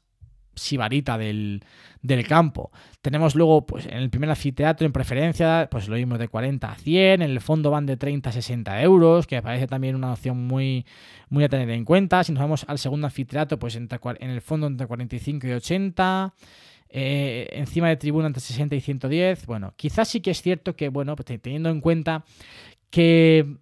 sibarita 0.59 1.17
del, 1.17 1.65
del, 2.03 2.27
campo. 2.27 2.71
Tenemos 3.01 3.35
luego, 3.35 3.67
pues 3.67 3.87
en 3.87 3.99
el 3.99 4.11
primer 4.11 4.31
anfiteatro, 4.31 4.87
en 4.87 4.93
preferencia, 4.93 5.69
pues 5.71 5.89
lo 5.89 5.97
mismo 5.97 6.19
de 6.19 6.29
40 6.29 6.71
a 6.71 6.75
100, 6.75 7.23
en 7.23 7.31
el 7.31 7.41
fondo 7.41 7.71
van 7.71 7.87
de 7.87 7.97
30 7.97 8.31
a 8.31 8.33
60 8.33 8.83
euros, 8.83 9.27
que 9.27 9.37
me 9.37 9.43
parece 9.43 9.67
también 9.67 9.97
una 9.97 10.13
opción 10.13 10.47
muy, 10.47 10.85
muy 11.29 11.45
a 11.45 11.49
tener 11.49 11.71
en 11.71 11.85
cuenta. 11.85 12.23
Si 12.25 12.33
nos 12.33 12.43
vamos 12.43 12.65
al 12.69 12.79
segundo 12.79 13.07
anfiteatro, 13.07 13.59
pues 13.59 13.77
en 13.77 13.89
el 14.21 14.41
fondo 14.41 14.67
entre 14.67 14.87
45 14.87 15.47
y 15.47 15.53
80. 15.53 16.35
Eh, 16.91 17.49
encima 17.53 17.89
de 17.89 17.97
tribuna 17.97 18.29
entre 18.29 18.41
60 18.41 18.75
y 18.75 18.81
110. 18.81 19.47
Bueno, 19.47 19.75
quizás 19.77 20.09
sí 20.09 20.21
que 20.21 20.31
es 20.31 20.41
cierto 20.41 20.75
que, 20.75 20.89
bueno, 20.89 21.15
pues 21.17 21.41
teniendo 21.41 21.69
en 21.71 21.81
cuenta 21.81 22.25
que, 22.91 23.57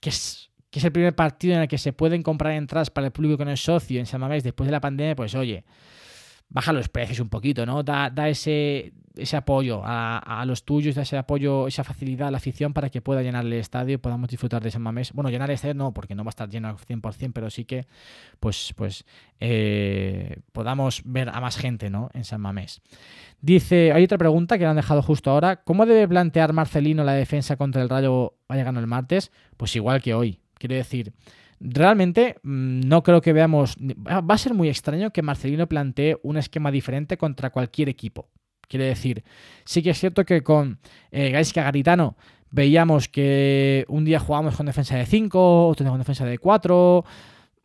que 0.00 0.10
es 0.10 0.52
que 0.72 0.78
es 0.78 0.84
el 0.86 0.92
primer 0.92 1.14
partido 1.14 1.54
en 1.54 1.60
el 1.60 1.68
que 1.68 1.76
se 1.76 1.92
pueden 1.92 2.22
comprar 2.22 2.54
entradas 2.54 2.88
para 2.88 3.06
el 3.06 3.12
público 3.12 3.36
que 3.36 3.44
no 3.44 3.50
es 3.50 3.60
socio 3.60 4.00
en 4.00 4.06
San 4.06 4.22
Mamés 4.22 4.42
después 4.42 4.66
de 4.66 4.72
la 4.72 4.80
pandemia, 4.80 5.14
pues 5.14 5.34
oye, 5.34 5.64
baja 6.52 6.72
los 6.72 6.88
precios 6.88 7.20
un 7.20 7.28
poquito, 7.28 7.64
¿no? 7.66 7.82
Da, 7.82 8.10
da 8.10 8.28
ese, 8.28 8.92
ese 9.16 9.36
apoyo 9.36 9.82
a, 9.84 10.44
los 10.46 10.64
tuyos, 10.64 10.94
da 10.94 11.02
ese 11.02 11.16
apoyo, 11.16 11.66
esa 11.66 11.82
facilidad 11.84 12.28
a 12.28 12.30
la 12.30 12.36
afición 12.36 12.72
para 12.72 12.90
que 12.90 13.00
pueda 13.00 13.22
llenar 13.22 13.44
el 13.44 13.52
estadio 13.54 13.94
y 13.94 13.98
podamos 13.98 14.28
disfrutar 14.28 14.62
de 14.62 14.70
San 14.70 14.82
Mamés. 14.82 15.12
Bueno, 15.12 15.30
llenar 15.30 15.50
el 15.50 15.54
estadio 15.54 15.74
no, 15.74 15.92
porque 15.92 16.14
no 16.14 16.24
va 16.24 16.28
a 16.28 16.30
estar 16.30 16.48
lleno 16.48 16.68
al 16.68 16.76
100%, 16.76 17.32
pero 17.32 17.50
sí 17.50 17.64
que 17.64 17.86
pues, 18.40 18.74
pues 18.76 19.04
eh, 19.40 20.40
podamos 20.52 21.02
ver 21.04 21.30
a 21.30 21.40
más 21.40 21.56
gente, 21.56 21.90
¿no? 21.90 22.10
En 22.12 22.24
San 22.24 22.40
Mamés. 22.40 22.82
Dice, 23.40 23.92
hay 23.92 24.04
otra 24.04 24.18
pregunta 24.18 24.58
que 24.58 24.64
le 24.64 24.70
han 24.70 24.76
dejado 24.76 25.02
justo 25.02 25.30
ahora. 25.30 25.56
¿Cómo 25.56 25.86
debe 25.86 26.06
plantear 26.06 26.52
Marcelino 26.52 27.02
la 27.02 27.14
defensa 27.14 27.56
contra 27.56 27.82
el 27.82 27.88
Rayo 27.88 28.34
Vallecano 28.48 28.78
el 28.78 28.86
martes? 28.86 29.32
Pues 29.56 29.74
igual 29.74 30.02
que 30.02 30.14
hoy. 30.14 30.40
Quiero 30.58 30.76
decir, 30.76 31.12
Realmente 31.64 32.36
mm, 32.42 32.80
no 32.80 33.02
creo 33.02 33.20
que 33.20 33.32
veamos... 33.32 33.76
Va 33.78 34.34
a 34.34 34.38
ser 34.38 34.52
muy 34.52 34.68
extraño 34.68 35.12
que 35.12 35.22
Marcelino 35.22 35.68
plantee 35.68 36.18
un 36.22 36.36
esquema 36.36 36.72
diferente 36.72 37.16
contra 37.16 37.50
cualquier 37.50 37.88
equipo. 37.88 38.28
Quiere 38.68 38.86
decir, 38.86 39.22
sí 39.64 39.82
que 39.82 39.90
es 39.90 40.00
cierto 40.00 40.24
que 40.24 40.42
con 40.42 40.80
eh, 41.10 41.30
Gaisca 41.30 41.62
Garitano 41.62 42.16
veíamos 42.50 43.08
que 43.08 43.84
un 43.88 44.04
día 44.04 44.18
jugábamos 44.18 44.56
con 44.56 44.66
defensa 44.66 44.96
de 44.96 45.06
5, 45.06 45.68
otro 45.68 45.84
día 45.84 45.90
con 45.90 46.00
defensa 46.00 46.24
de 46.24 46.38
4. 46.38 47.04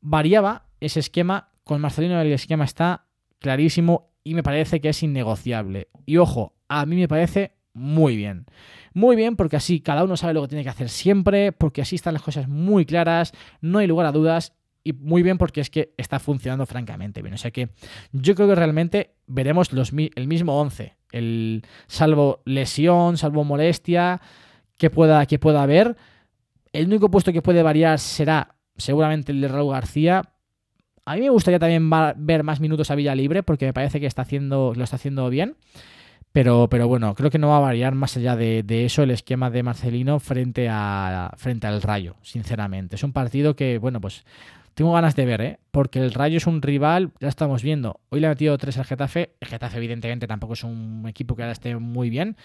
Variaba 0.01 0.67
ese 0.79 0.99
esquema. 0.99 1.49
Con 1.63 1.81
Marcelino 1.81 2.21
el 2.21 2.31
esquema 2.31 2.65
está 2.65 3.07
clarísimo 3.39 4.11
y 4.23 4.35
me 4.35 4.43
parece 4.43 4.79
que 4.79 4.89
es 4.89 5.01
innegociable. 5.01 5.87
Y 6.05 6.17
ojo, 6.17 6.55
a 6.67 6.85
mí 6.85 6.97
me 6.97 7.07
parece 7.07 7.53
muy 7.73 8.15
bien. 8.15 8.45
Muy 8.97 9.15
bien, 9.15 9.35
porque 9.35 9.57
así 9.57 9.79
cada 9.79 10.03
uno 10.03 10.17
sabe 10.17 10.33
lo 10.33 10.41
que 10.41 10.47
tiene 10.47 10.63
que 10.63 10.71
hacer 10.71 10.89
siempre, 10.89 11.51
porque 11.51 11.83
así 11.83 11.95
están 11.95 12.15
las 12.15 12.23
cosas 12.23 12.47
muy 12.47 12.83
claras, 12.83 13.31
no 13.61 13.77
hay 13.77 13.85
lugar 13.85 14.07
a 14.07 14.11
dudas 14.11 14.53
y 14.83 14.93
muy 14.93 15.21
bien 15.21 15.37
porque 15.37 15.61
es 15.61 15.69
que 15.69 15.93
está 15.97 16.17
funcionando 16.17 16.65
francamente 16.65 17.21
bien. 17.21 17.35
O 17.35 17.37
sea 17.37 17.51
que 17.51 17.69
yo 18.11 18.33
creo 18.33 18.47
que 18.47 18.55
realmente 18.55 19.13
veremos 19.27 19.71
los, 19.71 19.93
el 19.93 20.27
mismo 20.27 20.59
11, 20.59 20.97
el, 21.11 21.63
salvo 21.85 22.41
lesión, 22.45 23.17
salvo 23.17 23.43
molestia 23.43 24.19
que 24.79 24.89
pueda, 24.89 25.27
que 25.27 25.37
pueda 25.37 25.61
haber. 25.61 25.95
El 26.73 26.87
único 26.87 27.11
puesto 27.11 27.31
que 27.31 27.43
puede 27.43 27.61
variar 27.61 27.99
será 27.99 28.55
seguramente 28.77 29.31
el 29.31 29.41
de 29.41 29.47
Raúl 29.47 29.73
García. 29.73 30.23
A 31.05 31.13
mí 31.13 31.21
me 31.21 31.29
gustaría 31.29 31.59
también 31.59 31.87
ver 32.15 32.41
más 32.41 32.59
minutos 32.59 32.89
a 32.89 32.95
Villa 32.95 33.13
Libre 33.13 33.43
porque 33.43 33.67
me 33.67 33.73
parece 33.73 33.99
que 33.99 34.07
está 34.07 34.23
haciendo, 34.23 34.73
lo 34.75 34.83
está 34.83 34.95
haciendo 34.95 35.29
bien. 35.29 35.55
Pero, 36.37 36.67
pero 36.69 36.87
bueno, 36.87 37.15
creo 37.15 37.31
que 37.31 37.39
no 37.39 37.47
va 37.47 37.57
a 37.57 37.61
variar 37.61 37.95
más 37.95 38.15
allá 38.15 38.35
de, 38.35 38.63
eso 38.85 39.01
el 39.01 39.09
esquema 39.09 39.49
de 39.49 39.63
Marcelino 39.63 40.19
frente, 40.19 40.69
a, 40.69 41.33
frente 41.35 41.65
al 41.65 41.81
Rayo, 41.81 42.15
sinceramente. 42.21 42.95
Es 42.95 43.01
un 43.01 43.11
partido 43.11 43.55
que, 43.55 43.79
bueno, 43.79 43.99
pues 43.99 44.23
tengo 44.75 44.93
ganas 44.93 45.15
de 45.15 45.25
ver, 45.25 45.41
¿eh? 45.41 45.59
Porque 45.71 45.97
el 45.97 46.13
Rayo 46.13 46.37
es 46.37 46.45
un 46.45 46.61
rival, 46.61 47.09
ya 47.19 47.27
estamos 47.27 47.63
viendo. 47.63 48.01
Hoy 48.09 48.19
le 48.19 48.27
ha 48.27 48.29
metido 48.29 48.55
tres 48.59 48.77
al 48.77 48.85
Getafe. 48.85 49.31
El 49.39 49.47
Getafe, 49.47 49.77
evidentemente, 49.77 50.27
tampoco 50.27 50.53
es 50.53 50.63
un 50.63 51.05
equipo 51.07 51.35
que 51.35 51.41
ahora 51.41 51.53
esté 51.53 51.75
muy 51.75 52.11
bien. 52.11 52.37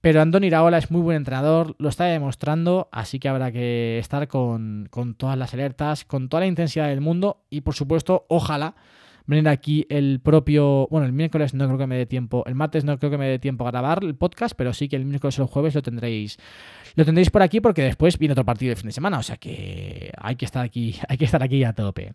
Pero 0.00 0.22
Andoni 0.22 0.46
Iraola 0.46 0.78
es 0.78 0.90
muy 0.90 1.02
buen 1.02 1.18
entrenador, 1.18 1.76
lo 1.78 1.90
está 1.90 2.04
demostrando, 2.06 2.88
así 2.90 3.18
que 3.18 3.28
habrá 3.28 3.52
que 3.52 3.98
estar 3.98 4.28
con, 4.28 4.88
todas 5.18 5.36
las 5.36 5.52
alertas, 5.52 6.06
con 6.06 6.30
toda 6.30 6.40
la 6.40 6.46
intensidad 6.46 6.88
del 6.88 7.02
mundo 7.02 7.42
y 7.50 7.60
por 7.60 7.74
supuesto, 7.74 8.24
ojalá 8.30 8.76
venir 9.26 9.48
aquí 9.48 9.86
el 9.88 10.20
propio, 10.20 10.86
bueno, 10.90 11.06
el 11.06 11.12
miércoles 11.12 11.54
no 11.54 11.66
creo 11.66 11.78
que 11.78 11.86
me 11.86 11.96
dé 11.96 12.06
tiempo, 12.06 12.44
el 12.46 12.54
martes 12.54 12.84
no 12.84 12.98
creo 12.98 13.10
que 13.10 13.18
me 13.18 13.26
dé 13.28 13.38
tiempo 13.38 13.66
a 13.66 13.70
grabar 13.70 14.02
el 14.02 14.14
podcast, 14.14 14.54
pero 14.56 14.72
sí 14.72 14.88
que 14.88 14.96
el 14.96 15.04
miércoles 15.04 15.38
o 15.38 15.42
el 15.42 15.48
jueves 15.48 15.74
lo 15.74 15.82
tendréis, 15.82 16.38
lo 16.94 17.04
tendréis 17.04 17.30
por 17.30 17.42
aquí 17.42 17.60
porque 17.60 17.82
después 17.82 18.18
viene 18.18 18.32
otro 18.32 18.44
partido 18.44 18.70
de 18.70 18.76
fin 18.76 18.86
de 18.86 18.92
semana, 18.92 19.18
o 19.18 19.22
sea 19.22 19.36
que 19.36 20.12
hay 20.16 20.36
que 20.36 20.44
estar 20.44 20.64
aquí, 20.64 20.96
hay 21.08 21.16
que 21.16 21.24
estar 21.24 21.42
aquí 21.42 21.64
a 21.64 21.72
tope. 21.72 22.14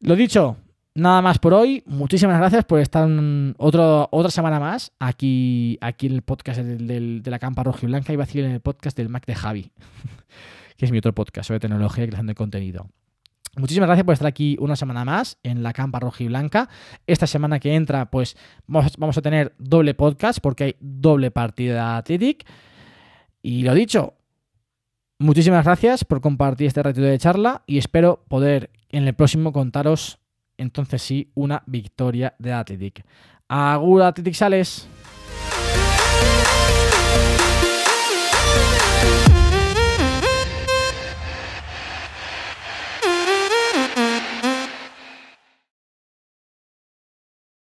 Lo 0.00 0.16
dicho, 0.16 0.56
Nada 0.92 1.22
más 1.22 1.38
por 1.38 1.54
hoy. 1.54 1.84
Muchísimas 1.86 2.36
gracias 2.38 2.64
por 2.64 2.80
estar 2.80 3.08
otra 3.58 4.30
semana 4.30 4.58
más 4.58 4.92
aquí, 4.98 5.78
aquí 5.80 6.08
en 6.08 6.14
el 6.14 6.22
podcast 6.22 6.60
de 6.60 7.30
la 7.30 7.38
Campa 7.38 7.62
Roja 7.62 7.78
y 7.82 7.86
Blanca. 7.86 8.12
Iba 8.12 8.24
a 8.24 8.28
en 8.32 8.50
el 8.50 8.60
podcast 8.60 8.96
del 8.96 9.08
Mac 9.08 9.24
de 9.24 9.36
Javi, 9.36 9.70
que 10.76 10.86
es 10.86 10.90
mi 10.90 10.98
otro 10.98 11.14
podcast 11.14 11.46
sobre 11.46 11.60
tecnología 11.60 12.04
y 12.04 12.08
creación 12.08 12.26
de 12.26 12.34
contenido. 12.34 12.90
Muchísimas 13.56 13.88
gracias 13.88 14.04
por 14.04 14.12
estar 14.12 14.28
aquí 14.28 14.56
una 14.60 14.76
semana 14.76 15.04
más 15.04 15.38
en 15.42 15.62
la 15.62 15.72
Campa 15.72 15.98
Roja 15.98 16.22
y 16.22 16.28
Blanca. 16.28 16.68
Esta 17.06 17.26
semana 17.26 17.58
que 17.58 17.74
entra, 17.74 18.10
pues 18.10 18.36
vamos, 18.66 19.18
a 19.18 19.22
tener 19.22 19.54
doble 19.58 19.94
podcast 19.94 20.38
porque 20.40 20.64
hay 20.64 20.76
doble 20.80 21.30
partida 21.30 21.96
Athletic. 21.96 22.46
Y 23.42 23.62
lo 23.62 23.74
dicho, 23.74 24.14
muchísimas 25.18 25.64
gracias 25.64 26.04
por 26.04 26.20
compartir 26.20 26.68
este 26.68 26.82
ratito 26.82 27.06
de 27.06 27.18
charla 27.18 27.62
y 27.66 27.78
espero 27.78 28.24
poder 28.28 28.70
en 28.90 29.06
el 29.08 29.14
próximo 29.14 29.52
contaros 29.52 30.20
entonces 30.60 31.00
sí, 31.02 31.30
una 31.34 31.62
victoria 31.66 32.34
de 32.38 32.52
Athletic. 32.52 33.04
Agur 33.48 34.02
Athletic 34.02 34.34
Sales. 34.34 34.86